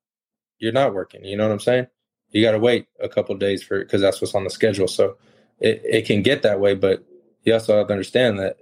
you're 0.59 0.73
not 0.73 0.93
working. 0.93 1.23
You 1.23 1.37
know 1.37 1.47
what 1.47 1.53
I'm 1.53 1.59
saying? 1.59 1.87
you 2.31 2.43
got 2.43 2.51
to 2.51 2.59
wait 2.59 2.87
a 3.01 3.09
couple 3.09 3.35
days 3.35 3.63
for 3.63 3.79
because 3.79 4.01
that's 4.01 4.21
what's 4.21 4.35
on 4.35 4.43
the 4.43 4.49
schedule. 4.49 4.87
So 4.87 5.17
it, 5.59 5.81
it 5.83 6.05
can 6.05 6.21
get 6.21 6.41
that 6.43 6.59
way, 6.59 6.75
but 6.75 7.03
you 7.47 7.53
also 7.53 7.77
have 7.77 7.87
to 7.87 7.93
understand 7.93 8.39
that 8.39 8.57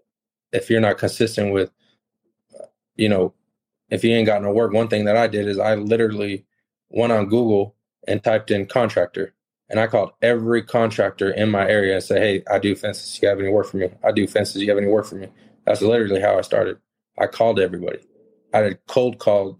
if 0.51 0.69
you're 0.69 0.81
not 0.81 0.97
consistent 0.97 1.53
with, 1.53 1.71
you 2.95 3.09
know, 3.09 3.33
if 3.89 4.03
you 4.03 4.11
ain't 4.11 4.25
got 4.25 4.41
no 4.41 4.51
work, 4.51 4.71
one 4.71 4.87
thing 4.87 5.05
that 5.05 5.17
I 5.17 5.27
did 5.27 5.47
is 5.47 5.59
I 5.59 5.75
literally 5.75 6.45
went 6.89 7.11
on 7.11 7.27
Google 7.27 7.75
and 8.07 8.23
typed 8.23 8.51
in 8.51 8.65
contractor 8.65 9.33
and 9.69 9.79
I 9.79 9.87
called 9.87 10.11
every 10.21 10.61
contractor 10.61 11.31
in 11.31 11.49
my 11.49 11.67
area 11.67 11.95
and 11.95 12.03
said, 12.03 12.21
Hey, 12.21 12.43
I 12.49 12.59
do 12.59 12.75
fences. 12.75 13.19
You 13.21 13.27
have 13.27 13.39
any 13.39 13.49
work 13.49 13.67
for 13.67 13.77
me? 13.77 13.89
I 14.03 14.11
do 14.11 14.27
fences. 14.27 14.61
You 14.61 14.69
have 14.69 14.77
any 14.77 14.87
work 14.87 15.05
for 15.05 15.15
me? 15.15 15.27
That's 15.65 15.81
literally 15.81 16.21
how 16.21 16.37
I 16.37 16.41
started. 16.41 16.77
I 17.17 17.27
called 17.27 17.59
everybody. 17.59 17.99
I 18.53 18.59
had 18.59 18.85
cold 18.87 19.17
called 19.17 19.59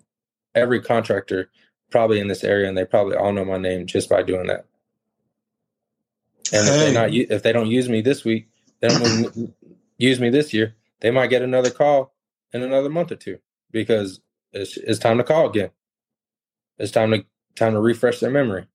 every 0.53 0.81
contractor 0.81 1.49
probably 1.89 2.19
in 2.19 2.27
this 2.27 2.43
area, 2.43 2.67
and 2.67 2.77
they 2.77 2.85
probably 2.85 3.15
all 3.15 3.33
know 3.33 3.45
my 3.45 3.57
name 3.57 3.87
just 3.87 4.09
by 4.09 4.21
doing 4.21 4.47
that. 4.47 4.65
And 6.53 6.67
hey. 6.67 6.73
if 6.73 6.79
they 6.79 6.93
not 6.93 7.13
if 7.13 7.43
they 7.43 7.51
don't 7.51 7.71
use 7.71 7.89
me 7.89 8.01
this 8.01 8.23
week, 8.23 8.47
use 9.97 10.19
me 10.19 10.29
this 10.29 10.53
year. 10.53 10.75
They 11.01 11.11
might 11.11 11.29
get 11.29 11.41
another 11.41 11.69
call 11.69 12.13
in 12.53 12.63
another 12.63 12.89
month 12.89 13.11
or 13.11 13.15
two 13.15 13.39
because 13.71 14.21
it's, 14.53 14.77
it's 14.77 14.99
time 14.99 15.17
to 15.17 15.23
call 15.23 15.49
again. 15.49 15.71
It's 16.77 16.91
time 16.91 17.11
to 17.11 17.25
time 17.55 17.73
to 17.73 17.79
refresh 17.79 18.19
their 18.19 18.31
memory. 18.31 18.67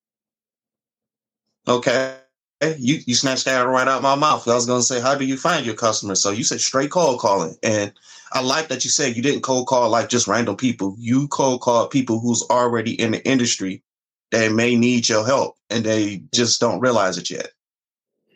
Okay. 1.69 2.17
You 2.63 2.99
you 3.07 3.15
snatched 3.15 3.47
that 3.47 3.63
right 3.63 3.89
out 3.89 3.99
of 3.99 4.03
my 4.03 4.15
mouth. 4.15 4.47
I 4.47 4.55
was 4.55 4.67
gonna 4.67 4.83
say, 4.83 5.01
how 5.01 5.15
do 5.15 5.25
you 5.25 5.39
find 5.39 5.65
your 5.65 5.75
customers? 5.75 6.23
So 6.23 6.31
you 6.31 6.45
said 6.45 6.61
straight 6.61 6.91
cold 6.91 7.19
calling, 7.19 7.57
and 7.63 7.93
I 8.33 8.43
like 8.43 8.69
that 8.69 8.85
you 8.85 8.91
said 8.91 9.17
you 9.17 9.23
didn't 9.23 9.43
cold 9.43 9.67
call 9.67 9.89
like 9.89 10.11
just 10.11 10.29
random 10.29 10.57
people. 10.57 10.95
You 10.99 11.27
cold 11.29 11.63
call 11.63 11.89
people 11.89 12.21
who's 12.21 12.43
already 12.51 13.01
in 13.01 13.13
the 13.13 13.27
industry 13.27 13.83
that 14.31 14.53
may 14.53 14.77
need 14.77 15.09
your 15.09 15.25
help, 15.25 15.57
and 15.71 15.85
they 15.85 16.23
just 16.35 16.61
don't 16.61 16.81
realize 16.81 17.17
it 17.17 17.31
yet. 17.31 17.51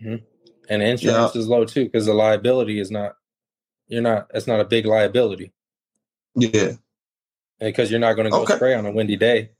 Mm-hmm. 0.02 0.24
And 0.68 0.82
insurance 0.82 1.34
yeah. 1.34 1.40
is 1.40 1.48
low 1.48 1.64
too 1.64 1.84
because 1.84 2.06
the 2.06 2.14
liability 2.14 2.80
is 2.80 2.90
not. 2.90 3.16
You're 3.88 4.02
not. 4.02 4.28
It's 4.32 4.46
not 4.46 4.60
a 4.60 4.64
big 4.64 4.86
liability. 4.86 5.52
Yeah. 6.34 6.72
Because 7.60 7.90
you're 7.90 8.00
not 8.00 8.14
going 8.14 8.24
to 8.24 8.30
go 8.30 8.42
okay. 8.42 8.56
spray 8.56 8.74
on 8.74 8.86
a 8.86 8.90
windy 8.90 9.16
day, 9.16 9.50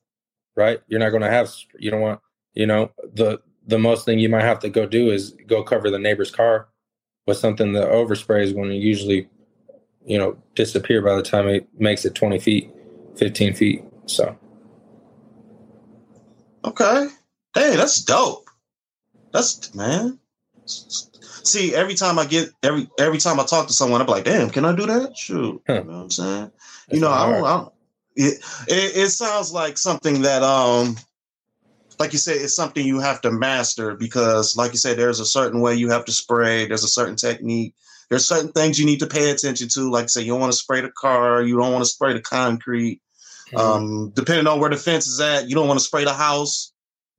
right? 0.57 0.81
You're 0.89 1.01
not 1.01 1.11
going 1.11 1.23
to 1.23 1.31
have. 1.31 1.53
You 1.79 1.91
don't 1.91 2.01
want. 2.01 2.21
You 2.55 2.67
know 2.67 2.93
the 3.13 3.41
the 3.67 3.79
most 3.79 4.05
thing 4.05 4.19
you 4.19 4.29
might 4.29 4.43
have 4.43 4.59
to 4.61 4.69
go 4.69 4.87
do 4.87 5.11
is 5.11 5.35
go 5.47 5.63
cover 5.63 5.91
the 5.91 5.99
neighbor's 5.99 6.31
car 6.31 6.69
with 7.27 7.39
something 7.39 7.73
that 7.73 7.89
overspray 7.89 8.43
is 8.43 8.53
going 8.53 8.69
to 8.69 8.77
usually, 8.77 9.29
you 10.05 10.19
know, 10.19 10.37
disappear 10.55 11.01
by 11.01 11.15
the 11.17 11.23
time 11.23 11.49
it 11.49 11.67
makes 11.79 12.05
it 12.05 12.15
20 12.15 12.39
feet, 12.39 12.71
15 13.17 13.55
feet. 13.55 13.85
So. 14.07 14.37
Okay. 16.65 17.09
Hey, 17.55 17.77
that's 17.77 18.03
dope. 18.03 18.51
That's 19.33 19.75
man. 19.75 20.19
See, 20.67 21.75
every 21.75 21.95
time 21.95 22.19
I 22.19 22.25
get 22.25 22.51
every 22.63 22.89
every 22.99 23.19
time 23.19 23.39
I 23.39 23.45
talk 23.45 23.67
to 23.67 23.73
someone, 23.73 24.01
I'm 24.01 24.07
like, 24.07 24.25
damn, 24.25 24.51
can 24.51 24.65
I 24.65 24.75
do 24.75 24.87
that? 24.87 25.17
Shoot. 25.17 25.63
Huh. 25.67 25.75
You 25.75 25.85
know 25.85 25.93
what 25.93 26.03
I'm 26.03 26.11
saying? 26.11 26.53
That's 26.89 26.95
you 26.95 27.01
know, 27.01 27.11
I 27.11 27.31
don't, 27.31 27.45
I 27.45 27.57
don't 27.57 27.73
it, 28.17 28.35
it, 28.69 28.97
it 28.97 29.11
sounds 29.11 29.53
like 29.53 29.77
something 29.79 30.23
that 30.23 30.43
um 30.43 30.97
like 31.99 32.13
you 32.13 32.19
said, 32.19 32.37
it's 32.37 32.57
something 32.57 32.85
you 32.85 32.99
have 32.99 33.21
to 33.21 33.31
master 33.31 33.95
because, 33.95 34.57
like 34.57 34.73
you 34.73 34.79
said, 34.79 34.99
there's 34.99 35.21
a 35.21 35.25
certain 35.25 35.61
way 35.61 35.77
you 35.77 35.91
have 35.91 36.05
to 36.07 36.13
spray. 36.13 36.67
There's 36.67 36.83
a 36.83 36.89
certain 36.89 37.15
technique. 37.15 37.75
There's 38.11 38.27
certain 38.27 38.51
things 38.51 38.81
you 38.81 38.85
need 38.87 38.99
to 38.99 39.07
pay 39.07 39.31
attention 39.31 39.69
to. 39.75 39.91
Like 39.91 40.05
I 40.05 40.07
say, 40.09 40.23
you 40.23 40.33
don't 40.33 40.41
want 40.41 40.53
to 40.53 40.59
spray 40.59 40.81
the 40.81 40.91
car. 40.91 41.43
You 41.43 41.57
don't 41.57 41.73
want 41.73 41.85
to 41.85 41.91
spray 41.91 42.13
the 42.13 42.21
concrete. 42.21 43.01
Mm-hmm. 43.53 43.57
Um, 43.59 44.11
depending 44.11 44.49
on 44.49 44.59
where 44.59 44.71
the 44.71 44.77
fence 44.77 45.07
is 45.07 45.21
at, 45.21 45.49
you 45.49 45.55
don't 45.55 45.69
want 45.69 45.79
to 45.79 45.85
spray 45.85 46.05
the 46.05 46.13
house. 46.13 46.73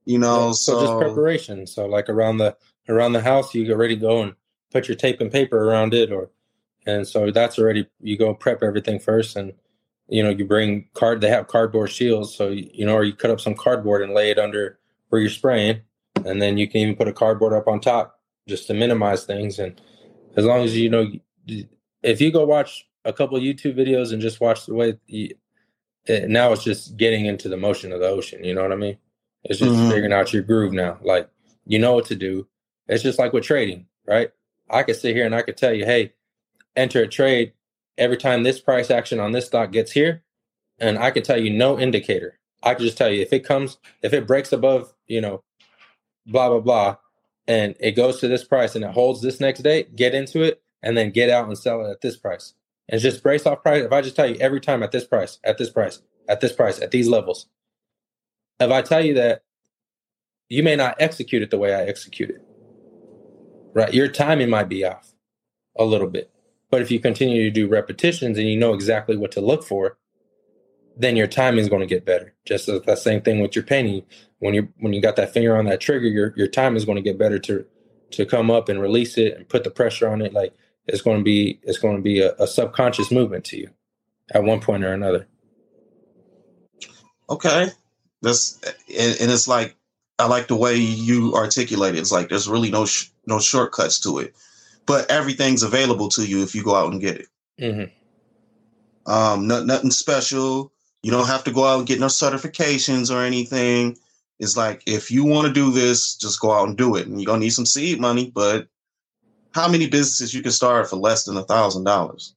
You 0.03 0.19
know, 0.19 0.47
yeah, 0.47 0.51
so, 0.51 0.73
so 0.73 0.81
just 0.81 0.99
preparation. 0.99 1.65
So 1.67 1.85
like 1.85 2.09
around 2.09 2.37
the 2.37 2.55
around 2.89 3.13
the 3.13 3.21
house, 3.21 3.53
you 3.53 3.65
get 3.65 3.77
ready 3.77 3.95
to 3.95 4.01
go 4.01 4.21
and 4.21 4.35
put 4.71 4.87
your 4.87 4.95
tape 4.95 5.21
and 5.21 5.31
paper 5.31 5.69
around 5.69 5.93
it, 5.93 6.11
or 6.11 6.29
and 6.85 7.07
so 7.07 7.31
that's 7.31 7.57
already 7.57 7.87
you 7.99 8.17
go 8.17 8.33
prep 8.33 8.61
everything 8.61 8.99
first 8.99 9.35
and 9.35 9.53
you 10.07 10.21
know, 10.23 10.29
you 10.29 10.45
bring 10.45 10.87
card, 10.93 11.21
they 11.21 11.29
have 11.29 11.47
cardboard 11.47 11.91
shields. 11.91 12.35
So, 12.35 12.49
you 12.49 12.85
know, 12.85 12.95
or 12.95 13.03
you 13.03 13.13
cut 13.13 13.31
up 13.31 13.39
some 13.39 13.55
cardboard 13.55 14.01
and 14.01 14.13
lay 14.13 14.29
it 14.29 14.39
under 14.39 14.77
where 15.09 15.21
you're 15.21 15.29
spraying. 15.29 15.81
And 16.25 16.41
then 16.41 16.57
you 16.57 16.67
can 16.67 16.81
even 16.81 16.95
put 16.95 17.07
a 17.07 17.13
cardboard 17.13 17.53
up 17.53 17.67
on 17.67 17.79
top 17.79 18.19
just 18.47 18.67
to 18.67 18.73
minimize 18.73 19.25
things. 19.25 19.59
And 19.59 19.79
as 20.35 20.45
long 20.45 20.63
as 20.63 20.77
you 20.77 20.89
know, 20.89 21.11
if 22.03 22.21
you 22.21 22.31
go 22.31 22.45
watch 22.45 22.87
a 23.03 23.13
couple 23.13 23.39
YouTube 23.39 23.75
videos 23.75 24.13
and 24.13 24.21
just 24.21 24.39
watch 24.39 24.65
the 24.65 24.73
way 24.73 24.97
you, 25.07 25.35
it, 26.05 26.29
now 26.29 26.51
it's 26.51 26.63
just 26.63 26.97
getting 26.97 27.25
into 27.25 27.49
the 27.49 27.57
motion 27.57 27.91
of 27.91 27.99
the 27.99 28.07
ocean. 28.07 28.43
You 28.43 28.53
know 28.53 28.61
what 28.61 28.71
I 28.71 28.75
mean? 28.75 28.97
It's 29.43 29.59
just 29.59 29.71
mm-hmm. 29.71 29.89
figuring 29.89 30.13
out 30.13 30.33
your 30.33 30.43
groove 30.43 30.73
now. 30.73 30.99
Like, 31.01 31.29
you 31.65 31.79
know 31.79 31.93
what 31.93 32.05
to 32.05 32.15
do. 32.15 32.47
It's 32.87 33.03
just 33.03 33.19
like 33.19 33.33
with 33.33 33.43
trading, 33.43 33.87
right? 34.07 34.31
I 34.69 34.83
could 34.83 34.95
sit 34.95 35.15
here 35.15 35.25
and 35.25 35.35
I 35.35 35.41
could 35.41 35.57
tell 35.57 35.73
you, 35.73 35.85
hey, 35.85 36.13
enter 36.75 37.01
a 37.01 37.07
trade 37.07 37.53
every 37.97 38.17
time 38.17 38.43
this 38.43 38.59
price 38.59 38.91
action 38.91 39.19
on 39.19 39.31
this 39.31 39.45
stock 39.45 39.71
gets 39.71 39.91
here, 39.91 40.23
and 40.79 40.97
I 40.97 41.11
could 41.11 41.23
tell 41.23 41.39
you 41.39 41.49
no 41.49 41.79
indicator. 41.79 42.39
I 42.63 42.73
could 42.73 42.83
just 42.83 42.97
tell 42.97 43.09
you 43.09 43.21
if 43.21 43.31
it 43.31 43.45
comes, 43.45 43.77
if 44.01 44.13
it 44.13 44.27
breaks 44.27 44.51
above, 44.51 44.93
you 45.07 45.21
know, 45.21 45.43
blah 46.25 46.49
blah 46.49 46.59
blah, 46.59 46.97
and 47.47 47.75
it 47.79 47.91
goes 47.91 48.19
to 48.19 48.27
this 48.27 48.43
price 48.43 48.75
and 48.75 48.83
it 48.83 48.91
holds 48.91 49.21
this 49.21 49.39
next 49.39 49.61
day, 49.61 49.83
get 49.95 50.15
into 50.15 50.41
it 50.41 50.61
and 50.81 50.95
then 50.95 51.11
get 51.11 51.29
out 51.29 51.47
and 51.47 51.57
sell 51.57 51.85
it 51.85 51.91
at 51.91 52.01
this 52.01 52.15
price. 52.15 52.53
And 52.87 53.01
just 53.01 53.23
brace 53.23 53.47
off 53.47 53.63
price. 53.63 53.83
If 53.83 53.91
I 53.91 54.01
just 54.01 54.15
tell 54.15 54.29
you 54.29 54.35
every 54.39 54.61
time 54.61 54.83
at 54.83 54.91
this 54.91 55.05
price, 55.05 55.39
at 55.43 55.57
this 55.57 55.71
price, 55.71 56.01
at 56.29 56.41
this 56.41 56.53
price, 56.53 56.79
at 56.79 56.91
these 56.91 57.07
levels, 57.07 57.47
if 58.59 58.71
I 58.71 58.83
tell 58.83 59.03
you 59.03 59.15
that 59.15 59.41
you 60.49 60.61
may 60.61 60.75
not 60.75 60.95
execute 60.99 61.41
it 61.41 61.49
the 61.49 61.57
way 61.57 61.73
I 61.73 61.83
execute 61.85 62.29
it, 62.29 62.44
right? 63.75 63.93
Your 63.93 64.07
timing 64.07 64.49
might 64.49 64.69
be 64.69 64.83
off 64.83 65.13
a 65.77 65.85
little 65.85 66.07
bit. 66.09 66.31
But 66.71 66.81
if 66.81 66.89
you 66.89 66.99
continue 66.99 67.43
to 67.43 67.51
do 67.51 67.67
repetitions 67.67 68.39
and 68.39 68.49
you 68.49 68.57
know 68.57 68.73
exactly 68.73 69.17
what 69.17 69.31
to 69.33 69.41
look 69.41 69.63
for, 69.63 69.97
then 70.97 71.15
your 71.15 71.27
timing 71.27 71.59
is 71.59 71.69
going 71.69 71.81
to 71.81 71.87
get 71.87 72.05
better. 72.05 72.33
Just 72.45 72.67
as 72.69 72.81
that 72.83 72.99
same 72.99 73.21
thing 73.21 73.39
with 73.39 73.55
your 73.55 73.63
painting. 73.63 74.03
When 74.39 74.53
you 74.53 74.69
when 74.79 74.93
you 74.93 75.01
got 75.01 75.17
that 75.17 75.33
finger 75.33 75.55
on 75.57 75.65
that 75.65 75.81
trigger, 75.81 76.07
your 76.07 76.33
your 76.35 76.47
time 76.47 76.75
is 76.75 76.85
going 76.85 76.95
to 76.95 77.01
get 77.01 77.19
better 77.19 77.39
to 77.39 77.65
to 78.11 78.25
come 78.25 78.49
up 78.49 78.69
and 78.69 78.81
release 78.81 79.17
it 79.17 79.35
and 79.35 79.47
put 79.47 79.63
the 79.63 79.71
pressure 79.71 80.09
on 80.09 80.21
it. 80.21 80.33
Like 80.33 80.53
it's 80.87 81.01
going 81.01 81.17
to 81.17 81.23
be 81.23 81.59
it's 81.63 81.77
going 81.77 81.97
to 81.97 82.01
be 82.01 82.21
a, 82.21 82.33
a 82.35 82.47
subconscious 82.47 83.11
movement 83.11 83.45
to 83.45 83.57
you 83.57 83.69
at 84.33 84.43
one 84.43 84.61
point 84.61 84.83
or 84.83 84.93
another. 84.93 85.27
Okay, 87.29 87.69
that's 88.21 88.59
and, 88.63 89.17
and 89.21 89.31
it's 89.31 89.47
like 89.47 89.75
I 90.19 90.27
like 90.27 90.47
the 90.47 90.55
way 90.55 90.75
you 90.75 91.33
articulate 91.35 91.95
it. 91.95 91.99
It's 91.99 92.11
like 92.11 92.29
there's 92.29 92.47
really 92.47 92.71
no 92.71 92.85
sh- 92.85 93.09
no 93.27 93.39
shortcuts 93.39 93.99
to 93.99 94.19
it 94.19 94.35
but 94.85 95.09
everything's 95.09 95.63
available 95.63 96.09
to 96.09 96.25
you 96.25 96.43
if 96.43 96.53
you 96.53 96.63
go 96.63 96.75
out 96.75 96.91
and 96.91 97.01
get 97.01 97.17
it. 97.17 97.27
Mm-hmm. 97.59 99.11
Um, 99.11 99.47
not, 99.47 99.65
nothing 99.65 99.91
special. 99.91 100.71
You 101.01 101.11
don't 101.11 101.27
have 101.27 101.43
to 101.45 101.51
go 101.51 101.65
out 101.65 101.79
and 101.79 101.87
get 101.87 101.99
no 101.99 102.07
certifications 102.07 103.13
or 103.13 103.23
anything. 103.23 103.97
It's 104.39 104.57
like 104.57 104.83
if 104.85 105.11
you 105.11 105.23
want 105.23 105.47
to 105.47 105.53
do 105.53 105.71
this, 105.71 106.15
just 106.15 106.41
go 106.41 106.51
out 106.51 106.67
and 106.67 106.77
do 106.77 106.95
it. 106.95 107.07
And 107.07 107.19
you're 107.19 107.27
gonna 107.27 107.39
need 107.39 107.51
some 107.51 107.65
seed 107.65 107.99
money, 107.99 108.31
but 108.33 108.67
how 109.53 109.69
many 109.69 109.87
businesses 109.87 110.33
you 110.33 110.41
can 110.41 110.51
start 110.51 110.89
for 110.89 110.97
less 110.97 111.23
than 111.23 111.37
a 111.37 111.43
thousand 111.43 111.85
dollars? 111.85 112.35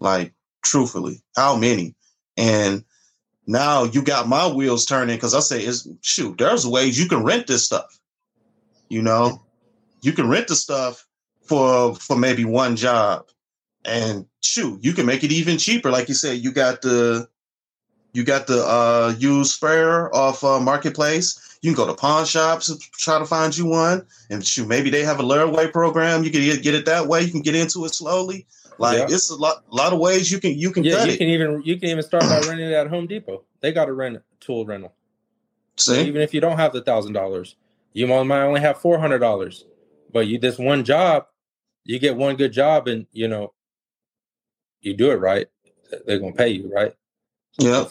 Like, 0.00 0.32
truthfully, 0.62 1.22
how 1.36 1.54
many? 1.54 1.94
And 2.36 2.84
now 3.46 3.84
you 3.84 4.02
got 4.02 4.26
my 4.26 4.48
wheels 4.48 4.84
turning 4.84 5.16
because 5.16 5.34
I 5.34 5.40
say, 5.40 5.64
"Is 5.64 5.86
shoot, 6.00 6.38
there's 6.38 6.66
ways 6.66 6.98
you 6.98 7.08
can 7.08 7.22
rent 7.22 7.46
this 7.46 7.64
stuff. 7.64 7.98
You 8.88 9.02
know, 9.02 9.42
you 10.02 10.12
can 10.12 10.28
rent 10.28 10.48
the 10.48 10.56
stuff 10.56 11.06
for 11.42 11.94
for 11.94 12.16
maybe 12.16 12.44
one 12.44 12.76
job. 12.76 13.26
And 13.84 14.26
shoot, 14.44 14.78
you 14.84 14.92
can 14.92 15.06
make 15.06 15.24
it 15.24 15.32
even 15.32 15.58
cheaper. 15.58 15.90
Like 15.90 16.08
you 16.08 16.14
said, 16.14 16.38
you 16.38 16.52
got 16.52 16.82
the 16.82 17.28
you 18.12 18.24
got 18.24 18.46
the 18.46 18.62
uh 18.64 19.14
used 19.18 19.52
sprayer 19.52 20.14
off 20.14 20.44
uh, 20.44 20.60
marketplace. 20.60 21.58
You 21.62 21.70
can 21.72 21.76
go 21.76 21.86
to 21.86 21.94
pawn 21.94 22.24
shops 22.24 22.68
and 22.68 22.80
try 22.80 23.18
to 23.18 23.24
find 23.24 23.56
you 23.56 23.66
one. 23.66 24.06
And 24.30 24.44
shoot, 24.44 24.68
maybe 24.68 24.90
they 24.90 25.02
have 25.02 25.20
a 25.20 25.22
layaway 25.22 25.72
program. 25.72 26.24
You 26.24 26.30
can 26.30 26.40
get, 26.40 26.62
get 26.62 26.74
it 26.74 26.86
that 26.86 27.06
way. 27.06 27.22
You 27.22 27.30
can 27.30 27.42
get 27.42 27.54
into 27.54 27.84
it 27.84 27.94
slowly. 27.94 28.46
Like 28.78 28.98
yeah. 28.98 29.14
it's 29.14 29.30
a 29.30 29.36
lot, 29.36 29.62
lot 29.70 29.92
of 29.92 30.00
ways 30.00 30.30
you 30.30 30.40
can 30.40 30.58
you 30.58 30.70
can 30.70 30.82
yeah, 30.82 31.04
you 31.04 31.12
it. 31.12 31.18
can 31.18 31.28
even 31.28 31.62
you 31.64 31.78
can 31.78 31.88
even 31.88 32.02
start 32.02 32.24
by 32.24 32.40
renting 32.48 32.68
it 32.68 32.72
at 32.72 32.88
Home 32.88 33.06
Depot. 33.06 33.44
They 33.60 33.72
got 33.72 33.88
a 33.88 33.92
rent 33.92 34.20
tool 34.40 34.64
rental. 34.66 34.92
See? 35.76 35.94
So 35.94 36.00
even 36.00 36.20
if 36.20 36.34
you 36.34 36.40
don't 36.40 36.56
have 36.56 36.72
the 36.72 36.82
thousand 36.82 37.12
dollars, 37.12 37.56
you 37.92 38.06
might 38.06 38.42
only 38.42 38.60
have 38.60 38.78
four 38.78 38.98
hundred 38.98 39.18
dollars, 39.18 39.64
but 40.12 40.26
you 40.26 40.38
this 40.38 40.58
one 40.58 40.84
job 40.84 41.26
you 41.84 41.98
get 41.98 42.16
one 42.16 42.36
good 42.36 42.52
job 42.52 42.88
and 42.88 43.06
you 43.12 43.28
know 43.28 43.52
you 44.80 44.94
do 44.94 45.10
it 45.10 45.16
right, 45.16 45.46
they're 46.06 46.18
gonna 46.18 46.32
pay 46.32 46.48
you, 46.48 46.70
right? 46.74 46.92
Yeah. 47.58 47.86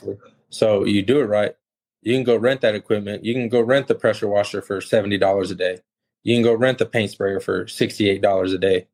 So 0.50 0.86
you 0.86 1.02
do 1.02 1.22
it 1.22 1.26
right. 1.26 1.56
You 2.02 2.16
can 2.16 2.24
go 2.24 2.36
rent 2.36 2.62
that 2.62 2.76
equipment. 2.76 3.24
You 3.24 3.34
can 3.34 3.48
go 3.48 3.62
rent 3.62 3.88
the 3.88 3.96
pressure 3.96 4.28
washer 4.28 4.62
for 4.62 4.82
seventy 4.82 5.18
dollars 5.18 5.52
a 5.52 5.56
day. 5.56 5.80
You 6.24 6.36
can 6.36 6.44
go 6.44 6.54
rent 6.54 6.78
the 6.78 6.86
paint 6.86 7.12
sprayer 7.12 7.40
for 7.40 7.68
sixty 7.68 8.10
eight 8.10 8.22
dollars 8.22 8.54
a 8.54 8.58
day. 8.58 8.88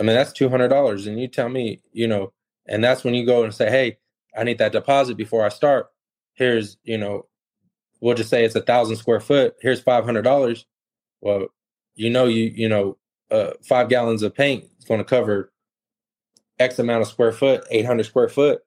I 0.00 0.02
mean 0.02 0.14
that's 0.14 0.32
two 0.32 0.48
hundred 0.48 0.68
dollars, 0.68 1.06
and 1.06 1.20
you 1.20 1.28
tell 1.28 1.48
me, 1.48 1.80
you 1.92 2.06
know, 2.06 2.32
and 2.66 2.82
that's 2.82 3.04
when 3.04 3.14
you 3.14 3.24
go 3.24 3.44
and 3.44 3.54
say, 3.54 3.70
"Hey, 3.70 3.98
I 4.36 4.44
need 4.44 4.58
that 4.58 4.72
deposit 4.72 5.16
before 5.16 5.44
I 5.44 5.48
start. 5.48 5.88
Here's, 6.34 6.76
you 6.84 6.98
know, 6.98 7.26
we'll 8.00 8.14
just 8.14 8.30
say 8.30 8.44
it's 8.44 8.54
a 8.54 8.60
thousand 8.60 8.96
square 8.96 9.20
foot. 9.20 9.56
Here's 9.60 9.80
five 9.80 10.04
hundred 10.04 10.22
dollars. 10.22 10.66
Well, 11.20 11.48
you 11.98 12.08
know, 12.08 12.26
you 12.26 12.44
you 12.54 12.68
know, 12.68 12.96
uh, 13.30 13.50
five 13.68 13.88
gallons 13.88 14.22
of 14.22 14.34
paint 14.34 14.64
is 14.78 14.84
going 14.84 14.98
to 14.98 15.04
cover 15.04 15.52
X 16.60 16.78
amount 16.78 17.02
of 17.02 17.08
square 17.08 17.32
foot, 17.32 17.64
eight 17.70 17.84
hundred 17.84 18.04
square 18.04 18.28
foot, 18.28 18.62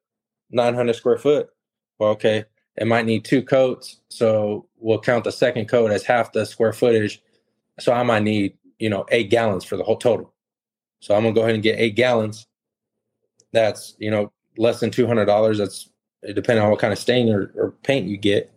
nine 0.51 0.75
hundred 0.75 0.95
square 0.95 1.17
foot. 1.17 1.49
Well, 1.97 2.09
okay, 2.11 2.43
it 2.75 2.87
might 2.87 3.05
need 3.05 3.23
two 3.23 3.41
coats, 3.41 4.01
so 4.09 4.67
we'll 4.77 4.99
count 4.99 5.23
the 5.23 5.31
second 5.31 5.69
coat 5.69 5.91
as 5.91 6.03
half 6.03 6.33
the 6.33 6.45
square 6.45 6.73
footage. 6.73 7.21
So 7.79 7.93
I 7.93 8.03
might 8.03 8.23
need 8.23 8.57
you 8.79 8.89
know 8.89 9.05
eight 9.11 9.29
gallons 9.29 9.63
for 9.63 9.77
the 9.77 9.83
whole 9.83 9.97
total. 9.97 10.33
So 10.99 11.15
I'm 11.15 11.23
gonna 11.23 11.33
go 11.33 11.41
ahead 11.41 11.55
and 11.55 11.63
get 11.63 11.79
eight 11.79 11.95
gallons. 11.95 12.47
That's 13.53 13.95
you 13.97 14.11
know 14.11 14.33
less 14.57 14.81
than 14.81 14.91
two 14.91 15.07
hundred 15.07 15.25
dollars. 15.25 15.57
That's 15.57 15.89
depending 16.35 16.65
on 16.65 16.69
what 16.69 16.79
kind 16.81 16.91
of 16.91 16.99
stain 16.99 17.29
or, 17.29 17.53
or 17.55 17.71
paint 17.83 18.07
you 18.07 18.17
get. 18.17 18.51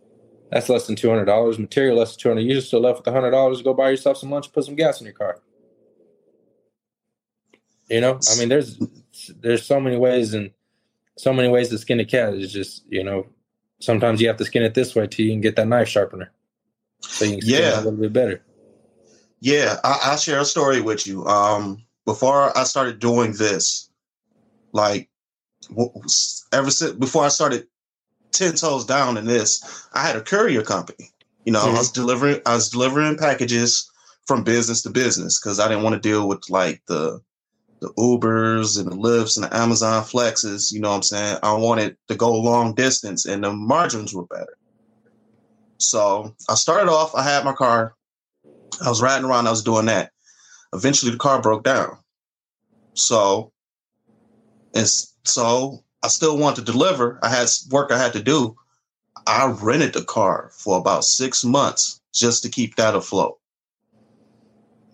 That's 0.54 0.68
less 0.68 0.86
than 0.86 0.94
two 0.94 1.10
hundred 1.10 1.24
dollars. 1.24 1.58
Material 1.58 1.96
less 1.96 2.12
than 2.12 2.20
two 2.20 2.28
hundred. 2.28 2.42
You're 2.42 2.60
still 2.60 2.80
left 2.80 3.04
with 3.04 3.12
hundred 3.12 3.32
dollars 3.32 3.58
to 3.58 3.64
go 3.64 3.74
buy 3.74 3.90
yourself 3.90 4.18
some 4.18 4.30
lunch, 4.30 4.52
put 4.52 4.64
some 4.64 4.76
gas 4.76 5.00
in 5.00 5.06
your 5.06 5.12
car. 5.12 5.40
You 7.90 8.00
know, 8.00 8.20
I 8.32 8.38
mean, 8.38 8.48
there's 8.48 8.78
there's 9.40 9.66
so 9.66 9.80
many 9.80 9.96
ways 9.96 10.32
and 10.32 10.52
so 11.18 11.32
many 11.32 11.48
ways 11.48 11.70
to 11.70 11.78
skin 11.78 11.98
a 11.98 12.04
cat. 12.04 12.34
It's 12.34 12.52
just 12.52 12.84
you 12.88 13.02
know, 13.02 13.26
sometimes 13.80 14.20
you 14.20 14.28
have 14.28 14.36
to 14.36 14.44
skin 14.44 14.62
it 14.62 14.74
this 14.74 14.94
way 14.94 15.08
too. 15.08 15.24
You 15.24 15.32
can 15.32 15.40
get 15.40 15.56
that 15.56 15.66
knife 15.66 15.88
sharpener, 15.88 16.30
so 17.00 17.24
you 17.24 17.32
can 17.32 17.40
skin 17.40 17.54
yeah. 17.60 17.70
it 17.70 17.74
a 17.74 17.76
little 17.78 17.98
bit 17.98 18.12
better. 18.12 18.44
Yeah, 19.40 19.80
I, 19.82 20.10
will 20.12 20.18
share 20.18 20.38
a 20.38 20.44
story 20.44 20.80
with 20.80 21.04
you. 21.04 21.26
Um, 21.26 21.82
before 22.04 22.56
I 22.56 22.62
started 22.62 23.00
doing 23.00 23.32
this, 23.32 23.90
like 24.70 25.10
ever 26.52 26.70
since 26.70 26.92
before 26.92 27.24
I 27.24 27.28
started 27.28 27.66
ten 28.34 28.54
toes 28.54 28.84
down 28.84 29.16
in 29.16 29.24
this, 29.24 29.86
I 29.94 30.06
had 30.06 30.16
a 30.16 30.20
courier 30.20 30.62
company. 30.62 31.10
You 31.44 31.52
know, 31.52 31.60
mm-hmm. 31.60 31.76
I 31.76 31.78
was 31.78 31.90
mm-hmm. 31.90 32.02
delivering 32.02 32.40
I 32.46 32.54
was 32.54 32.68
delivering 32.68 33.16
packages 33.16 33.90
from 34.26 34.44
business 34.44 34.82
to 34.82 34.90
business 34.90 35.38
because 35.38 35.60
I 35.60 35.68
didn't 35.68 35.84
want 35.84 35.94
to 35.94 36.08
deal 36.08 36.28
with 36.28 36.48
like 36.50 36.82
the 36.86 37.20
the 37.80 37.92
Ubers 37.94 38.78
and 38.78 38.90
the 38.90 38.96
Lyfts 38.96 39.36
and 39.36 39.44
the 39.44 39.54
Amazon 39.54 40.02
Flexes. 40.02 40.72
You 40.72 40.80
know 40.80 40.90
what 40.90 40.96
I'm 40.96 41.02
saying? 41.02 41.38
I 41.42 41.52
wanted 41.52 41.96
to 42.08 42.14
go 42.14 42.32
long 42.32 42.74
distance 42.74 43.26
and 43.26 43.44
the 43.44 43.52
margins 43.52 44.14
were 44.14 44.26
better. 44.26 44.56
So 45.78 46.34
I 46.48 46.54
started 46.54 46.90
off, 46.90 47.14
I 47.14 47.22
had 47.22 47.44
my 47.44 47.52
car. 47.52 47.94
I 48.82 48.88
was 48.88 49.02
riding 49.02 49.28
around, 49.28 49.46
I 49.46 49.50
was 49.50 49.62
doing 49.62 49.86
that. 49.86 50.12
Eventually 50.72 51.12
the 51.12 51.18
car 51.18 51.42
broke 51.42 51.64
down. 51.64 51.98
So 52.94 53.52
and 54.74 54.88
so 55.24 55.84
I 56.04 56.08
still 56.08 56.36
wanted 56.36 56.66
to 56.66 56.72
deliver. 56.72 57.18
I 57.22 57.30
had 57.30 57.48
work 57.70 57.90
I 57.90 57.96
had 57.96 58.12
to 58.12 58.22
do. 58.22 58.56
I 59.26 59.46
rented 59.46 59.94
the 59.94 60.04
car 60.04 60.50
for 60.52 60.78
about 60.78 61.04
six 61.04 61.42
months 61.42 61.98
just 62.12 62.42
to 62.42 62.50
keep 62.50 62.76
that 62.76 62.94
afloat. 62.94 63.38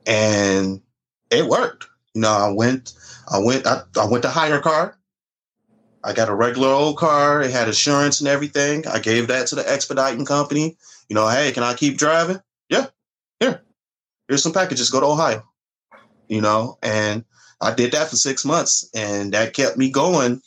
And 0.07 0.81
it 1.29 1.47
worked. 1.47 1.89
You 2.15 2.21
know, 2.21 2.31
I 2.31 2.53
went, 2.53 2.93
I 3.29 3.39
went, 3.39 3.67
I, 3.67 3.83
I 4.01 4.07
went 4.07 4.23
to 4.23 4.31
hire 4.31 4.59
a 4.59 4.63
car. 4.63 4.97
I 6.05 6.13
got 6.13 6.29
a 6.29 6.35
regular 6.35 6.69
old 6.69 6.97
car. 6.97 7.43
It 7.43 7.51
had 7.51 7.67
insurance 7.67 8.21
and 8.21 8.29
everything. 8.29 8.87
I 8.87 9.01
gave 9.01 9.27
that 9.27 9.49
to 9.49 9.57
the 9.57 9.69
expediting 9.69 10.25
company. 10.25 10.77
You 11.09 11.15
know, 11.15 11.29
hey, 11.29 11.51
can 11.51 11.65
I 11.65 11.75
keep 11.75 11.99
driving? 11.99 12.41
Yeah, 12.69 12.87
here. 13.41 13.63
Here's 14.29 14.45
some 14.45 14.53
packages. 14.53 14.91
Go 14.91 15.01
to 15.01 15.07
Ohio. 15.07 15.43
You 16.29 16.41
know, 16.41 16.79
and 16.85 17.25
I 17.61 17.75
did 17.75 17.91
that 17.93 18.09
for 18.09 18.17
six 18.17 18.45
months, 18.45 18.89
and 18.95 19.35
that 19.35 19.55
kept 19.55 19.77
me 19.77 19.91
going. 19.91 20.41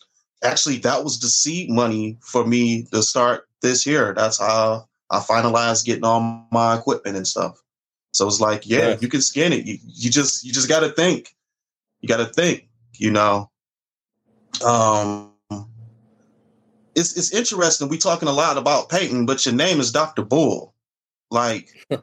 Actually, 0.43 0.77
that 0.79 1.03
was 1.03 1.19
the 1.19 1.27
seed 1.27 1.69
money 1.69 2.17
for 2.21 2.45
me 2.45 2.83
to 2.91 3.01
start 3.01 3.47
this 3.61 3.85
year. 3.85 4.13
That's 4.13 4.39
how 4.39 4.87
I 5.09 5.19
finalized 5.19 5.85
getting 5.85 6.03
all 6.03 6.47
my 6.51 6.77
equipment 6.77 7.17
and 7.17 7.27
stuff. 7.27 7.61
So 8.11 8.27
it's 8.27 8.41
like, 8.41 8.67
yeah, 8.67 8.97
you 8.99 9.07
can 9.07 9.21
skin 9.21 9.53
it. 9.53 9.65
You, 9.65 9.77
you 9.83 10.11
just 10.11 10.43
you 10.43 10.51
just 10.51 10.69
got 10.69 10.81
to 10.81 10.89
think 10.89 11.33
you 12.03 12.09
got 12.09 12.17
to 12.17 12.25
think, 12.25 12.67
you 12.97 13.09
know. 13.09 13.49
Um, 14.63 15.31
it's 16.95 17.17
it's 17.17 17.33
interesting. 17.33 17.87
We 17.87 17.97
talking 17.97 18.27
a 18.27 18.33
lot 18.33 18.57
about 18.57 18.89
painting, 18.89 19.25
but 19.25 19.43
your 19.45 19.55
name 19.55 19.79
is 19.79 19.91
Doctor 19.91 20.21
Bull. 20.21 20.75
Like, 21.31 21.69
I, 21.89 22.01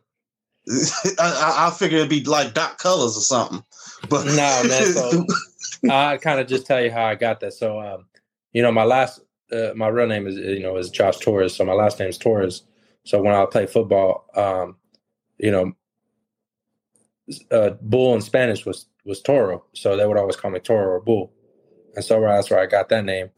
I 1.18 1.70
figure 1.78 1.98
it'd 1.98 2.08
be 2.08 2.24
like 2.24 2.54
Doc 2.54 2.78
Colors 2.78 3.16
or 3.16 3.20
something. 3.20 3.62
But 4.08 4.24
no, 4.24 4.62
man. 4.66 4.86
So 4.86 5.26
I 5.90 6.16
kind 6.16 6.40
of 6.40 6.48
just 6.48 6.66
tell 6.66 6.82
you 6.82 6.90
how 6.90 7.04
I 7.04 7.14
got 7.14 7.40
that. 7.40 7.52
So, 7.52 7.78
um, 7.78 8.06
you 8.52 8.62
know, 8.62 8.72
my 8.72 8.84
last, 8.84 9.20
uh, 9.52 9.70
my 9.74 9.88
real 9.88 10.06
name 10.06 10.26
is 10.26 10.36
you 10.36 10.60
know 10.60 10.76
is 10.76 10.90
Josh 10.90 11.18
Torres. 11.18 11.54
So 11.54 11.64
my 11.64 11.72
last 11.72 11.98
name 11.98 12.08
is 12.08 12.18
Torres. 12.18 12.62
So 13.04 13.20
when 13.20 13.34
I 13.34 13.44
play 13.46 13.66
football, 13.66 14.26
um, 14.34 14.76
you 15.38 15.50
know, 15.50 15.72
uh, 17.50 17.70
bull 17.80 18.14
in 18.14 18.20
Spanish 18.20 18.66
was 18.66 18.86
was 19.04 19.20
Toro, 19.22 19.64
so 19.74 19.96
they 19.96 20.06
would 20.06 20.16
always 20.16 20.36
call 20.36 20.50
me 20.50 20.60
Toro 20.60 20.94
or 20.94 21.00
Bull, 21.00 21.32
and 21.96 22.04
so 22.04 22.20
that's 22.20 22.50
where 22.50 22.60
I 22.60 22.66
got 22.66 22.88
that 22.90 23.04
name. 23.04 23.30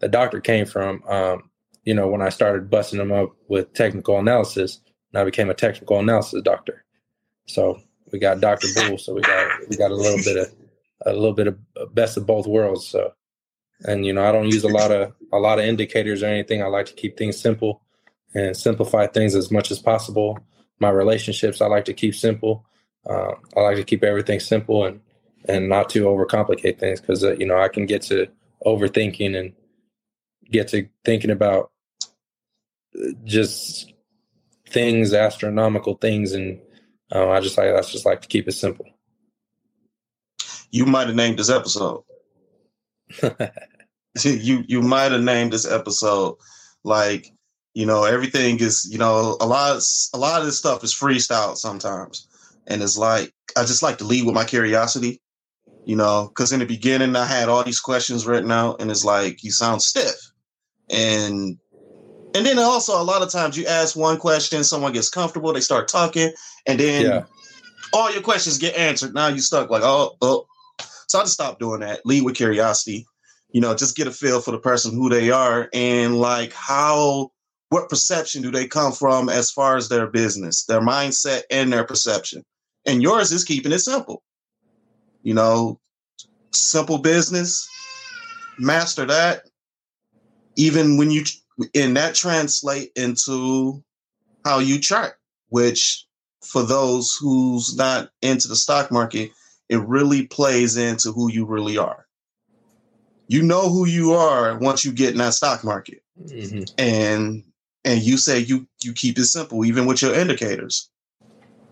The 0.00 0.08
doctor 0.08 0.40
came 0.40 0.64
from, 0.64 1.02
um, 1.08 1.50
you 1.84 1.92
know, 1.92 2.06
when 2.06 2.22
I 2.22 2.28
started 2.28 2.70
busting 2.70 2.98
them 2.98 3.10
up 3.10 3.30
with 3.48 3.72
technical 3.72 4.18
analysis, 4.18 4.80
and 5.12 5.20
I 5.20 5.24
became 5.24 5.50
a 5.50 5.54
technical 5.54 5.98
analysis 5.98 6.42
doctor. 6.42 6.84
So 7.48 7.80
we 8.12 8.18
got 8.18 8.40
Doctor 8.40 8.68
Bull, 8.74 8.98
so 8.98 9.14
we 9.14 9.22
got 9.22 9.68
we 9.68 9.76
got 9.76 9.90
a 9.90 9.94
little 9.96 10.22
bit 10.24 10.36
of 10.36 10.54
a 11.06 11.12
little 11.12 11.32
bit 11.32 11.46
of 11.46 11.94
best 11.94 12.16
of 12.16 12.26
both 12.26 12.46
worlds. 12.46 12.86
So, 12.86 13.12
and 13.84 14.04
you 14.04 14.12
know, 14.12 14.24
I 14.24 14.32
don't 14.32 14.46
use 14.46 14.64
a 14.64 14.68
lot 14.68 14.90
of 14.90 15.12
a 15.32 15.38
lot 15.38 15.58
of 15.58 15.64
indicators 15.64 16.22
or 16.22 16.26
anything. 16.26 16.62
I 16.62 16.66
like 16.66 16.86
to 16.86 16.94
keep 16.94 17.16
things 17.16 17.40
simple 17.40 17.82
and 18.34 18.56
simplify 18.56 19.06
things 19.06 19.34
as 19.34 19.50
much 19.50 19.70
as 19.70 19.78
possible. 19.78 20.38
My 20.80 20.90
relationships, 20.90 21.60
I 21.60 21.66
like 21.66 21.84
to 21.86 21.94
keep 21.94 22.14
simple. 22.14 22.64
Uh, 23.08 23.32
I 23.56 23.60
like 23.60 23.76
to 23.76 23.84
keep 23.84 24.04
everything 24.04 24.40
simple 24.40 24.84
and 24.84 25.00
and 25.46 25.68
not 25.68 25.88
to 25.90 26.04
overcomplicate 26.04 26.78
things 26.78 27.00
because 27.00 27.24
uh, 27.24 27.34
you 27.36 27.46
know 27.46 27.58
I 27.58 27.68
can 27.68 27.86
get 27.86 28.02
to 28.02 28.28
overthinking 28.66 29.38
and 29.38 29.52
get 30.50 30.68
to 30.68 30.88
thinking 31.04 31.30
about 31.30 31.70
uh, 32.96 33.10
just 33.24 33.92
things, 34.68 35.14
astronomical 35.14 35.94
things, 35.94 36.32
and 36.32 36.60
uh, 37.14 37.30
I 37.30 37.40
just 37.40 37.56
like 37.56 37.72
I 37.72 37.80
just 37.80 38.06
like 38.06 38.22
to 38.22 38.28
keep 38.28 38.48
it 38.48 38.52
simple. 38.52 38.86
You 40.70 40.84
might 40.84 41.06
have 41.06 41.16
named 41.16 41.38
this 41.38 41.50
episode. 41.50 42.02
you 44.24 44.64
you 44.66 44.82
might 44.82 45.12
have 45.12 45.22
named 45.22 45.52
this 45.52 45.70
episode 45.70 46.36
like 46.84 47.32
you 47.74 47.86
know 47.86 48.04
everything 48.04 48.58
is 48.60 48.88
you 48.90 48.98
know 48.98 49.36
a 49.40 49.46
lot 49.46 49.76
of, 49.76 49.82
a 50.14 50.18
lot 50.18 50.40
of 50.40 50.46
this 50.46 50.58
stuff 50.58 50.82
is 50.82 50.94
freestyle 50.94 51.56
sometimes 51.56 52.28
and 52.68 52.82
it's 52.82 52.96
like 52.96 53.32
I 53.56 53.62
just 53.62 53.82
like 53.82 53.98
to 53.98 54.04
lead 54.04 54.24
with 54.24 54.34
my 54.34 54.44
curiosity, 54.44 55.20
you 55.84 55.96
know, 55.96 56.28
because 56.28 56.52
in 56.52 56.60
the 56.60 56.66
beginning 56.66 57.16
I 57.16 57.24
had 57.24 57.48
all 57.48 57.64
these 57.64 57.80
questions 57.80 58.26
written 58.26 58.52
out, 58.52 58.80
and 58.80 58.90
it's 58.90 59.04
like 59.04 59.42
you 59.42 59.50
sound 59.50 59.82
stiff, 59.82 60.16
and 60.88 61.58
and 62.34 62.46
then 62.46 62.58
also 62.58 63.00
a 63.00 63.02
lot 63.02 63.22
of 63.22 63.32
times 63.32 63.56
you 63.56 63.66
ask 63.66 63.96
one 63.96 64.18
question, 64.18 64.62
someone 64.62 64.92
gets 64.92 65.08
comfortable, 65.08 65.52
they 65.52 65.60
start 65.60 65.88
talking, 65.88 66.30
and 66.66 66.78
then 66.78 67.06
yeah. 67.06 67.24
all 67.92 68.12
your 68.12 68.22
questions 68.22 68.58
get 68.58 68.76
answered. 68.76 69.14
Now 69.14 69.28
you 69.28 69.40
stuck 69.40 69.70
like 69.70 69.82
oh 69.82 70.16
oh. 70.22 70.46
So 71.08 71.18
I 71.18 71.22
just 71.22 71.34
stopped 71.34 71.58
doing 71.58 71.80
that. 71.80 72.04
Lead 72.04 72.22
with 72.22 72.36
curiosity, 72.36 73.06
you 73.50 73.60
know, 73.60 73.74
just 73.74 73.96
get 73.96 74.06
a 74.06 74.12
feel 74.12 74.40
for 74.40 74.50
the 74.52 74.58
person 74.58 74.94
who 74.94 75.08
they 75.08 75.30
are 75.30 75.68
and 75.72 76.18
like 76.18 76.52
how 76.52 77.30
what 77.70 77.88
perception 77.88 78.42
do 78.42 78.50
they 78.50 78.66
come 78.66 78.92
from 78.92 79.28
as 79.28 79.50
far 79.50 79.76
as 79.76 79.88
their 79.88 80.06
business, 80.06 80.64
their 80.64 80.80
mindset, 80.80 81.42
and 81.50 81.72
their 81.72 81.84
perception. 81.84 82.42
And 82.86 83.02
yours 83.02 83.32
is 83.32 83.44
keeping 83.44 83.72
it 83.72 83.80
simple. 83.80 84.22
You 85.22 85.34
know, 85.34 85.80
simple 86.52 86.98
business, 86.98 87.68
master 88.58 89.04
that. 89.06 89.42
Even 90.56 90.96
when 90.96 91.10
you, 91.10 91.24
and 91.74 91.96
that 91.96 92.14
translate 92.14 92.90
into 92.96 93.82
how 94.44 94.58
you 94.58 94.80
chart, 94.80 95.14
which 95.50 96.06
for 96.42 96.62
those 96.62 97.16
who's 97.20 97.76
not 97.76 98.10
into 98.22 98.48
the 98.48 98.56
stock 98.56 98.90
market, 98.90 99.30
it 99.68 99.80
really 99.80 100.26
plays 100.26 100.76
into 100.76 101.12
who 101.12 101.30
you 101.30 101.44
really 101.44 101.78
are. 101.78 102.06
You 103.28 103.42
know 103.42 103.68
who 103.68 103.86
you 103.86 104.12
are 104.14 104.58
once 104.58 104.84
you 104.84 104.92
get 104.92 105.12
in 105.12 105.18
that 105.18 105.34
stock 105.34 105.62
market. 105.62 106.02
Mm-hmm. 106.22 106.64
And 106.78 107.44
and 107.84 108.02
you 108.02 108.16
say 108.16 108.38
you 108.38 108.66
you 108.82 108.92
keep 108.92 109.18
it 109.18 109.24
simple 109.24 109.64
even 109.64 109.86
with 109.86 110.02
your 110.02 110.14
indicators. 110.14 110.90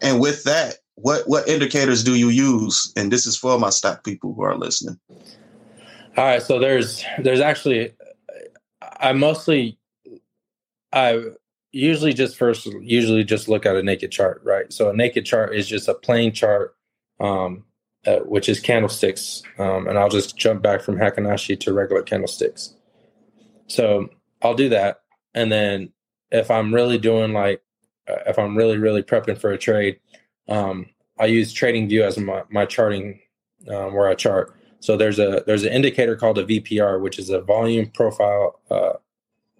And 0.02 0.20
with 0.20 0.44
that, 0.44 0.76
what 0.96 1.26
what 1.26 1.48
indicators 1.48 2.04
do 2.04 2.14
you 2.14 2.28
use? 2.28 2.92
And 2.96 3.10
this 3.10 3.26
is 3.26 3.36
for 3.36 3.58
my 3.58 3.70
stock 3.70 4.04
people 4.04 4.34
who 4.34 4.42
are 4.42 4.56
listening. 4.56 4.98
All 6.16 6.24
right, 6.24 6.42
so 6.42 6.58
there's 6.58 7.04
there's 7.18 7.40
actually 7.40 7.92
I 9.00 9.12
mostly 9.12 9.78
I 10.92 11.22
usually 11.72 12.14
just 12.14 12.36
first 12.36 12.66
usually 12.66 13.24
just 13.24 13.48
look 13.48 13.66
at 13.66 13.76
a 13.76 13.82
naked 13.82 14.10
chart, 14.10 14.40
right? 14.44 14.72
So 14.72 14.90
a 14.90 14.96
naked 14.96 15.26
chart 15.26 15.54
is 15.54 15.68
just 15.68 15.88
a 15.88 15.94
plain 15.94 16.32
chart, 16.32 16.74
um, 17.20 17.64
uh, 18.06 18.20
which 18.20 18.48
is 18.48 18.60
candlesticks, 18.60 19.42
um, 19.58 19.86
and 19.88 19.98
I'll 19.98 20.08
just 20.08 20.36
jump 20.36 20.62
back 20.62 20.80
from 20.80 20.96
Heikin-Ashi 20.96 21.58
to 21.60 21.72
regular 21.72 22.02
candlesticks. 22.02 22.74
So 23.66 24.08
I'll 24.42 24.54
do 24.54 24.68
that, 24.68 25.00
and 25.34 25.50
then 25.50 25.92
if 26.30 26.50
I'm 26.50 26.74
really 26.74 26.98
doing 26.98 27.32
like 27.32 27.62
uh, 28.08 28.16
if 28.26 28.38
I'm 28.38 28.56
really 28.56 28.78
really 28.78 29.02
prepping 29.02 29.38
for 29.38 29.50
a 29.50 29.58
trade, 29.58 29.98
um, 30.48 30.86
I 31.18 31.26
use 31.26 31.54
TradingView 31.54 32.02
as 32.02 32.18
my 32.18 32.42
my 32.50 32.64
charting 32.64 33.20
um, 33.68 33.94
where 33.94 34.08
I 34.08 34.14
chart. 34.14 34.54
So 34.80 34.96
there's 34.96 35.18
a 35.18 35.42
there's 35.46 35.64
an 35.64 35.72
indicator 35.72 36.16
called 36.16 36.38
a 36.38 36.44
VPR, 36.44 37.00
which 37.00 37.18
is 37.18 37.30
a 37.30 37.40
volume 37.40 37.86
profile 37.88 38.60
uh, 38.70 38.92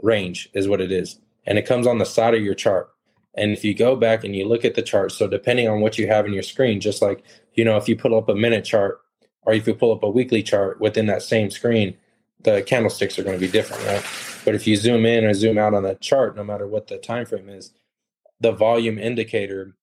range, 0.03 0.49
is 0.55 0.69
what 0.69 0.81
it 0.81 0.93
is, 0.93 1.19
and 1.47 1.59
it 1.59 1.67
comes 1.67 1.87
on 1.87 1.99
the 1.99 2.07
side 2.07 2.35
of 2.35 2.43
your 2.43 2.55
chart. 2.55 2.91
And 3.37 3.53
if 3.53 3.65
you 3.65 3.75
go 3.75 3.97
back 3.97 4.25
and 4.25 4.35
you 4.35 4.47
look 4.47 4.65
at 4.65 4.75
the 4.75 4.83
chart, 4.83 5.13
so 5.13 5.29
depending 5.29 5.69
on 5.69 5.81
what 5.81 5.99
you 5.99 6.07
have 6.07 6.27
in 6.27 6.33
your 6.33 6.43
screen, 6.43 6.81
just 6.81 7.03
like 7.03 7.23
you 7.55 7.65
know, 7.65 7.77
if 7.77 7.89
you 7.89 7.97
pull 7.97 8.17
up 8.17 8.29
a 8.29 8.35
minute 8.35 8.65
chart 8.65 9.01
or 9.43 9.55
if 9.55 9.67
you 9.67 9.75
pull 9.75 9.93
up 9.93 10.03
a 10.03 10.11
weekly 10.11 10.43
chart 10.43 10.81
within 10.81 11.07
that 11.07 11.23
same 11.23 11.51
screen, 11.51 11.97
the 12.43 12.63
candlesticks 12.63 13.19
are 13.19 13.25
going 13.25 13.39
to 13.39 13.45
be 13.45 13.51
different, 13.51 13.85
right? 13.85 14.05
But 14.45 14.55
if 14.55 14.67
you 14.67 14.77
zoom 14.77 15.07
in 15.07 15.25
or 15.25 15.35
zoom 15.35 15.59
out 15.59 15.75
on 15.75 15.83
that 15.85 16.01
chart, 16.01 16.37
no 16.37 16.45
matter 16.45 16.67
what 16.67 16.87
the 16.87 16.99
time 16.99 17.27
frame 17.27 17.49
is, 17.49 17.73
the 18.41 18.53
volume 18.53 18.99
indicator, 18.99 19.75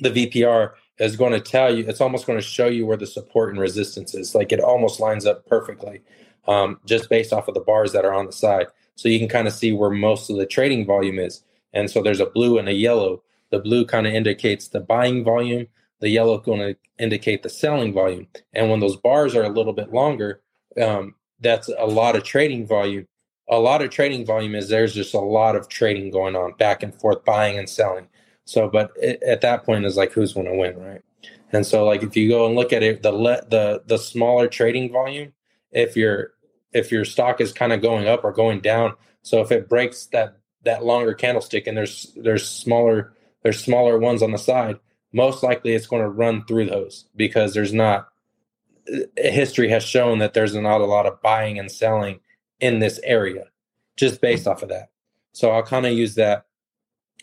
the 0.00 0.10
VPR 0.10 0.72
is 0.98 1.16
going 1.16 1.32
to 1.32 1.40
tell 1.40 1.74
you, 1.74 1.84
it's 1.86 2.00
almost 2.00 2.26
going 2.26 2.38
to 2.38 2.44
show 2.44 2.66
you 2.66 2.86
where 2.86 2.96
the 2.96 3.06
support 3.06 3.50
and 3.50 3.60
resistance 3.60 4.14
is. 4.14 4.34
Like 4.34 4.52
it 4.52 4.60
almost 4.60 5.00
lines 5.00 5.26
up 5.26 5.46
perfectly 5.46 6.02
um, 6.48 6.80
just 6.84 7.08
based 7.08 7.32
off 7.32 7.48
of 7.48 7.54
the 7.54 7.60
bars 7.60 7.92
that 7.92 8.04
are 8.04 8.14
on 8.14 8.26
the 8.26 8.32
side. 8.32 8.66
So 8.94 9.08
you 9.08 9.18
can 9.18 9.28
kind 9.28 9.46
of 9.46 9.54
see 9.54 9.72
where 9.72 9.90
most 9.90 10.30
of 10.30 10.36
the 10.36 10.46
trading 10.46 10.86
volume 10.86 11.18
is. 11.18 11.42
And 11.76 11.90
so 11.90 12.02
there's 12.02 12.20
a 12.20 12.26
blue 12.26 12.58
and 12.58 12.68
a 12.68 12.72
yellow. 12.72 13.22
The 13.50 13.58
blue 13.58 13.84
kind 13.84 14.06
of 14.06 14.14
indicates 14.14 14.68
the 14.68 14.80
buying 14.80 15.22
volume. 15.22 15.66
The 16.00 16.08
yellow 16.08 16.38
going 16.38 16.60
to 16.60 16.76
indicate 16.98 17.42
the 17.42 17.50
selling 17.50 17.92
volume. 17.92 18.28
And 18.54 18.70
when 18.70 18.80
those 18.80 18.96
bars 18.96 19.34
are 19.34 19.44
a 19.44 19.50
little 19.50 19.74
bit 19.74 19.92
longer, 19.92 20.40
um, 20.82 21.14
that's 21.40 21.68
a 21.78 21.86
lot 21.86 22.16
of 22.16 22.24
trading 22.24 22.66
volume. 22.66 23.06
A 23.48 23.58
lot 23.58 23.82
of 23.82 23.90
trading 23.90 24.24
volume 24.24 24.54
is 24.54 24.68
there's 24.68 24.94
just 24.94 25.12
a 25.12 25.20
lot 25.20 25.54
of 25.54 25.68
trading 25.68 26.10
going 26.10 26.34
on 26.34 26.54
back 26.54 26.82
and 26.82 26.98
forth, 26.98 27.24
buying 27.26 27.58
and 27.58 27.68
selling. 27.68 28.08
So, 28.46 28.68
but 28.68 28.92
it, 28.96 29.22
at 29.22 29.42
that 29.42 29.64
point 29.64 29.84
is 29.84 29.96
like 29.96 30.12
who's 30.12 30.32
going 30.32 30.46
to 30.46 30.56
win, 30.56 30.78
right? 30.78 31.02
And 31.52 31.66
so, 31.66 31.84
like 31.84 32.02
if 32.02 32.16
you 32.16 32.28
go 32.28 32.46
and 32.46 32.54
look 32.54 32.72
at 32.72 32.82
it, 32.82 33.02
the 33.02 33.12
le- 33.12 33.46
the 33.48 33.82
the 33.86 33.98
smaller 33.98 34.48
trading 34.48 34.90
volume, 34.90 35.32
if 35.72 35.96
your 35.96 36.32
if 36.72 36.90
your 36.90 37.04
stock 37.04 37.40
is 37.40 37.52
kind 37.52 37.72
of 37.72 37.82
going 37.82 38.08
up 38.08 38.24
or 38.24 38.32
going 38.32 38.60
down, 38.60 38.94
so 39.22 39.40
if 39.40 39.52
it 39.52 39.68
breaks 39.68 40.06
that 40.06 40.38
that 40.66 40.84
longer 40.84 41.14
candlestick 41.14 41.66
and 41.66 41.76
there's 41.76 42.12
there's 42.16 42.46
smaller 42.48 43.12
there's 43.42 43.62
smaller 43.62 43.98
ones 43.98 44.22
on 44.22 44.32
the 44.32 44.38
side, 44.38 44.78
most 45.12 45.42
likely 45.42 45.74
it's 45.74 45.86
going 45.86 46.02
to 46.02 46.08
run 46.08 46.44
through 46.44 46.66
those 46.66 47.06
because 47.16 47.54
there's 47.54 47.72
not 47.72 48.08
uh, 48.92 49.00
history 49.16 49.68
has 49.70 49.82
shown 49.82 50.18
that 50.18 50.34
there's 50.34 50.54
not 50.54 50.80
a 50.80 50.86
lot 50.86 51.06
of 51.06 51.20
buying 51.22 51.58
and 51.58 51.70
selling 51.72 52.20
in 52.60 52.78
this 52.78 53.00
area 53.02 53.46
just 53.96 54.20
based 54.20 54.46
off 54.46 54.62
of 54.62 54.68
that. 54.68 54.90
So 55.32 55.50
I'll 55.50 55.62
kind 55.62 55.86
of 55.86 55.92
use 55.92 56.14
that 56.16 56.46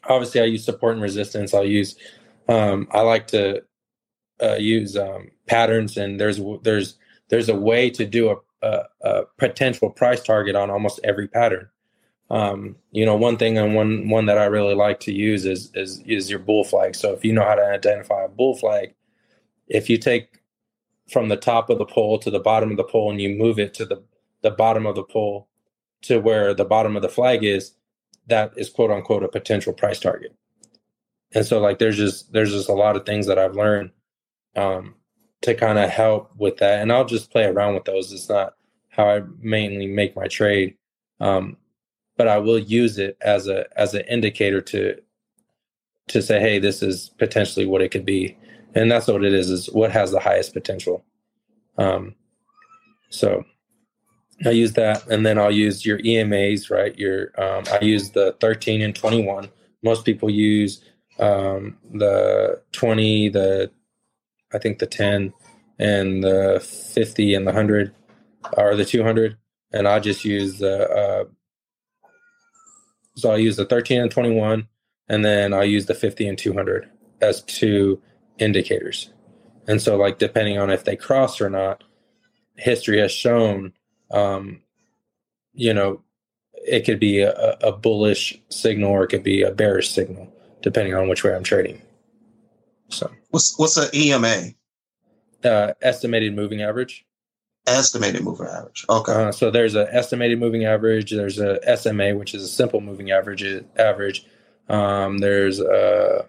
obviously 0.08 0.42
I 0.42 0.46
use 0.46 0.66
support 0.66 0.94
and 0.94 1.02
resistance. 1.02 1.54
I'll 1.54 1.66
use 1.66 1.96
um, 2.50 2.88
I 2.92 3.02
like 3.02 3.28
to 3.28 3.64
uh, 4.42 4.56
use 4.56 4.98
um, 4.98 5.32
patterns, 5.48 5.98
and 5.98 6.20
there's 6.20 6.40
there's 6.64 6.98
there's 7.30 7.50
a 7.50 7.56
way 7.56 7.90
to 7.92 8.06
do 8.06 8.32
a, 8.32 8.36
a, 8.68 8.84
a 9.02 9.24
potential 9.38 9.90
price 9.90 10.22
target 10.22 10.56
on 10.56 10.70
almost 10.70 11.00
every 11.04 11.28
pattern. 11.28 11.70
Um, 12.34 12.78
you 12.92 13.06
know, 13.06 13.16
one 13.16 13.38
thing 13.38 13.60
and 13.60 13.76
one 13.76 14.10
one 14.10 14.26
that 14.26 14.40
I 14.40 14.46
really 14.46 14.74
like 14.74 15.00
to 15.02 15.14
use 15.14 15.46
is 15.46 15.70
is 15.76 16.02
is 16.08 16.32
your 16.32 16.40
bull 16.40 16.64
flag. 16.64 16.96
So 16.96 17.14
if 17.14 17.24
you 17.24 17.32
know 17.32 17.46
how 17.46 17.54
to 17.54 17.64
identify 17.64 18.24
a 18.24 18.28
bull 18.28 18.56
flag, 18.56 18.96
if 19.68 19.88
you 19.88 20.00
take 20.00 20.42
from 21.12 21.30
the 21.30 21.38
top 21.38 21.70
of 21.70 21.78
the 21.78 21.86
pole 21.86 22.18
to 22.18 22.32
the 22.32 22.40
bottom 22.40 22.72
of 22.72 22.78
the 22.78 22.84
pole 22.84 23.12
and 23.12 23.22
you 23.22 23.30
move 23.30 23.60
it 23.60 23.76
to 23.76 23.86
the 23.86 24.04
the 24.42 24.50
bottom 24.50 24.88
of 24.88 24.96
the 24.96 25.04
pole 25.04 25.48
to 26.02 26.18
where 26.18 26.56
the 26.56 26.66
bottom 26.66 26.96
of 26.96 27.04
the 27.04 27.08
flag 27.08 27.44
is, 27.44 27.76
that 28.26 28.52
is 28.58 28.68
quote 28.68 28.90
unquote 28.90 29.24
a 29.24 29.28
potential 29.28 29.72
price 29.72 30.00
target. 30.00 30.36
And 31.36 31.46
so 31.46 31.60
like 31.60 31.78
there's 31.78 31.98
just 31.98 32.34
there's 32.34 32.52
just 32.52 32.68
a 32.68 32.74
lot 32.74 32.96
of 32.96 33.06
things 33.06 33.28
that 33.28 33.38
I've 33.38 33.56
learned 33.56 33.92
um, 34.56 34.96
to 35.42 35.54
kind 35.54 35.78
of 35.78 35.92
help 35.92 36.32
with 36.36 36.58
that. 36.58 36.82
And 36.82 36.92
I'll 36.92 37.06
just 37.06 37.30
play 37.30 37.46
around 37.46 37.76
with 37.76 37.86
those. 37.86 38.12
It's 38.12 38.28
not 38.28 38.56
how 38.90 39.08
I 39.08 39.22
mainly 39.40 39.86
make 39.86 40.16
my 40.16 40.28
trade. 40.28 40.78
Um, 41.20 41.58
but 42.18 42.28
I 42.28 42.38
will 42.38 42.60
use 42.60 42.98
it 42.98 43.18
as 43.22 43.48
a 43.48 43.66
as 43.80 43.94
an 43.94 44.04
indicator 44.10 44.62
to 44.62 44.96
to 46.08 46.22
say, 46.22 46.40
hey, 46.40 46.60
this 46.60 46.82
is 46.82 47.12
potentially 47.18 47.66
what 47.66 47.82
it 47.82 47.90
could 47.90 48.06
be. 48.06 48.38
And 48.76 48.92
that's 48.92 49.08
what 49.08 49.24
it 49.24 49.34
is, 49.34 49.50
is 49.50 49.68
what 49.68 49.92
has 49.92 50.12
the 50.12 50.20
highest 50.20 50.54
potential. 50.54 51.06
Um, 51.78 52.16
so 53.10 53.46
I 54.46 54.50
use 54.50 54.74
that, 54.74 55.08
and 55.08 55.26
then 55.26 55.38
I'll 55.38 55.52
use 55.52 55.86
your 55.86 56.00
EMAs, 56.00 56.70
right? 56.70 56.98
Your 56.98 57.32
um, 57.42 57.64
I 57.72 57.80
use 57.84 58.12
the 58.12 58.36
13 58.42 58.82
and 58.82 58.96
21. 58.96 59.50
Most 59.84 60.06
people 60.06 60.30
use 60.30 60.84
um, 61.20 61.78
the 61.94 62.62
20, 62.72 63.30
the 63.30 63.72
I 64.54 64.58
think 64.58 64.80
the 64.80 64.88
10, 64.88 65.34
and 65.80 66.24
the 66.24 66.60
50 66.94 67.36
and 67.36 67.46
the 67.48 67.52
100, 67.52 67.94
or 68.58 68.76
the 68.76 68.86
200, 68.86 69.38
and 69.72 69.88
I 69.88 70.00
just 70.00 70.26
use 70.26 70.60
the. 70.60 70.90
Uh, 70.90 71.24
so 73.16 73.32
I'll 73.32 73.40
use 73.40 73.56
the 73.56 73.66
13 73.66 74.02
and 74.02 74.12
21, 74.12 74.68
and 75.10 75.26
then 75.26 75.54
I'll 75.54 75.66
use 75.66 75.86
the 75.86 75.94
50 75.94 76.28
and 76.28 76.38
200 76.38 76.90
as 77.22 77.42
two 77.44 78.02
indicators. 78.40 79.12
And 79.68 79.82
so, 79.82 79.96
like, 79.96 80.20
depending 80.20 80.58
on 80.58 80.70
if 80.70 80.84
they 80.84 80.96
cross 80.96 81.40
or 81.40 81.50
not, 81.50 81.84
history 82.58 83.00
has 83.00 83.12
shown 83.12 83.74
um, 84.14 84.62
you 85.54 85.74
know, 85.74 86.02
it 86.54 86.86
could 86.86 87.00
be 87.00 87.20
a, 87.20 87.58
a, 87.62 87.72
bullish 87.72 88.40
signal 88.50 88.92
or 88.92 89.04
it 89.04 89.08
could 89.08 89.24
be 89.24 89.42
a 89.42 89.52
bearish 89.52 89.90
signal, 89.90 90.32
depending 90.62 90.94
on 90.94 91.10
which 91.10 91.24
way 91.24 91.36
I'm 91.36 91.44
trading. 91.44 91.82
So, 92.90 93.12
what's 93.32 93.58
what's 93.58 93.76
an 93.76 93.90
EMA? 93.94 94.52
Uh, 95.44 95.74
estimated 95.82 96.36
moving 96.36 96.62
average. 96.62 97.06
Estimated 97.66 98.24
moving 98.24 98.48
average. 98.48 98.86
Okay. 98.90 99.12
Uh, 99.12 99.32
so 99.32 99.50
there's 99.50 99.76
an 99.76 99.88
estimated 99.92 100.40
moving 100.40 100.66
average. 100.66 101.12
There's 101.12 101.40
a 101.40 101.60
SMA, 101.78 102.14
which 102.16 102.34
is 102.34 102.44
a 102.44 102.48
simple 102.48 102.82
moving 102.82 103.12
average. 103.12 103.44
Average. 103.78 104.26
Um, 104.68 105.20
there's 105.20 105.60
a 105.60 106.26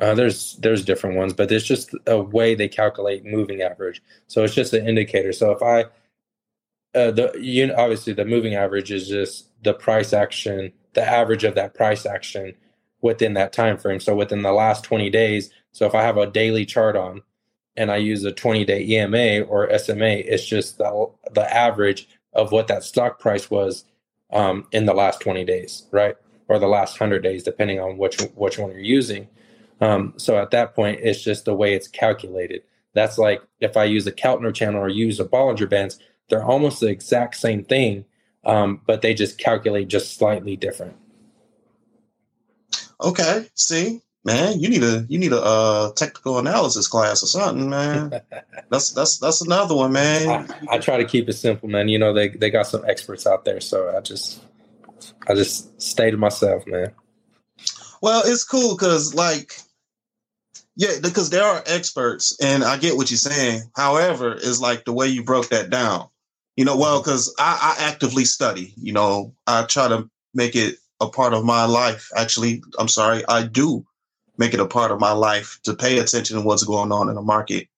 uh, 0.00 0.14
there's 0.14 0.56
there's 0.56 0.84
different 0.84 1.16
ones, 1.16 1.32
but 1.32 1.48
there's 1.48 1.64
just 1.64 1.94
a 2.06 2.18
way 2.18 2.54
they 2.54 2.68
calculate 2.68 3.24
moving 3.24 3.62
average. 3.62 4.02
So 4.26 4.42
it's 4.42 4.54
just 4.54 4.72
an 4.72 4.88
indicator. 4.88 5.32
So 5.32 5.52
if 5.52 5.62
I 5.62 5.82
uh, 6.98 7.10
the 7.10 7.32
you 7.38 7.72
obviously 7.74 8.12
the 8.12 8.24
moving 8.24 8.54
average 8.54 8.90
is 8.90 9.08
just 9.08 9.48
the 9.62 9.74
price 9.74 10.12
action, 10.12 10.72
the 10.94 11.02
average 11.02 11.44
of 11.44 11.54
that 11.54 11.74
price 11.74 12.06
action 12.06 12.54
within 13.00 13.34
that 13.34 13.52
time 13.52 13.76
frame. 13.76 14.00
So 14.00 14.14
within 14.16 14.42
the 14.42 14.52
last 14.52 14.84
20 14.84 15.10
days, 15.10 15.50
so 15.72 15.86
if 15.86 15.94
I 15.94 16.02
have 16.02 16.16
a 16.16 16.26
daily 16.26 16.64
chart 16.64 16.96
on 16.96 17.22
and 17.76 17.90
I 17.90 17.96
use 17.96 18.24
a 18.24 18.32
20 18.32 18.64
day 18.64 18.84
EMA 18.84 19.42
or 19.42 19.76
SMA, 19.78 20.22
it's 20.24 20.46
just 20.46 20.78
the 20.78 21.10
the 21.32 21.54
average 21.54 22.08
of 22.32 22.52
what 22.52 22.68
that 22.68 22.84
stock 22.84 23.18
price 23.18 23.50
was 23.50 23.84
um, 24.32 24.66
in 24.72 24.86
the 24.86 24.94
last 24.94 25.20
20 25.20 25.44
days, 25.44 25.86
right? 25.90 26.16
Or 26.48 26.58
the 26.58 26.66
last 26.66 26.98
100 26.98 27.22
days, 27.22 27.42
depending 27.42 27.80
on 27.80 27.98
which 27.98 28.20
which 28.34 28.58
one 28.58 28.70
you're 28.70 28.80
using. 28.80 29.28
Um, 29.80 30.14
so 30.16 30.38
at 30.38 30.50
that 30.52 30.74
point, 30.74 31.00
it's 31.02 31.22
just 31.22 31.44
the 31.44 31.54
way 31.54 31.74
it's 31.74 31.88
calculated. 31.88 32.62
That's 32.94 33.18
like 33.18 33.42
if 33.60 33.76
I 33.76 33.84
use 33.84 34.06
a 34.06 34.12
Keltner 34.12 34.54
channel 34.54 34.80
or 34.80 34.88
use 34.88 35.18
a 35.18 35.24
Bollinger 35.24 35.68
Bands, 35.68 35.98
they're 36.28 36.44
almost 36.44 36.80
the 36.80 36.88
exact 36.88 37.36
same 37.36 37.64
thing, 37.64 38.04
um, 38.44 38.80
but 38.86 39.02
they 39.02 39.14
just 39.14 39.38
calculate 39.38 39.88
just 39.88 40.16
slightly 40.16 40.56
different. 40.56 40.96
Okay, 43.00 43.48
see, 43.54 44.00
man, 44.24 44.60
you 44.60 44.68
need 44.68 44.82
a 44.82 45.04
you 45.08 45.18
need 45.18 45.32
a 45.32 45.42
uh, 45.42 45.92
technical 45.92 46.38
analysis 46.38 46.88
class 46.88 47.22
or 47.22 47.26
something, 47.26 47.68
man. 47.68 48.20
that's 48.70 48.92
that's 48.92 49.18
that's 49.18 49.40
another 49.40 49.74
one, 49.74 49.92
man. 49.92 50.50
I, 50.68 50.76
I, 50.76 50.78
try 50.78 50.96
to 50.96 51.04
keep 51.04 51.28
it 51.28 51.34
simple, 51.34 51.68
man. 51.68 51.88
You 51.88 51.98
know 51.98 52.12
they 52.12 52.28
they 52.28 52.50
got 52.50 52.66
some 52.66 52.84
experts 52.86 53.26
out 53.26 53.44
there, 53.44 53.60
so 53.60 53.94
I 53.96 54.00
just 54.00 54.42
I 55.28 55.34
just 55.34 55.80
stay 55.80 56.10
to 56.10 56.16
myself, 56.16 56.66
man. 56.66 56.92
Well, 58.00 58.22
it's 58.24 58.44
cool 58.44 58.76
because 58.76 59.14
like 59.14 59.54
yeah, 60.76 60.92
because 61.02 61.30
there 61.30 61.44
are 61.44 61.62
experts, 61.66 62.36
and 62.42 62.64
I 62.64 62.78
get 62.78 62.96
what 62.96 63.10
you're 63.10 63.18
saying. 63.18 63.62
However, 63.76 64.34
is 64.34 64.60
like 64.60 64.84
the 64.84 64.92
way 64.92 65.08
you 65.08 65.22
broke 65.22 65.48
that 65.50 65.70
down. 65.70 66.08
You 66.56 66.66
know, 66.66 66.76
well, 66.76 67.00
because. 67.00 67.34
I, 67.38 67.76
I 67.78 67.84
actively 67.84 68.26
study. 68.26 68.74
You 68.76 68.92
know, 68.92 69.34
I 69.46 69.62
try 69.62 69.88
to 69.88 70.08
make 70.34 70.54
it 70.54 70.76
a 71.00 71.08
part 71.08 71.32
of 71.34 71.44
my 71.44 71.64
life. 71.64 72.10
Actually, 72.16 72.62
I'm 72.78 72.88
sorry, 72.88 73.22
I 73.26 73.44
do 73.44 73.86
make 74.42 74.54
it 74.54 74.60
a 74.60 74.66
part 74.66 74.90
of 74.90 74.98
my 74.98 75.12
life 75.12 75.60
to 75.62 75.72
pay 75.72 75.98
attention 75.98 76.36
to 76.36 76.42
what's 76.42 76.64
going 76.64 76.90
on 76.90 77.08
in 77.08 77.14
the 77.14 77.22
market 77.22 77.68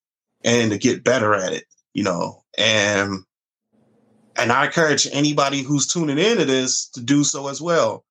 and 0.43 0.71
to 0.71 0.79
get 0.79 1.05
better 1.05 1.35
at 1.35 1.53
it. 1.53 1.65
You 1.93 2.05
know, 2.05 2.43
and 2.57 3.23
and 4.37 4.51
I 4.51 4.65
encourage 4.67 5.07
anybody 5.13 5.63
who's 5.63 5.87
tuning 5.87 6.19
into 6.19 6.47
this 6.47 6.89
to 6.95 7.01
do 7.01 7.23
so 7.23 7.49
as 7.49 7.61
well. 7.61 8.05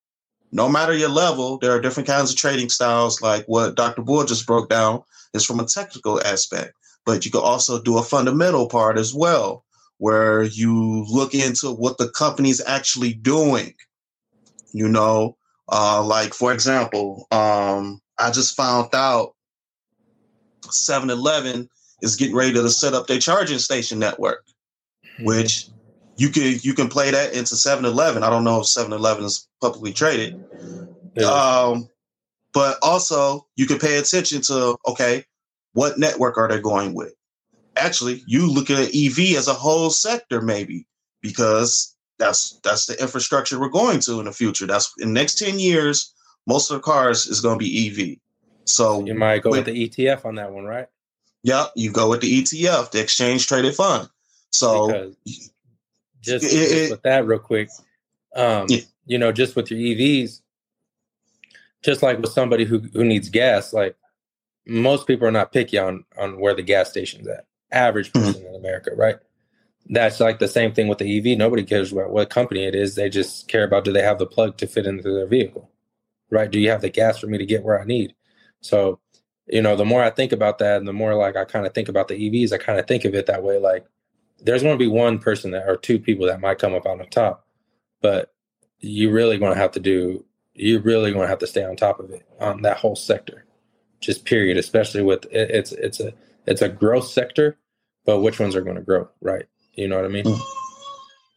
No 0.52 0.68
matter 0.68 0.94
your 0.94 1.10
level, 1.10 1.58
there 1.58 1.72
are 1.72 1.80
different 1.80 2.06
kinds 2.06 2.30
of 2.30 2.36
trading 2.36 2.70
styles, 2.70 3.20
like 3.20 3.44
what 3.46 3.74
Dr. 3.74 4.02
Bull 4.02 4.24
just 4.24 4.46
broke 4.46 4.68
down, 4.70 5.02
is 5.34 5.44
from 5.44 5.60
a 5.60 5.66
technical 5.66 6.24
aspect. 6.24 6.74
But 7.04 7.24
you 7.24 7.30
can 7.32 7.40
also 7.40 7.82
do 7.82 7.98
a 7.98 8.02
fundamental 8.02 8.68
part 8.68 8.96
as 8.98 9.12
well 9.12 9.64
where 9.98 10.44
you 10.44 11.04
look 11.08 11.34
into 11.34 11.72
what 11.72 11.98
the 11.98 12.08
company's 12.08 12.62
actually 12.66 13.14
doing. 13.14 13.74
You 14.72 14.88
know, 14.88 15.36
Uh, 15.68 16.02
like 16.04 16.34
for 16.34 16.52
example, 16.52 17.26
um, 17.30 18.00
I 18.18 18.30
just 18.30 18.56
found 18.56 18.94
out 18.94 19.34
7-Eleven 20.62 21.68
is 22.02 22.16
getting 22.16 22.34
ready 22.34 22.52
to 22.52 22.70
set 22.70 22.94
up 22.94 23.06
their 23.06 23.18
charging 23.18 23.58
station 23.58 23.98
network, 23.98 24.44
mm-hmm. 25.04 25.24
which 25.24 25.68
you 26.16 26.28
can 26.28 26.58
you 26.62 26.74
can 26.74 26.88
play 26.88 27.10
that 27.10 27.34
into 27.34 27.54
7-Eleven. 27.54 28.22
I 28.22 28.30
don't 28.30 28.44
know 28.44 28.60
if 28.60 28.66
7-Eleven 28.66 29.24
is 29.24 29.48
publicly 29.60 29.92
traded. 29.92 30.42
Yeah. 31.16 31.26
Um, 31.26 31.88
but 32.52 32.78
also 32.82 33.46
you 33.56 33.66
can 33.66 33.78
pay 33.78 33.98
attention 33.98 34.42
to 34.42 34.76
okay, 34.86 35.24
what 35.72 35.98
network 35.98 36.38
are 36.38 36.48
they 36.48 36.60
going 36.60 36.94
with? 36.94 37.12
Actually, 37.76 38.22
you 38.26 38.50
look 38.50 38.70
at 38.70 38.94
EV 38.94 39.36
as 39.36 39.48
a 39.48 39.54
whole 39.54 39.90
sector, 39.90 40.40
maybe 40.40 40.86
because 41.20 41.96
that's 42.18 42.60
that's 42.62 42.86
the 42.86 43.00
infrastructure 43.00 43.58
we're 43.58 43.68
going 43.68 43.98
to 44.00 44.20
in 44.20 44.26
the 44.26 44.32
future. 44.32 44.66
That's 44.66 44.92
in 44.98 45.08
the 45.08 45.20
next 45.20 45.34
ten 45.34 45.58
years, 45.58 46.13
most 46.46 46.70
of 46.70 46.76
the 46.76 46.82
cars 46.82 47.26
is 47.26 47.40
going 47.40 47.58
to 47.58 47.64
be 47.64 47.88
EV. 47.88 48.18
So 48.64 49.04
you 49.04 49.14
might 49.14 49.42
go 49.42 49.50
with, 49.50 49.66
with 49.66 49.74
the 49.74 49.88
ETF 49.88 50.24
on 50.24 50.36
that 50.36 50.52
one, 50.52 50.64
right? 50.64 50.88
Yep, 51.42 51.72
you 51.76 51.92
go 51.92 52.08
with 52.08 52.22
the 52.22 52.42
ETF, 52.42 52.90
the 52.90 53.00
exchange 53.00 53.46
traded 53.46 53.74
fund. 53.74 54.08
So 54.50 54.86
because 54.86 55.50
just, 56.22 56.44
it, 56.46 56.68
just 56.68 56.90
with 56.90 57.02
that 57.02 57.26
real 57.26 57.38
quick, 57.38 57.68
um, 58.34 58.66
yeah. 58.68 58.80
you 59.06 59.18
know, 59.18 59.32
just 59.32 59.54
with 59.54 59.70
your 59.70 59.78
EVs, 59.78 60.40
just 61.82 62.02
like 62.02 62.18
with 62.18 62.32
somebody 62.32 62.64
who 62.64 62.78
who 62.78 63.04
needs 63.04 63.28
gas, 63.28 63.72
like 63.72 63.96
most 64.66 65.06
people 65.06 65.28
are 65.28 65.32
not 65.32 65.52
picky 65.52 65.78
on 65.78 66.04
on 66.18 66.40
where 66.40 66.54
the 66.54 66.62
gas 66.62 66.90
station's 66.90 67.28
at. 67.28 67.46
Average 67.70 68.12
mm-hmm. 68.12 68.26
person 68.26 68.42
mm-hmm. 68.42 68.54
in 68.54 68.60
America, 68.60 68.90
right? 68.96 69.16
That's 69.90 70.20
like 70.20 70.38
the 70.38 70.48
same 70.48 70.72
thing 70.72 70.88
with 70.88 70.98
the 70.98 71.18
EV. 71.18 71.36
Nobody 71.36 71.62
cares 71.62 71.92
about 71.92 72.10
what 72.10 72.30
company 72.30 72.64
it 72.64 72.74
is. 72.74 72.94
They 72.94 73.10
just 73.10 73.48
care 73.48 73.64
about 73.64 73.84
do 73.84 73.92
they 73.92 74.02
have 74.02 74.18
the 74.18 74.26
plug 74.26 74.56
to 74.58 74.66
fit 74.66 74.86
into 74.86 75.12
their 75.12 75.26
vehicle, 75.26 75.70
right? 76.34 76.50
Do 76.50 76.58
you 76.58 76.70
have 76.70 76.82
the 76.82 76.90
gas 76.90 77.18
for 77.18 77.26
me 77.26 77.38
to 77.38 77.46
get 77.46 77.62
where 77.62 77.80
I 77.80 77.84
need? 77.84 78.14
So, 78.60 79.00
you 79.46 79.62
know, 79.62 79.76
the 79.76 79.84
more 79.84 80.02
I 80.02 80.10
think 80.10 80.32
about 80.32 80.58
that, 80.58 80.78
and 80.78 80.88
the 80.88 80.92
more 80.92 81.14
like 81.14 81.36
I 81.36 81.44
kind 81.44 81.66
of 81.66 81.72
think 81.72 81.88
about 81.88 82.08
the 82.08 82.14
EVs, 82.14 82.52
I 82.52 82.58
kind 82.58 82.78
of 82.78 82.86
think 82.86 83.04
of 83.04 83.14
it 83.14 83.26
that 83.26 83.42
way. 83.42 83.58
Like, 83.58 83.86
there's 84.42 84.62
going 84.62 84.74
to 84.74 84.84
be 84.84 84.90
one 84.90 85.18
person 85.18 85.52
that 85.52 85.68
or 85.68 85.76
two 85.76 85.98
people 85.98 86.26
that 86.26 86.40
might 86.40 86.58
come 86.58 86.74
up 86.74 86.86
on 86.86 86.98
the 86.98 87.06
top, 87.06 87.46
but 88.02 88.34
you 88.80 89.10
really 89.10 89.38
going 89.38 89.54
to 89.54 89.60
have 89.60 89.72
to 89.72 89.80
do. 89.80 90.24
You're 90.54 90.82
really 90.82 91.10
going 91.10 91.24
to 91.24 91.28
have 91.28 91.38
to 91.38 91.46
stay 91.46 91.64
on 91.64 91.76
top 91.76 92.00
of 92.00 92.10
it 92.10 92.26
on 92.40 92.62
that 92.62 92.76
whole 92.76 92.96
sector, 92.96 93.44
just 94.00 94.24
period. 94.24 94.56
Especially 94.56 95.02
with 95.02 95.24
it, 95.26 95.50
it's 95.50 95.72
it's 95.72 96.00
a 96.00 96.12
it's 96.46 96.62
a 96.62 96.68
growth 96.68 97.06
sector, 97.06 97.56
but 98.04 98.20
which 98.20 98.40
ones 98.40 98.56
are 98.56 98.62
going 98.62 98.76
to 98.76 98.82
grow, 98.82 99.08
right? 99.20 99.46
You 99.74 99.88
know 99.88 99.96
what 99.96 100.04
I 100.04 100.08
mean? 100.08 100.24
Mm. 100.24 100.40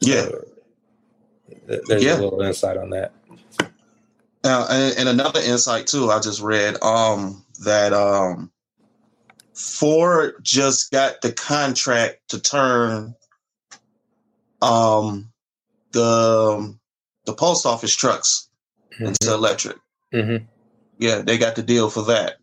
Yeah. 0.02 0.26
So, 0.26 0.46
there's 1.88 2.04
yeah. 2.04 2.18
a 2.18 2.22
little 2.22 2.42
insight 2.42 2.78
on 2.78 2.90
that. 2.92 3.14
Uh, 4.48 4.68
and, 4.70 5.00
and, 5.00 5.10
another 5.10 5.42
insight 5.42 5.88
too, 5.88 6.10
I 6.10 6.20
just 6.20 6.42
read 6.42 6.82
um, 6.82 7.44
that 7.66 7.92
um, 7.92 8.52
Ford 9.54 10.36
just 10.42 10.92
got 10.92 11.22
the 11.22 11.34
contract 11.34 12.30
to 12.30 12.40
turn 12.40 13.16
um, 14.62 15.32
the 15.92 16.78
the 17.26 17.34
post 17.34 17.66
office 17.66 17.96
trucks 17.96 18.50
mm-hmm. 18.94 19.08
into 19.08 19.34
electric. 19.34 19.78
Mm-hmm. 20.14 20.46
Yeah, 20.98 21.22
they 21.22 21.38
got 21.38 21.56
the 21.56 21.64
deal 21.64 21.90
for 21.90 22.04
that. 22.04 22.38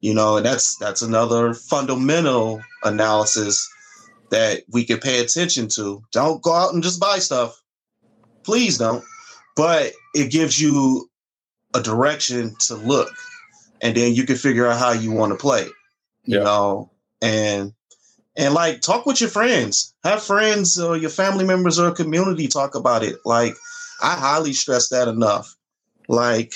You 0.00 0.14
know, 0.14 0.36
and 0.36 0.46
that's 0.46 0.76
that's 0.76 1.02
another 1.02 1.54
fundamental 1.54 2.62
analysis 2.84 3.68
that 4.30 4.62
we 4.70 4.84
can 4.84 4.98
pay 4.98 5.20
attention 5.20 5.68
to. 5.68 6.04
Don't 6.12 6.42
go 6.42 6.54
out 6.54 6.72
and 6.72 6.82
just 6.82 7.00
buy 7.00 7.18
stuff. 7.18 7.60
Please 8.44 8.78
don't. 8.78 9.04
But 9.56 9.92
it 10.14 10.30
gives 10.30 10.60
you 10.60 11.10
a 11.74 11.82
direction 11.82 12.54
to 12.60 12.74
look. 12.74 13.10
And 13.80 13.96
then 13.96 14.14
you 14.14 14.24
can 14.24 14.36
figure 14.36 14.66
out 14.66 14.78
how 14.78 14.92
you 14.92 15.12
want 15.12 15.32
to 15.32 15.38
play. 15.38 15.66
You 16.24 16.38
yeah. 16.38 16.44
know, 16.44 16.90
and 17.22 17.72
and 18.36 18.54
like 18.54 18.80
talk 18.80 19.06
with 19.06 19.20
your 19.20 19.30
friends. 19.30 19.94
Have 20.04 20.22
friends 20.22 20.78
or 20.78 20.96
your 20.96 21.10
family 21.10 21.44
members 21.44 21.78
or 21.78 21.90
community 21.90 22.48
talk 22.48 22.74
about 22.74 23.02
it. 23.02 23.16
Like 23.24 23.54
I 24.02 24.14
highly 24.14 24.52
stress 24.52 24.88
that 24.90 25.08
enough. 25.08 25.56
Like 26.08 26.54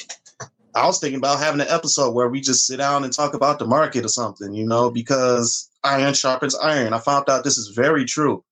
I 0.74 0.86
was 0.86 0.98
thinking 0.98 1.18
about 1.18 1.38
having 1.38 1.60
an 1.60 1.68
episode 1.68 2.12
where 2.12 2.28
we 2.28 2.40
just 2.40 2.66
sit 2.66 2.78
down 2.78 3.04
and 3.04 3.12
talk 3.12 3.34
about 3.34 3.58
the 3.58 3.66
market 3.66 4.04
or 4.04 4.08
something, 4.08 4.54
you 4.54 4.66
know, 4.66 4.90
because 4.90 5.68
iron 5.84 6.14
sharpens 6.14 6.54
iron. 6.54 6.92
I 6.92 6.98
found 6.98 7.28
out 7.28 7.44
this 7.44 7.58
is 7.58 7.68
very 7.74 8.04
true. 8.04 8.44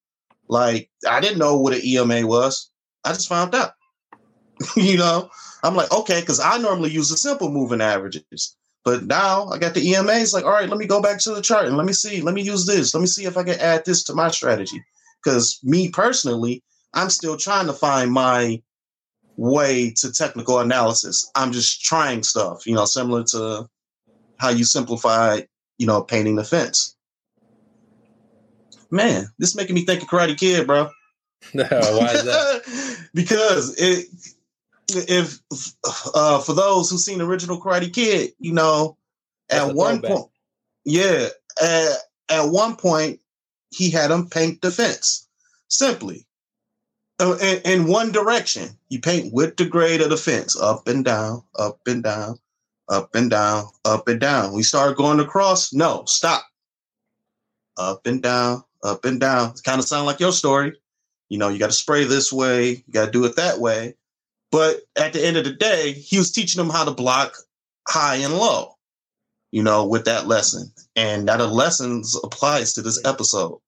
Like 0.48 0.90
I 1.08 1.20
didn't 1.20 1.38
know 1.38 1.56
what 1.56 1.74
an 1.74 1.84
EMA 1.84 2.26
was. 2.26 2.70
I 3.04 3.12
just 3.12 3.28
found 3.28 3.54
out. 3.54 3.72
you 4.76 4.96
know, 4.96 5.30
I'm 5.62 5.74
like, 5.74 5.92
okay, 5.92 6.20
because 6.20 6.40
I 6.40 6.58
normally 6.58 6.90
use 6.90 7.08
the 7.08 7.16
simple 7.16 7.50
moving 7.50 7.80
averages. 7.80 8.56
But 8.84 9.04
now 9.04 9.48
I 9.48 9.58
got 9.58 9.74
the 9.74 9.86
EMA. 9.86 10.12
It's 10.12 10.32
like, 10.32 10.44
all 10.44 10.52
right, 10.52 10.68
let 10.68 10.78
me 10.78 10.86
go 10.86 11.02
back 11.02 11.18
to 11.20 11.34
the 11.34 11.42
chart 11.42 11.66
and 11.66 11.76
let 11.76 11.86
me 11.86 11.92
see. 11.92 12.22
Let 12.22 12.34
me 12.34 12.42
use 12.42 12.66
this. 12.66 12.94
Let 12.94 13.00
me 13.00 13.06
see 13.06 13.26
if 13.26 13.36
I 13.36 13.42
can 13.42 13.60
add 13.60 13.84
this 13.84 14.02
to 14.04 14.14
my 14.14 14.30
strategy. 14.30 14.82
Because 15.22 15.60
me 15.62 15.90
personally, 15.90 16.62
I'm 16.94 17.10
still 17.10 17.36
trying 17.36 17.66
to 17.66 17.74
find 17.74 18.10
my 18.10 18.62
way 19.36 19.92
to 19.98 20.12
technical 20.12 20.60
analysis. 20.60 21.30
I'm 21.34 21.52
just 21.52 21.82
trying 21.82 22.22
stuff, 22.22 22.66
you 22.66 22.74
know, 22.74 22.86
similar 22.86 23.24
to 23.24 23.68
how 24.38 24.48
you 24.48 24.64
simplify, 24.64 25.42
you 25.76 25.86
know, 25.86 26.02
painting 26.02 26.36
the 26.36 26.44
fence 26.44 26.96
man, 28.90 29.26
this 29.38 29.50
is 29.50 29.56
making 29.56 29.74
me 29.74 29.84
think 29.84 30.02
of 30.02 30.08
Karate 30.08 30.36
Kid, 30.36 30.66
bro. 30.66 30.90
No, 31.54 31.64
why 31.70 32.12
is 32.12 32.24
that? 32.24 33.08
because 33.14 33.74
it, 33.78 34.06
if 34.96 35.40
uh, 36.14 36.40
for 36.40 36.54
those 36.54 36.90
who've 36.90 37.00
seen 37.00 37.18
the 37.18 37.26
original 37.26 37.60
Karate 37.60 37.92
Kid, 37.92 38.32
you 38.38 38.52
know, 38.52 38.96
That's 39.48 39.70
at 39.70 39.74
one 39.74 40.00
point, 40.02 40.26
yeah, 40.84 41.28
at, 41.62 41.96
at 42.28 42.48
one 42.50 42.76
point 42.76 43.20
he 43.70 43.90
had 43.90 44.10
him 44.10 44.28
paint 44.28 44.62
the 44.62 44.70
fence 44.70 45.28
simply. 45.68 46.26
Uh, 47.18 47.36
in, 47.42 47.82
in 47.82 47.86
one 47.86 48.12
direction, 48.12 48.70
you 48.88 48.98
paint 48.98 49.32
with 49.32 49.56
the 49.56 49.66
grade 49.66 50.00
of 50.00 50.10
the 50.10 50.16
fence, 50.16 50.58
up 50.58 50.88
and 50.88 51.04
down, 51.04 51.42
up 51.58 51.78
and 51.86 52.02
down, 52.02 52.38
up 52.88 53.14
and 53.14 53.30
down, 53.30 53.66
up 53.84 54.08
and 54.08 54.20
down. 54.20 54.54
We 54.54 54.62
start 54.62 54.96
going 54.96 55.20
across. 55.20 55.72
No, 55.72 56.04
stop. 56.06 56.42
Up 57.76 58.06
and 58.06 58.22
down, 58.22 58.64
up 58.82 59.04
and 59.04 59.20
down. 59.20 59.50
It 59.50 59.62
kind 59.64 59.78
of 59.78 59.84
sound 59.86 60.06
like 60.06 60.20
your 60.20 60.32
story. 60.32 60.72
You 61.28 61.38
know, 61.38 61.48
you 61.48 61.58
got 61.58 61.68
to 61.68 61.72
spray 61.72 62.04
this 62.04 62.32
way, 62.32 62.70
you 62.70 62.92
got 62.92 63.06
to 63.06 63.10
do 63.12 63.24
it 63.24 63.36
that 63.36 63.58
way. 63.60 63.94
But 64.50 64.80
at 64.96 65.12
the 65.12 65.24
end 65.24 65.36
of 65.36 65.44
the 65.44 65.52
day, 65.52 65.92
he 65.92 66.18
was 66.18 66.32
teaching 66.32 66.58
them 66.58 66.70
how 66.70 66.84
to 66.84 66.90
block 66.90 67.36
high 67.88 68.16
and 68.16 68.34
low, 68.34 68.76
you 69.52 69.62
know, 69.62 69.86
with 69.86 70.04
that 70.06 70.26
lesson. 70.26 70.70
And 70.96 71.28
that 71.28 71.38
lessons 71.38 72.16
applies 72.24 72.72
to 72.74 72.82
this 72.82 73.00
episode, 73.04 73.60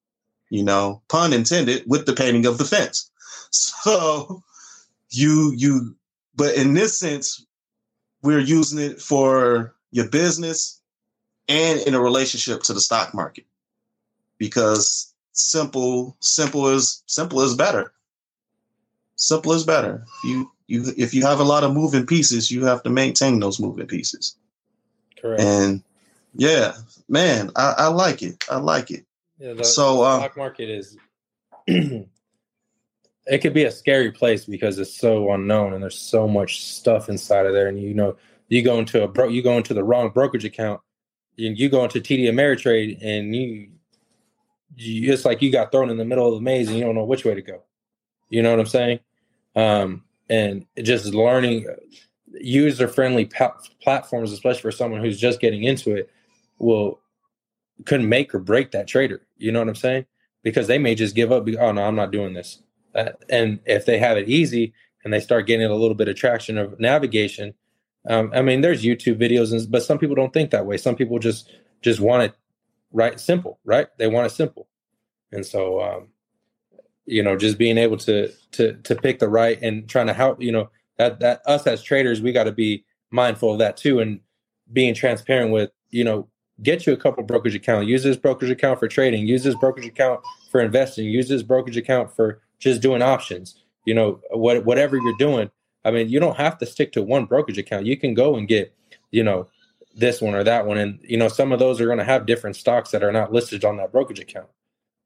you 0.50 0.64
know, 0.64 1.02
pun 1.08 1.32
intended, 1.32 1.84
with 1.86 2.06
the 2.06 2.14
painting 2.14 2.46
of 2.46 2.58
the 2.58 2.64
fence. 2.64 3.08
So 3.54 4.42
you, 5.10 5.52
you, 5.54 5.94
but 6.34 6.54
in 6.54 6.72
this 6.72 6.98
sense, 6.98 7.44
we're 8.22 8.38
using 8.38 8.78
it 8.78 8.98
for 8.98 9.74
your 9.90 10.08
business 10.08 10.80
and 11.48 11.80
in 11.80 11.94
a 11.94 12.00
relationship 12.00 12.62
to 12.62 12.72
the 12.72 12.80
stock 12.80 13.12
market 13.14 13.44
because 14.38 15.12
simple 15.32 16.16
simple 16.20 16.68
is 16.68 17.02
simple 17.06 17.40
is 17.40 17.54
better 17.54 17.92
simple 19.16 19.52
is 19.52 19.64
better 19.64 20.04
you 20.24 20.50
you 20.72 20.92
if 20.96 21.12
you 21.14 21.22
have 21.22 21.40
a 21.40 21.44
lot 21.44 21.64
of 21.64 21.72
moving 21.72 22.06
pieces 22.06 22.50
you 22.50 22.64
have 22.64 22.82
to 22.82 22.90
maintain 22.90 23.40
those 23.40 23.60
moving 23.60 23.86
pieces. 23.86 24.36
Correct. 25.20 25.40
And 25.40 25.82
yeah 26.34 26.72
man 27.08 27.50
i, 27.56 27.74
I 27.78 27.86
like 27.88 28.22
it. 28.22 28.44
I 28.50 28.56
like 28.56 28.90
it. 28.90 29.04
Yeah, 29.38 29.54
the, 29.54 29.64
so 29.64 29.96
the 29.96 30.02
uh, 30.02 30.18
stock 30.18 30.36
market 30.36 30.70
is 30.70 30.96
it 31.66 32.08
could 33.40 33.54
be 33.54 33.64
a 33.64 33.70
scary 33.70 34.10
place 34.10 34.44
because 34.44 34.78
it's 34.78 34.96
so 34.96 35.30
unknown 35.32 35.74
and 35.74 35.82
there's 35.82 35.98
so 35.98 36.26
much 36.26 36.64
stuff 36.64 37.08
inside 37.08 37.46
of 37.46 37.52
there. 37.52 37.68
And 37.68 37.80
you 37.80 37.94
know 37.94 38.16
you 38.48 38.62
go 38.62 38.78
into 38.78 39.02
a 39.02 39.08
bro 39.08 39.28
you 39.28 39.42
go 39.42 39.56
into 39.56 39.74
the 39.74 39.84
wrong 39.84 40.10
brokerage 40.10 40.44
account 40.44 40.80
you, 41.36 41.50
you 41.50 41.68
go 41.68 41.84
into 41.84 42.00
TD 42.00 42.24
Ameritrade 42.24 42.98
and 43.02 43.34
you 43.34 43.68
you, 44.76 45.12
it's 45.12 45.24
like 45.24 45.42
you 45.42 45.52
got 45.52 45.72
thrown 45.72 45.90
in 45.90 45.96
the 45.96 46.04
middle 46.04 46.28
of 46.28 46.34
the 46.34 46.40
maze 46.40 46.68
and 46.68 46.78
you 46.78 46.84
don't 46.84 46.94
know 46.94 47.04
which 47.04 47.24
way 47.24 47.34
to 47.34 47.42
go. 47.42 47.62
You 48.28 48.42
know 48.42 48.50
what 48.50 48.60
I'm 48.60 48.66
saying? 48.66 49.00
Um, 49.54 50.04
and 50.32 50.66
just 50.82 51.14
learning 51.14 51.66
user 52.32 52.88
friendly 52.88 53.26
pa- 53.26 53.58
platforms, 53.82 54.32
especially 54.32 54.62
for 54.62 54.72
someone 54.72 55.02
who's 55.02 55.20
just 55.20 55.40
getting 55.40 55.64
into 55.64 55.94
it, 55.94 56.10
will 56.58 57.00
could 57.84 58.02
make 58.02 58.34
or 58.34 58.38
break 58.38 58.70
that 58.70 58.88
trader. 58.88 59.22
You 59.36 59.52
know 59.52 59.58
what 59.58 59.68
I'm 59.68 59.74
saying? 59.74 60.06
Because 60.42 60.66
they 60.66 60.78
may 60.78 60.94
just 60.94 61.14
give 61.14 61.30
up. 61.30 61.46
Oh 61.60 61.72
no, 61.72 61.82
I'm 61.82 61.96
not 61.96 62.10
doing 62.10 62.32
this. 62.34 62.62
Uh, 62.94 63.10
and 63.28 63.60
if 63.66 63.86
they 63.86 63.98
have 63.98 64.16
it 64.16 64.28
easy 64.28 64.72
and 65.04 65.12
they 65.12 65.20
start 65.20 65.46
getting 65.46 65.66
a 65.66 65.74
little 65.74 65.94
bit 65.94 66.08
of 66.08 66.16
traction 66.16 66.58
of 66.58 66.78
navigation, 66.80 67.54
um, 68.08 68.32
I 68.34 68.42
mean, 68.42 68.60
there's 68.60 68.82
YouTube 68.82 69.20
videos, 69.20 69.52
and, 69.52 69.70
but 69.70 69.82
some 69.82 69.98
people 69.98 70.16
don't 70.16 70.32
think 70.32 70.50
that 70.50 70.66
way. 70.66 70.76
Some 70.76 70.96
people 70.96 71.18
just 71.18 71.50
just 71.82 72.00
want 72.00 72.22
it 72.22 72.34
right 72.92 73.18
simple 73.18 73.58
right 73.64 73.88
they 73.98 74.06
want 74.06 74.26
it 74.26 74.34
simple 74.34 74.68
and 75.32 75.44
so 75.44 75.80
um 75.80 76.08
you 77.06 77.22
know 77.22 77.36
just 77.36 77.58
being 77.58 77.78
able 77.78 77.96
to 77.98 78.30
to 78.52 78.74
to 78.74 78.94
pick 78.94 79.18
the 79.18 79.28
right 79.28 79.60
and 79.62 79.88
trying 79.88 80.06
to 80.06 80.14
help 80.14 80.40
you 80.40 80.52
know 80.52 80.70
that 80.98 81.20
that 81.20 81.42
us 81.46 81.66
as 81.66 81.82
traders, 81.82 82.20
we 82.20 82.32
got 82.32 82.44
to 82.44 82.52
be 82.52 82.84
mindful 83.10 83.52
of 83.52 83.58
that 83.58 83.76
too, 83.76 84.00
and 84.00 84.20
being 84.72 84.94
transparent 84.94 85.52
with 85.52 85.70
you 85.90 86.04
know 86.04 86.28
get 86.62 86.86
you 86.86 86.92
a 86.92 86.96
couple 86.96 87.22
brokerage 87.24 87.54
account. 87.54 87.86
Use 87.86 88.02
this 88.02 88.16
brokerage 88.16 88.50
account 88.50 88.78
for 88.78 88.88
trading. 88.88 89.26
Use 89.26 89.42
this 89.42 89.54
brokerage 89.54 89.86
account 89.86 90.20
for 90.50 90.60
investing. 90.60 91.06
Use 91.06 91.28
this 91.28 91.42
brokerage 91.42 91.76
account 91.76 92.14
for 92.14 92.40
just 92.58 92.80
doing 92.80 93.02
options. 93.02 93.62
You 93.84 93.94
know, 93.94 94.20
what 94.30 94.64
whatever 94.64 94.96
you're 94.96 95.16
doing. 95.16 95.50
I 95.84 95.90
mean, 95.90 96.08
you 96.08 96.20
don't 96.20 96.36
have 96.36 96.58
to 96.58 96.66
stick 96.66 96.92
to 96.92 97.02
one 97.02 97.24
brokerage 97.24 97.58
account. 97.58 97.86
You 97.86 97.96
can 97.96 98.14
go 98.14 98.36
and 98.36 98.46
get, 98.46 98.72
you 99.10 99.24
know, 99.24 99.48
this 99.96 100.20
one 100.20 100.34
or 100.34 100.44
that 100.44 100.64
one, 100.64 100.78
and 100.78 101.00
you 101.02 101.16
know, 101.16 101.28
some 101.28 101.50
of 101.50 101.58
those 101.58 101.80
are 101.80 101.86
going 101.86 101.98
to 101.98 102.04
have 102.04 102.26
different 102.26 102.56
stocks 102.56 102.92
that 102.92 103.02
are 103.02 103.12
not 103.12 103.32
listed 103.32 103.64
on 103.64 103.78
that 103.78 103.90
brokerage 103.90 104.20
account. 104.20 104.48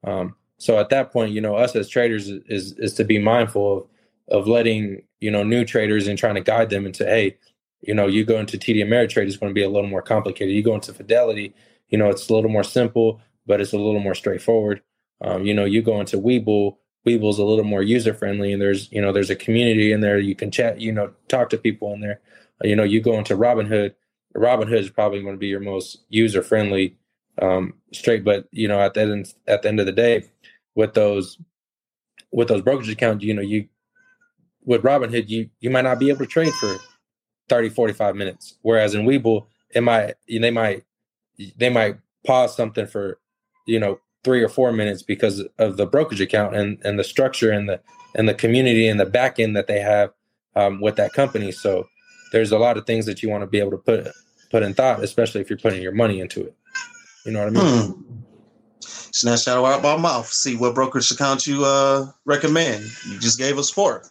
Um, 0.05 0.37
so 0.59 0.79
at 0.79 0.89
that 0.91 1.13
point, 1.13 1.33
you 1.33 1.41
know, 1.41 1.57
us 1.57 1.77
as 1.77 1.89
traders 1.89 2.29
is 2.29 2.73
is, 2.79 2.95
to 2.95 3.05
be 3.05 3.19
mindful 3.19 3.79
of 3.79 3.89
of 4.29 4.49
letting 4.49 5.03
you 5.21 5.31
know 5.31 5.43
new 5.43 5.65
traders 5.65 6.07
and 6.07 6.19
trying 6.19 6.35
to 6.35 6.41
guide 6.41 6.71
them 6.71 6.87
into 6.87 7.05
hey 7.05 7.37
you 7.83 7.95
know 7.95 8.07
you 8.07 8.25
go 8.25 8.39
into 8.39 8.59
td 8.59 8.79
ameritrade 8.85 9.27
is 9.27 9.37
going 9.37 9.51
to 9.51 9.55
be 9.55 9.63
a 9.63 9.69
little 9.69 9.89
more 9.89 10.03
complicated. 10.03 10.55
You 10.55 10.63
go 10.63 10.75
into 10.75 10.93
fidelity 10.93 11.55
you 11.89 11.99
know 11.99 12.09
it's 12.09 12.29
a 12.29 12.35
little 12.35 12.51
more 12.51 12.65
simple 12.65 13.21
but 13.47 13.61
it's 13.61 13.73
a 13.73 13.79
little 13.79 14.01
more 14.01 14.15
straightforward. 14.15 14.83
Um, 15.21 15.47
you 15.47 15.55
know 15.55 15.65
you 15.65 15.83
go 15.83 16.01
into 16.01 16.19
webull 16.19 16.77
webull's 17.07 17.39
a 17.39 17.45
little 17.45 17.65
more 17.65 17.83
user 17.83 18.13
friendly 18.13 18.53
and 18.53 18.61
there's 18.61 18.91
you 18.91 19.01
know 19.01 19.13
there's 19.13 19.31
a 19.31 19.37
community 19.37 19.93
in 19.93 20.01
there. 20.01 20.19
You 20.19 20.35
can 20.35 20.51
chat 20.51 20.81
you 20.81 20.93
know 20.93 21.13
talk 21.29 21.51
to 21.51 21.59
people 21.59 21.93
in 21.95 22.01
there. 22.01 22.21
You 22.63 22.77
know 22.77 22.85
you 22.85 23.01
go 23.01 23.17
into 23.19 23.37
robinhood 23.37 23.95
robinhood 24.35 24.81
is 24.81 24.91
probably 24.91 25.23
going 25.23 25.35
to 25.35 25.39
be 25.39 25.47
your 25.47 25.61
most 25.61 26.05
user 26.09 26.43
friendly 26.43 26.97
um, 27.41 27.75
straight 27.93 28.25
but 28.25 28.49
you 28.51 28.67
know 28.67 28.81
at 28.81 28.95
the 28.95 29.03
end 29.03 29.35
at 29.47 29.63
the 29.63 29.69
end 29.69 29.81
of 29.81 29.87
the 29.87 29.93
day 29.93 30.25
with 30.77 30.95
those 30.95 31.39
with 32.33 32.49
those 32.49 32.63
brokerage 32.63 32.89
accounts 32.89 33.25
you 33.25 33.35
know 33.35 33.43
you 33.43 33.69
with 34.67 34.83
Robinhood, 34.83 35.29
you 35.29 35.49
you 35.61 35.71
might 35.71 35.85
not 35.85 35.99
be 35.99 36.11
able 36.11 36.19
to 36.19 36.27
trade 36.27 36.53
for 36.55 36.77
30, 37.49 37.71
45 37.71 38.17
minutes. 38.17 38.59
Whereas 38.63 38.95
in 38.95 39.07
Webull, 39.07 39.47
it 39.75 39.83
might 39.83 40.17
they 40.29 40.51
might 40.51 40.85
they 41.57 41.71
might 41.71 41.97
pause 42.27 42.55
something 42.55 42.87
for, 42.87 43.19
you 43.67 43.79
know, 43.79 44.01
three 44.25 44.43
or 44.43 44.49
four 44.49 44.73
minutes 44.73 45.03
because 45.03 45.45
of 45.59 45.77
the 45.77 45.87
brokerage 45.87 46.21
account 46.21 46.57
and, 46.57 46.79
and 46.85 46.99
the 46.99 47.05
structure 47.05 47.53
and 47.53 47.69
the 47.69 47.81
and 48.15 48.29
the 48.29 48.35
community 48.35 48.89
and 48.89 48.99
the 48.99 49.07
back 49.07 49.39
end 49.39 49.57
that 49.57 49.69
they 49.69 49.81
have 49.81 50.13
um, 50.57 50.81
with 50.81 50.97
that 50.97 51.13
company. 51.13 51.53
So 51.53 51.87
there's 52.33 52.51
a 52.51 52.59
lot 52.59 52.77
of 52.77 52.87
things 52.87 53.07
that 53.07 53.23
you 53.23 53.31
want 53.31 53.43
to 53.43 53.47
be 53.47 53.61
able 53.61 53.71
to 53.71 53.79
put 53.79 54.09
put 54.51 54.63
in 54.63 54.75
thought, 54.75 55.03
especially 55.03 55.41
if 55.41 55.49
you're 55.49 55.59
putting 55.59 55.83
your 55.83 55.93
money 55.93 56.21
into 56.21 56.45
it. 56.45 56.55
You 57.25 57.33
know 57.33 57.41
what 57.41 57.49
I 57.49 57.51
mean? 57.51 57.85
Hmm. 57.85 58.03
Snatch 58.87 59.45
that 59.45 59.57
out 59.59 59.83
my 59.83 59.97
mouth. 59.97 60.29
See 60.29 60.57
what 60.57 60.75
brokerage 60.75 61.11
account 61.11 61.47
you 61.47 61.65
uh, 61.65 62.07
recommend. 62.25 62.85
You 63.09 63.19
just 63.19 63.39
gave 63.39 63.59
us 63.59 63.71
four 63.71 64.03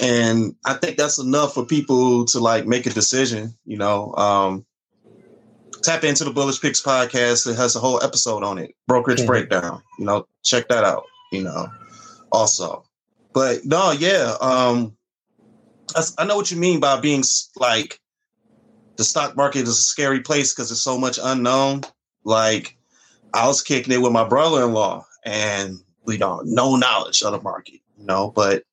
and 0.00 0.54
I 0.64 0.74
think 0.74 0.96
that's 0.96 1.18
enough 1.18 1.54
for 1.54 1.64
people 1.64 2.24
to 2.26 2.40
like 2.40 2.66
make 2.66 2.86
a 2.86 2.90
decision. 2.90 3.54
You 3.64 3.76
know, 3.76 4.14
um, 4.14 4.64
tap 5.82 6.04
into 6.04 6.24
the 6.24 6.30
Bullish 6.30 6.60
Picks 6.60 6.80
podcast. 6.80 7.46
It 7.46 7.56
has 7.56 7.76
a 7.76 7.80
whole 7.80 8.02
episode 8.02 8.42
on 8.42 8.58
it, 8.58 8.74
brokerage 8.86 9.18
mm-hmm. 9.18 9.26
breakdown. 9.26 9.82
You 9.98 10.06
know, 10.06 10.26
check 10.42 10.68
that 10.68 10.84
out. 10.84 11.04
You 11.32 11.44
know, 11.44 11.68
also, 12.32 12.84
but 13.32 13.64
no, 13.64 13.92
yeah, 13.92 14.34
um, 14.40 14.96
I, 15.94 16.02
I 16.18 16.24
know 16.24 16.36
what 16.36 16.50
you 16.50 16.56
mean 16.56 16.80
by 16.80 16.98
being 16.98 17.22
like 17.56 18.00
the 18.96 19.04
stock 19.04 19.36
market 19.36 19.62
is 19.62 19.68
a 19.68 19.74
scary 19.74 20.20
place 20.20 20.54
because 20.54 20.70
there's 20.70 20.82
so 20.82 20.98
much 20.98 21.18
unknown. 21.22 21.82
Like 22.24 22.76
I 23.34 23.46
was 23.46 23.62
kicking 23.62 23.92
it 23.92 24.02
with 24.02 24.12
my 24.12 24.24
brother-in-law, 24.28 25.04
and 25.24 25.78
we 26.04 26.16
don't 26.16 26.46
no 26.46 26.76
knowledge 26.76 27.22
of 27.22 27.32
the 27.32 27.40
market. 27.40 27.80
You 27.98 28.06
know, 28.06 28.30
but 28.34 28.64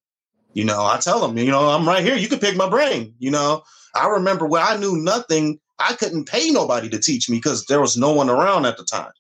you 0.54 0.64
know, 0.64 0.86
I 0.86 0.98
tell 0.98 1.20
them, 1.20 1.38
you 1.38 1.52
know, 1.52 1.70
I'm 1.70 1.88
right 1.88 2.04
here. 2.04 2.16
You 2.16 2.28
can 2.28 2.40
pick 2.40 2.56
my 2.56 2.70
brain. 2.70 3.14
You 3.20 3.32
know, 3.32 3.64
I 3.96 4.08
remember 4.08 4.48
when 4.48 4.64
I 4.64 4.78
knew 4.78 4.98
nothing. 4.98 5.60
I 5.80 5.94
couldn't 5.94 6.28
pay 6.28 6.50
nobody 6.50 6.90
to 6.90 6.98
teach 6.98 7.30
me 7.30 7.38
because 7.38 7.66
there 7.66 7.82
was 7.82 7.98
no 7.98 8.12
one 8.12 8.30
around 8.30 8.66
at 8.66 8.78
the 8.78 8.84
time. 8.84 9.12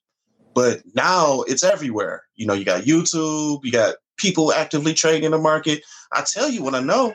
But 0.55 0.81
now 0.95 1.41
it's 1.41 1.63
everywhere. 1.63 2.23
You 2.35 2.47
know, 2.47 2.55
you 2.55 2.65
got 2.65 2.85
YouTube, 2.85 3.63
you 3.63 3.71
got 3.71 3.97
people 4.17 4.51
actively 4.51 4.95
trading 4.95 5.25
in 5.25 5.31
the 5.31 5.37
market. 5.37 5.83
I 6.11 6.23
tell 6.23 6.49
you 6.49 6.63
what 6.63 6.73
I 6.73 6.79
know. 6.79 7.13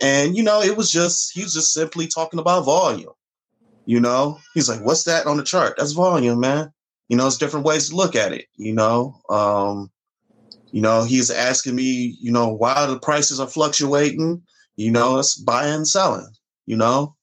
And, 0.00 0.36
you 0.36 0.42
know, 0.42 0.62
it 0.62 0.74
was 0.74 0.90
just, 0.90 1.32
he 1.34 1.42
was 1.42 1.52
just 1.52 1.72
simply 1.74 2.06
talking 2.06 2.40
about 2.40 2.64
volume. 2.64 3.12
You 3.84 4.00
know, 4.00 4.38
he's 4.54 4.70
like, 4.70 4.80
what's 4.80 5.04
that 5.04 5.26
on 5.26 5.36
the 5.36 5.42
chart? 5.42 5.74
That's 5.76 5.92
volume, 5.92 6.40
man. 6.40 6.72
You 7.08 7.16
know, 7.16 7.26
it's 7.26 7.38
different 7.38 7.66
ways 7.66 7.88
to 7.88 7.96
look 7.96 8.14
at 8.14 8.32
it, 8.32 8.46
you 8.56 8.74
know. 8.74 9.20
Um, 9.30 9.90
you 10.70 10.82
know, 10.82 11.04
he's 11.04 11.30
asking 11.30 11.74
me, 11.74 12.16
you 12.20 12.30
know, 12.30 12.48
why 12.48 12.86
the 12.86 12.98
prices 12.98 13.40
are 13.40 13.46
fluctuating. 13.46 14.42
You 14.76 14.90
know, 14.90 15.18
it's 15.18 15.36
buying 15.36 15.74
and 15.74 15.88
selling. 15.88 16.28
You 16.66 16.76
know, 16.76 17.16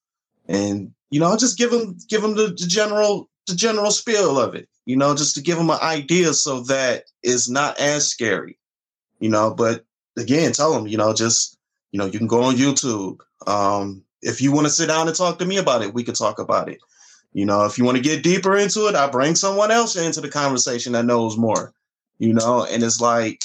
and 0.47 0.91
you 1.11 1.19
know, 1.19 1.37
just 1.37 1.57
give 1.57 1.71
him 1.71 1.97
give 2.09 2.23
him 2.23 2.35
the, 2.35 2.47
the 2.47 2.67
general 2.67 3.29
the 3.47 3.55
general 3.55 3.91
spiel 3.91 4.39
of 4.39 4.55
it. 4.55 4.67
You 4.85 4.95
know, 4.95 5.15
just 5.15 5.35
to 5.35 5.41
give 5.41 5.57
him 5.57 5.69
an 5.69 5.79
idea 5.81 6.33
so 6.33 6.61
that 6.61 7.03
it's 7.23 7.49
not 7.49 7.79
as 7.79 8.07
scary. 8.07 8.57
You 9.19 9.29
know, 9.29 9.53
but 9.53 9.85
again, 10.17 10.51
tell 10.51 10.75
him, 10.75 10.87
you 10.87 10.97
know, 10.97 11.13
just 11.13 11.57
you 11.91 11.99
know, 11.99 12.05
you 12.05 12.17
can 12.17 12.27
go 12.27 12.43
on 12.43 12.55
YouTube. 12.55 13.19
Um, 13.47 14.03
if 14.21 14.41
you 14.41 14.51
want 14.51 14.65
to 14.65 14.73
sit 14.73 14.87
down 14.87 15.07
and 15.07 15.15
talk 15.15 15.39
to 15.39 15.45
me 15.45 15.57
about 15.57 15.83
it, 15.83 15.93
we 15.93 16.03
could 16.03 16.15
talk 16.15 16.39
about 16.39 16.69
it. 16.69 16.79
You 17.35 17.45
know, 17.45 17.65
if 17.65 17.77
you 17.77 17.83
want 17.83 17.97
to 17.97 18.03
get 18.03 18.23
deeper 18.23 18.57
into 18.57 18.87
it, 18.87 18.95
I 18.95 19.07
bring 19.09 19.35
someone 19.35 19.69
else 19.69 19.95
into 19.95 20.21
the 20.21 20.29
conversation 20.29 20.93
that 20.93 21.05
knows 21.05 21.37
more 21.37 21.75
you 22.19 22.33
know, 22.33 22.65
and 22.65 22.83
it's 22.83 23.01
like 23.01 23.41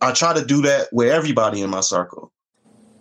I 0.00 0.12
try 0.12 0.34
to 0.34 0.44
do 0.44 0.62
that 0.62 0.88
with 0.92 1.10
everybody 1.10 1.62
in 1.62 1.70
my 1.70 1.80
circle, 1.80 2.32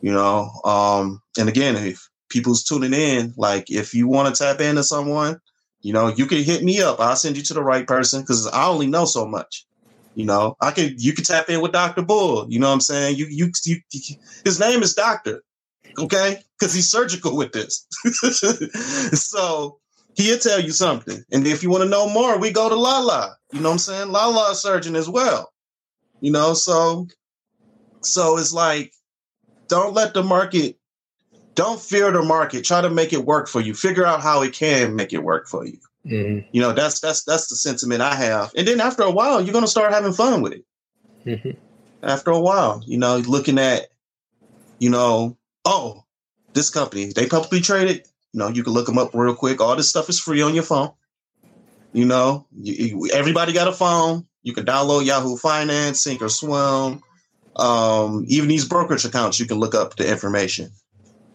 you 0.02 0.12
know. 0.12 0.52
Um, 0.64 1.22
and 1.40 1.50
again, 1.50 1.76
if 1.76 2.08
people's 2.30 2.64
tuning 2.64 2.94
in, 2.94 3.34
like 3.38 3.72
if 3.72 3.94
you 3.94 4.08
want 4.08 4.34
to 4.34 4.44
tap 4.44 4.62
into 4.62 4.84
someone, 4.84 5.40
you 5.82 5.94
know, 5.94 6.08
you 6.08 6.26
can 6.26 6.44
hit 6.44 6.64
me 6.64 6.82
up. 6.82 7.00
I'll 7.00 7.16
send 7.16 7.38
you 7.38 7.44
to 7.44 7.54
the 7.54 7.64
right 7.64 7.88
person 7.88 8.22
because 8.22 8.48
I 8.48 8.68
only 8.68 8.88
know 8.88 9.06
so 9.06 9.26
much. 9.26 9.66
You 10.16 10.26
know, 10.26 10.56
I 10.62 10.72
can 10.72 10.94
you 10.98 11.14
can 11.14 11.24
tap 11.24 11.50
in 11.50 11.62
with 11.62 11.72
Dr. 11.72 12.04
Bull. 12.04 12.46
You 12.48 12.60
know 12.60 12.68
what 12.68 12.74
I'm 12.74 12.82
saying? 12.82 13.18
You 13.18 13.26
you, 13.30 13.52
you, 13.64 13.78
his 14.44 14.60
name 14.60 14.84
is 14.84 14.94
Doctor, 14.94 15.44
okay? 15.98 16.44
Because 16.60 16.74
he's 16.74 16.90
surgical 16.90 17.36
with 17.36 17.52
this. 17.52 17.88
so 19.20 19.80
he'll 20.16 20.38
tell 20.38 20.60
you 20.60 20.72
something. 20.72 21.24
And 21.32 21.46
if 21.48 21.64
you 21.64 21.70
want 21.70 21.84
to 21.84 21.90
know 21.90 22.10
more, 22.10 22.38
we 22.38 22.52
go 22.52 22.70
to 22.70 22.76
Lala. 22.76 23.38
You 23.52 23.60
know 23.60 23.70
what 23.70 23.74
I'm 23.74 23.80
saying? 23.80 24.12
Lala 24.12 24.56
surgeon 24.56 24.96
as 24.96 25.10
well. 25.10 25.52
You 26.22 26.32
know, 26.32 26.54
so 26.54 27.08
so 28.02 28.38
it's 28.38 28.54
like 28.54 28.94
don't 29.68 29.94
let 29.94 30.14
the 30.14 30.24
market 30.24 30.78
don't 31.56 31.80
fear 31.80 32.12
the 32.12 32.22
market. 32.22 32.64
Try 32.64 32.82
to 32.82 32.90
make 32.90 33.14
it 33.14 33.26
work 33.26 33.48
for 33.48 33.62
you. 33.62 33.74
Figure 33.74 34.06
out 34.06 34.22
how 34.22 34.42
it 34.42 34.54
can 34.54 34.96
make 34.96 35.14
it 35.14 35.24
work 35.24 35.48
for 35.48 35.66
you. 35.66 35.78
Mm-hmm. 36.06 36.48
You 36.52 36.62
know, 36.62 36.74
that's 36.74 37.00
that's 37.00 37.24
that's 37.24 37.48
the 37.48 37.56
sentiment 37.56 38.02
I 38.02 38.16
have. 38.16 38.52
And 38.56 38.68
then 38.68 38.82
after 38.82 39.04
a 39.04 39.12
while, 39.12 39.42
you're 39.42 39.54
gonna 39.54 39.68
start 39.68 39.94
having 39.94 40.14
fun 40.14 40.42
with 40.42 40.54
it. 40.54 40.66
Mm-hmm. 41.26 41.52
After 42.02 42.32
a 42.32 42.40
while, 42.40 42.84
you 42.86 42.98
know, 42.98 43.18
looking 43.18 43.58
at, 43.58 43.88
you 44.80 44.90
know, 44.90 45.38
oh, 45.64 46.04
this 46.54 46.70
company, 46.70 47.14
they 47.14 47.28
publicly 47.28 47.62
traded 47.62 48.06
you 48.34 48.40
know, 48.40 48.50
you 48.50 48.64
can 48.64 48.74
look 48.74 48.88
them 48.88 48.98
up 48.98 49.12
real 49.14 49.36
quick. 49.36 49.62
All 49.62 49.76
this 49.76 49.90
stuff 49.90 50.10
is 50.10 50.20
free 50.20 50.42
on 50.42 50.56
your 50.56 50.64
phone. 50.64 50.92
You 51.94 52.06
know, 52.06 52.48
you, 52.52 52.74
you, 52.74 53.10
everybody 53.14 53.54
got 53.54 53.68
a 53.68 53.74
phone. 53.74 54.26
You 54.42 54.54
can 54.54 54.66
download 54.66 55.06
Yahoo 55.06 55.38
Finance, 55.38 56.06
Thinkorswim. 56.06 57.02
Um, 57.56 58.26
even 58.28 58.50
these 58.50 58.68
brokerage 58.68 59.06
accounts, 59.06 59.40
you 59.40 59.46
can 59.46 59.60
look 59.60 59.76
up 59.76 59.96
the 59.96 60.10
information, 60.10 60.72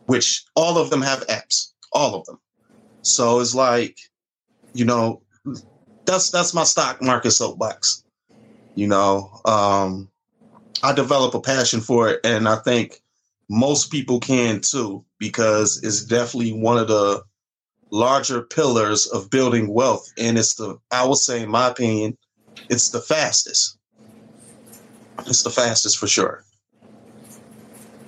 which 0.07 0.45
all 0.57 0.77
of 0.77 0.91
them 0.91 1.01
have 1.01 1.25
apps, 1.29 1.73
all 1.93 2.17
of 2.17 2.27
them. 2.27 2.41
So 3.03 3.39
it's 3.39 3.55
like, 3.55 3.97
you 4.75 4.85
know, 4.85 5.23
that's 6.05 6.31
that's 6.31 6.53
my 6.53 6.65
stock 6.65 7.01
market 7.01 7.31
soapbox. 7.31 8.03
You 8.75 8.89
know, 8.89 9.41
um, 9.45 10.11
I 10.83 10.93
develop 10.93 11.35
a 11.35 11.41
passion 11.41 11.81
for 11.81 12.09
it, 12.09 12.21
and 12.25 12.49
I 12.49 12.57
think 12.57 13.01
most 13.49 13.91
people 13.91 14.21
can 14.21 14.61
too, 14.61 15.05
because 15.19 15.81
it's 15.83 16.05
definitely 16.05 16.53
one 16.53 16.79
of 16.79 16.89
the 16.89 17.23
larger 17.91 18.43
pillars 18.43 19.07
of 19.07 19.31
building 19.31 19.69
wealth. 19.69 20.07
And 20.19 20.39
it's 20.39 20.55
the, 20.55 20.79
I 20.91 21.07
would 21.07 21.19
say, 21.19 21.43
in 21.43 21.51
my 21.51 21.69
opinion, 21.69 22.17
it's 22.69 22.91
the 22.91 23.01
fastest. 23.01 23.79
It's 25.27 25.43
the 25.43 25.51
fastest 25.51 25.99
for 25.99 26.07
sure. 26.07 26.45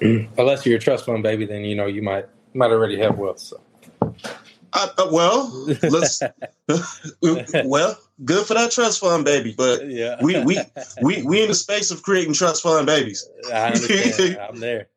Unless 0.01 0.65
you're 0.65 0.77
a 0.77 0.81
trust 0.81 1.07
fund 1.07 1.23
baby, 1.23 1.45
then 1.45 1.65
you 1.65 1.75
know 1.75 1.87
you 1.87 2.03
might 2.03 2.27
you 2.55 2.59
might 2.59 2.71
already 2.71 2.99
have 2.99 3.19
wealth. 3.19 3.39
So. 3.39 3.61
Uh, 4.73 4.89
uh, 4.97 5.09
well, 5.11 5.67
let's. 5.83 6.23
well, 7.65 7.99
good 8.25 8.47
for 8.47 8.55
that 8.55 8.71
trust 8.71 9.01
fund 9.01 9.25
baby, 9.25 9.55
but 9.57 9.87
yeah. 9.89 10.17
we 10.23 10.43
we 10.45 10.59
we 11.03 11.23
we 11.23 11.43
in 11.43 11.49
the 11.49 11.55
space 11.67 11.91
of 11.91 12.03
creating 12.03 12.33
trust 12.33 12.63
fund 12.63 12.87
babies. 12.87 13.29
I 13.53 13.67
understand. 13.67 14.39
I'm 14.39 14.61
there. 14.61 14.89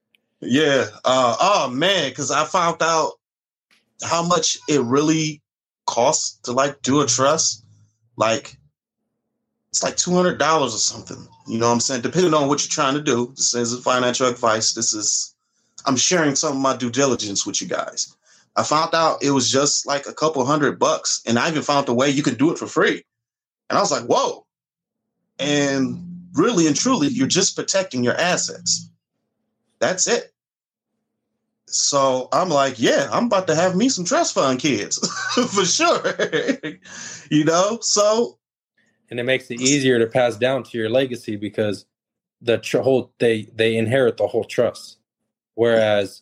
Yeah. 0.45 0.85
Uh, 1.05 1.35
oh 1.39 1.69
man, 1.69 2.09
because 2.09 2.31
I 2.31 2.45
found 2.45 2.81
out 2.81 3.13
how 4.03 4.23
much 4.25 4.57
it 4.67 4.81
really 4.81 5.41
costs 5.85 6.39
to 6.43 6.51
like 6.51 6.81
do 6.81 7.01
a 7.01 7.07
trust. 7.07 7.65
Like 8.17 8.57
it's 9.69 9.83
like 9.83 9.97
two 9.97 10.13
hundred 10.13 10.37
dollars 10.37 10.75
or 10.75 10.79
something. 10.79 11.27
You 11.47 11.57
know 11.57 11.67
what 11.67 11.73
I'm 11.73 11.79
saying? 11.79 12.01
Depending 12.01 12.33
on 12.33 12.47
what 12.47 12.63
you're 12.63 12.69
trying 12.69 12.93
to 12.95 13.01
do. 13.01 13.33
This 13.35 13.53
is 13.53 13.77
financial 13.83 14.27
advice. 14.27 14.73
This 14.73 14.93
is 14.93 15.35
I'm 15.85 15.97
sharing 15.97 16.35
some 16.35 16.55
of 16.55 16.61
my 16.61 16.75
due 16.75 16.91
diligence 16.91 17.45
with 17.45 17.61
you 17.61 17.67
guys. 17.67 18.15
I 18.55 18.63
found 18.63 18.93
out 18.93 19.23
it 19.23 19.31
was 19.31 19.49
just 19.49 19.87
like 19.87 20.05
a 20.05 20.13
couple 20.13 20.45
hundred 20.45 20.77
bucks, 20.77 21.21
and 21.25 21.39
I 21.39 21.49
even 21.49 21.63
found 21.63 21.89
a 21.89 21.93
way 21.93 22.09
you 22.09 22.23
could 22.23 22.37
do 22.37 22.51
it 22.51 22.59
for 22.59 22.67
free. 22.67 23.03
And 23.69 23.77
I 23.77 23.81
was 23.81 23.91
like, 23.91 24.03
whoa. 24.03 24.45
And 25.39 26.27
really 26.33 26.67
and 26.67 26.75
truly, 26.75 27.07
you're 27.07 27.27
just 27.27 27.55
protecting 27.55 28.03
your 28.03 28.15
assets. 28.15 28.89
That's 29.79 30.07
it. 30.07 30.32
So 31.73 32.29
I'm 32.31 32.49
like, 32.49 32.79
yeah, 32.79 33.09
I'm 33.11 33.25
about 33.25 33.47
to 33.47 33.55
have 33.55 33.75
me 33.75 33.89
some 33.89 34.05
trust 34.05 34.33
fund 34.33 34.59
kids 34.59 34.97
for 35.33 35.65
sure. 35.65 36.03
you 37.31 37.45
know, 37.45 37.79
so 37.81 38.37
and 39.09 39.19
it 39.19 39.23
makes 39.23 39.49
it 39.51 39.61
easier 39.61 39.99
to 39.99 40.07
pass 40.07 40.37
down 40.37 40.63
to 40.63 40.77
your 40.77 40.89
legacy 40.89 41.35
because 41.35 41.85
the 42.41 42.57
tr- 42.57 42.79
whole 42.79 43.13
they 43.19 43.43
they 43.55 43.75
inherit 43.75 44.17
the 44.17 44.27
whole 44.27 44.43
trust, 44.43 44.97
whereas 45.55 46.21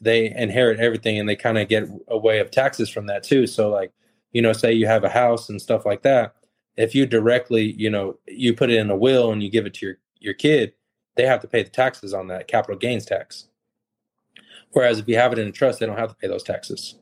they 0.00 0.34
inherit 0.34 0.80
everything 0.80 1.18
and 1.18 1.28
they 1.28 1.36
kind 1.36 1.58
of 1.58 1.68
get 1.68 1.88
a 2.08 2.18
way 2.18 2.38
of 2.38 2.50
taxes 2.50 2.90
from 2.90 3.06
that 3.06 3.22
too. 3.22 3.46
So 3.46 3.70
like, 3.70 3.92
you 4.32 4.42
know, 4.42 4.52
say 4.52 4.72
you 4.72 4.86
have 4.86 5.04
a 5.04 5.08
house 5.08 5.48
and 5.48 5.60
stuff 5.60 5.86
like 5.86 6.02
that. 6.02 6.34
If 6.76 6.94
you 6.94 7.06
directly, 7.06 7.72
you 7.78 7.88
know, 7.88 8.18
you 8.26 8.52
put 8.52 8.70
it 8.70 8.78
in 8.78 8.90
a 8.90 8.96
will 8.96 9.32
and 9.32 9.42
you 9.42 9.50
give 9.50 9.66
it 9.66 9.74
to 9.74 9.86
your 9.86 9.96
your 10.18 10.34
kid, 10.34 10.74
they 11.16 11.26
have 11.26 11.40
to 11.40 11.48
pay 11.48 11.62
the 11.62 11.70
taxes 11.70 12.12
on 12.12 12.28
that 12.28 12.48
capital 12.48 12.76
gains 12.76 13.06
tax. 13.06 13.48
Whereas 14.74 14.98
if 14.98 15.08
you 15.08 15.16
have 15.16 15.32
it 15.32 15.38
in 15.38 15.48
a 15.48 15.52
trust, 15.52 15.78
they 15.78 15.86
don't 15.86 15.96
have 15.96 16.10
to 16.10 16.16
pay 16.16 16.28
those 16.28 16.42
taxes 16.42 16.96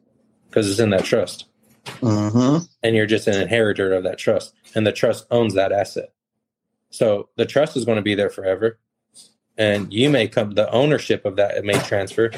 because 0.48 0.70
it's 0.70 0.78
in 0.78 0.90
that 0.90 1.04
trust. 1.04 1.46
Mm-hmm. 1.84 2.64
And 2.82 2.94
you're 2.94 3.06
just 3.06 3.26
an 3.26 3.40
inheritor 3.40 3.92
of 3.94 4.04
that 4.04 4.18
trust, 4.18 4.54
and 4.74 4.86
the 4.86 4.92
trust 4.92 5.26
owns 5.30 5.54
that 5.54 5.72
asset. 5.72 6.12
So 6.90 7.30
the 7.36 7.46
trust 7.46 7.76
is 7.76 7.84
going 7.84 7.96
to 7.96 8.02
be 8.02 8.14
there 8.14 8.30
forever, 8.30 8.78
and 9.56 9.92
you 9.92 10.10
may 10.10 10.28
come 10.28 10.52
the 10.52 10.70
ownership 10.70 11.24
of 11.24 11.36
that 11.36 11.56
it 11.56 11.64
may 11.64 11.78
transfer, 11.80 12.30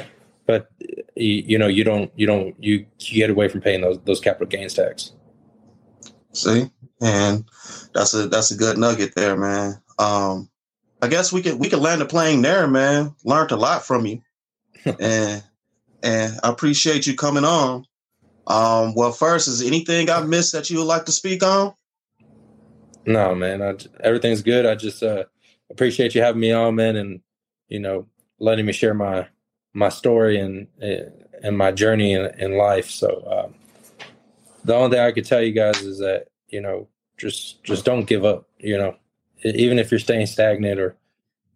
but 0.47 0.71
you, 1.15 1.43
you 1.45 1.57
know 1.59 1.67
you 1.67 1.83
don't 1.83 2.11
you 2.15 2.25
don't 2.25 2.55
you, 2.57 2.85
you 2.99 3.15
get 3.15 3.29
away 3.29 3.49
from 3.49 3.61
paying 3.61 3.81
those 3.81 3.99
those 4.05 4.21
capital 4.21 4.47
gains 4.47 4.73
tax. 4.73 5.11
See, 6.31 6.71
and 7.01 7.45
that's 7.93 8.13
a 8.13 8.27
that's 8.27 8.51
a 8.51 8.57
good 8.57 8.77
nugget 8.77 9.13
there, 9.15 9.35
man. 9.35 9.81
Um, 9.99 10.49
I 11.01 11.07
guess 11.07 11.31
we 11.31 11.43
could 11.43 11.59
we 11.59 11.69
could 11.69 11.79
land 11.79 12.01
a 12.01 12.05
plane 12.05 12.41
there, 12.41 12.67
man. 12.67 13.13
Learned 13.25 13.51
a 13.51 13.57
lot 13.57 13.85
from 13.85 14.05
you 14.07 14.21
and 14.99 15.43
and 16.03 16.39
I 16.43 16.49
appreciate 16.49 17.07
you 17.07 17.15
coming 17.15 17.45
on. 17.45 17.85
Um, 18.47 18.93
well, 18.93 19.11
first, 19.11 19.47
is 19.47 19.61
anything 19.61 20.09
I 20.09 20.21
missed 20.21 20.51
that 20.53 20.69
you 20.69 20.77
would 20.77 20.85
like 20.85 21.05
to 21.05 21.11
speak 21.11 21.43
on? 21.43 21.73
No, 23.05 23.33
man. 23.35 23.61
I, 23.61 23.75
everything's 24.03 24.41
good. 24.41 24.65
I 24.65 24.75
just 24.75 25.01
uh, 25.01 25.25
appreciate 25.69 26.15
you 26.15 26.21
having 26.21 26.41
me 26.41 26.51
on, 26.51 26.75
man, 26.75 26.95
and 26.95 27.21
you 27.67 27.79
know, 27.79 28.07
letting 28.39 28.65
me 28.65 28.73
share 28.73 28.93
my 28.93 29.27
my 29.73 29.89
story 29.89 30.39
and 30.39 30.67
and 31.43 31.57
my 31.57 31.71
journey 31.71 32.13
in, 32.13 32.25
in 32.39 32.57
life. 32.57 32.89
So, 32.89 33.45
um, 33.47 33.55
the 34.63 34.75
only 34.75 34.95
thing 34.95 35.05
I 35.05 35.11
could 35.11 35.25
tell 35.25 35.41
you 35.41 35.51
guys 35.51 35.81
is 35.81 35.99
that 35.99 36.27
you 36.49 36.61
know, 36.61 36.87
just 37.17 37.63
just 37.63 37.85
don't 37.85 38.05
give 38.05 38.25
up. 38.25 38.47
You 38.59 38.77
know, 38.77 38.95
even 39.43 39.79
if 39.79 39.91
you're 39.91 39.99
staying 39.99 40.27
stagnant 40.27 40.79
or 40.79 40.95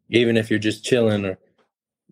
even 0.09 0.37
if 0.37 0.49
you're 0.49 0.59
just 0.59 0.83
chilling 0.83 1.25
or 1.25 1.37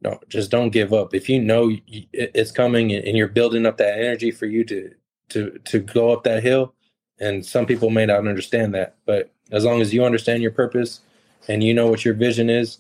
no, 0.02 0.20
just 0.30 0.52
don't 0.52 0.70
give 0.70 0.94
up. 0.94 1.14
If 1.14 1.30
you 1.30 1.42
know 1.42 1.72
it's 1.88 2.52
coming 2.52 2.94
and 2.94 3.18
you're 3.18 3.28
building 3.28 3.66
up 3.66 3.78
that 3.78 3.98
energy 3.98 4.32
for 4.32 4.46
you 4.46 4.64
to 4.66 4.94
to 5.30 5.60
to 5.66 5.80
go 5.80 6.12
up 6.12 6.24
that 6.24 6.44
hill, 6.44 6.74
and 7.20 7.46
some 7.46 7.66
people 7.66 7.90
may 7.90 8.06
not 8.06 8.28
understand 8.28 8.74
that, 8.76 8.98
but 9.06 9.32
as 9.52 9.66
long 9.66 9.82
as 9.82 9.94
you 9.94 10.06
understand 10.06 10.42
your 10.42 10.52
purpose 10.52 11.02
and 11.48 11.64
you 11.64 11.74
know 11.74 11.88
what 11.88 12.06
your 12.06 12.14
vision 12.14 12.50
is, 12.50 12.80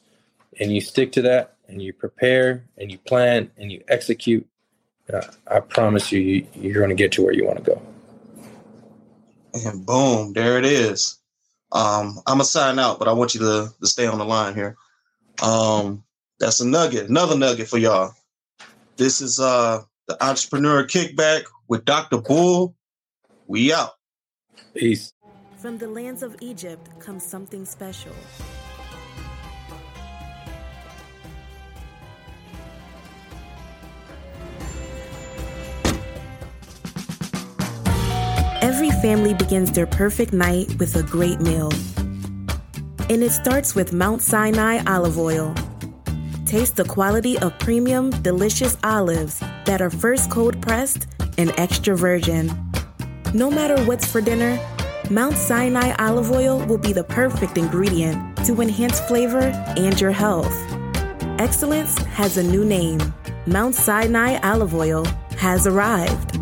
and 0.59 0.71
you 0.73 0.81
stick 0.81 1.11
to 1.13 1.21
that, 1.23 1.55
and 1.67 1.81
you 1.81 1.93
prepare 1.93 2.65
and 2.77 2.91
you 2.91 2.97
plan 2.99 3.51
and 3.57 3.71
you 3.71 3.83
execute, 3.87 4.47
uh, 5.13 5.21
I 5.47 5.59
promise 5.59 6.11
you, 6.11 6.45
you're 6.53 6.73
going 6.73 6.89
to 6.89 6.95
get 6.95 7.11
to 7.13 7.23
where 7.23 7.33
you 7.33 7.45
want 7.45 7.57
to 7.57 7.63
go. 7.63 7.81
And 9.53 9.85
boom, 9.85 10.33
there 10.33 10.57
it 10.57 10.65
is. 10.65 11.17
Um, 11.71 12.19
I'm 12.25 12.35
gonna 12.35 12.45
sign 12.45 12.79
out, 12.79 12.99
but 12.99 13.07
I 13.07 13.13
want 13.13 13.33
you 13.33 13.41
to, 13.41 13.69
to 13.79 13.87
stay 13.87 14.05
on 14.05 14.19
the 14.19 14.25
line 14.25 14.55
here. 14.55 14.77
Um, 15.41 16.03
that's 16.39 16.59
a 16.59 16.67
nugget, 16.67 17.09
another 17.09 17.37
nugget 17.37 17.67
for 17.67 17.77
y'all. 17.77 18.13
This 18.95 19.21
is 19.21 19.39
uh 19.39 19.83
the 20.07 20.23
entrepreneur 20.23 20.85
kickback 20.85 21.43
with 21.67 21.85
Dr. 21.85 22.17
Bull. 22.17 22.75
We 23.47 23.73
out. 23.73 23.91
Peace. 24.73 25.13
From 25.57 25.77
the 25.77 25.87
lands 25.87 26.23
of 26.23 26.35
Egypt 26.39 26.99
comes 26.99 27.25
something 27.25 27.65
special. 27.65 28.13
Every 38.61 38.91
family 39.01 39.33
begins 39.33 39.71
their 39.71 39.87
perfect 39.87 40.33
night 40.33 40.73
with 40.77 40.95
a 40.95 41.03
great 41.03 41.39
meal. 41.41 41.71
And 43.09 43.23
it 43.23 43.31
starts 43.31 43.73
with 43.73 43.93
Mount 43.93 44.21
Sinai 44.21 44.83
olive 44.85 45.17
oil 45.17 45.55
Taste 46.47 46.77
the 46.77 46.85
quality 46.85 47.37
of 47.39 47.59
premium, 47.59 48.09
delicious 48.21 48.77
olives 48.81 49.41
that 49.65 49.81
are 49.81 49.89
first 49.89 50.31
cold 50.31 50.61
pressed 50.61 51.05
and 51.37 51.51
extra 51.57 51.93
virgin. 51.93 52.49
No 53.33 53.51
matter 53.51 53.75
what's 53.83 54.09
for 54.09 54.21
dinner, 54.21 54.57
Mount 55.09 55.35
Sinai 55.35 55.93
olive 55.99 56.31
oil 56.31 56.65
will 56.65 56.77
be 56.77 56.93
the 56.93 57.03
perfect 57.03 57.57
ingredient 57.57 58.37
to 58.45 58.61
enhance 58.61 58.97
flavor 59.01 59.51
and 59.75 59.99
your 59.99 60.11
health. 60.11 60.55
Excellence 61.37 61.97
has 62.15 62.37
a 62.37 62.43
new 62.43 62.63
name. 62.63 63.01
Mount 63.45 63.75
Sinai 63.75 64.39
olive 64.41 64.73
oil 64.73 65.03
has 65.37 65.67
arrived. 65.67 66.36